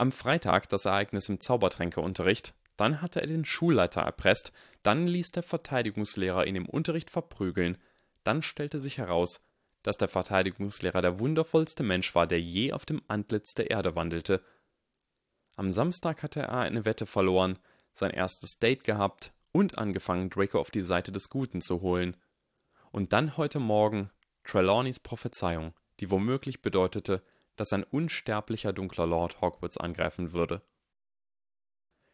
Am 0.00 0.12
Freitag 0.12 0.70
das 0.70 0.86
Ereignis 0.86 1.28
im 1.28 1.40
Zaubertränkeunterricht, 1.40 2.54
dann 2.78 3.02
hatte 3.02 3.20
er 3.20 3.26
den 3.26 3.44
Schulleiter 3.44 4.00
erpresst, 4.00 4.50
dann 4.82 5.06
ließ 5.06 5.32
der 5.32 5.42
Verteidigungslehrer 5.42 6.46
ihn 6.46 6.56
im 6.56 6.66
Unterricht 6.66 7.10
verprügeln, 7.10 7.76
dann 8.24 8.40
stellte 8.40 8.80
sich 8.80 8.96
heraus, 8.96 9.42
dass 9.82 9.98
der 9.98 10.08
Verteidigungslehrer 10.08 11.02
der 11.02 11.20
wundervollste 11.20 11.82
Mensch 11.82 12.14
war, 12.14 12.26
der 12.26 12.40
je 12.40 12.72
auf 12.72 12.86
dem 12.86 13.02
Antlitz 13.08 13.52
der 13.52 13.70
Erde 13.70 13.94
wandelte. 13.94 14.42
Am 15.56 15.70
Samstag 15.70 16.22
hatte 16.22 16.40
er 16.40 16.52
eine 16.52 16.86
Wette 16.86 17.04
verloren, 17.04 17.58
sein 17.92 18.10
erstes 18.10 18.58
Date 18.58 18.84
gehabt 18.84 19.34
und 19.52 19.76
angefangen, 19.76 20.30
Draco 20.30 20.60
auf 20.60 20.70
die 20.70 20.80
Seite 20.80 21.12
des 21.12 21.28
Guten 21.28 21.60
zu 21.60 21.82
holen. 21.82 22.16
Und 22.90 23.12
dann 23.12 23.36
heute 23.36 23.58
Morgen 23.58 24.10
Trelawneys 24.44 24.98
Prophezeiung 24.98 25.74
die 26.00 26.10
womöglich 26.10 26.62
bedeutete, 26.62 27.22
dass 27.60 27.74
ein 27.74 27.84
unsterblicher 27.84 28.72
dunkler 28.72 29.06
Lord 29.06 29.42
Hogwarts 29.42 29.76
angreifen 29.76 30.32
würde. 30.32 30.62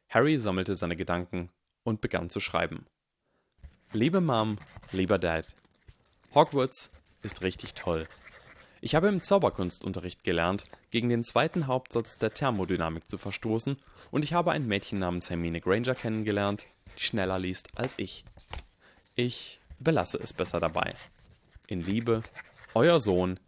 Harry 0.09 0.40
sammelte 0.40 0.74
seine 0.74 0.97
Gedanken 0.97 1.51
und 1.84 2.01
begann 2.01 2.30
zu 2.30 2.40
schreiben. 2.40 2.84
Liebe 3.92 4.20
Mom, 4.20 4.59
lieber 4.90 5.20
Dad, 5.20 5.47
Hogwarts 6.34 6.90
ist 7.22 7.42
richtig 7.42 7.74
toll. 7.74 8.09
Ich 8.80 8.97
habe 8.97 9.07
im 9.07 9.22
Zauberkunstunterricht 9.22 10.24
gelernt, 10.24 10.64
gegen 10.90 11.09
den 11.09 11.22
zweiten 11.22 11.68
Hauptsatz 11.68 12.18
der 12.18 12.34
Thermodynamik 12.34 13.09
zu 13.09 13.16
verstoßen, 13.16 13.76
und 14.11 14.24
ich 14.24 14.32
habe 14.32 14.51
ein 14.51 14.66
Mädchen 14.66 14.99
namens 14.99 15.30
Hermine 15.30 15.61
Granger 15.61 15.94
kennengelernt, 15.94 16.66
die 16.97 17.03
schneller 17.03 17.38
liest 17.38 17.78
als 17.78 17.97
ich. 18.01 18.24
Ich 19.14 19.61
belasse 19.78 20.18
es 20.18 20.32
besser 20.32 20.59
dabei. 20.59 20.92
In 21.68 21.82
Liebe, 21.82 22.24
euer 22.74 22.99
Sohn 22.99 23.38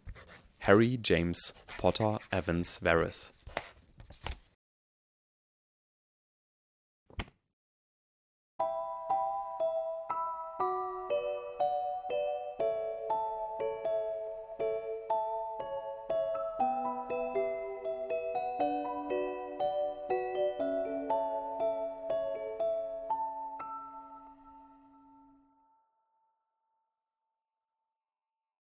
Harry 0.59 0.97
James 0.97 1.53
Potter 1.77 2.17
Evans 2.31 2.79
Varys 2.83 3.31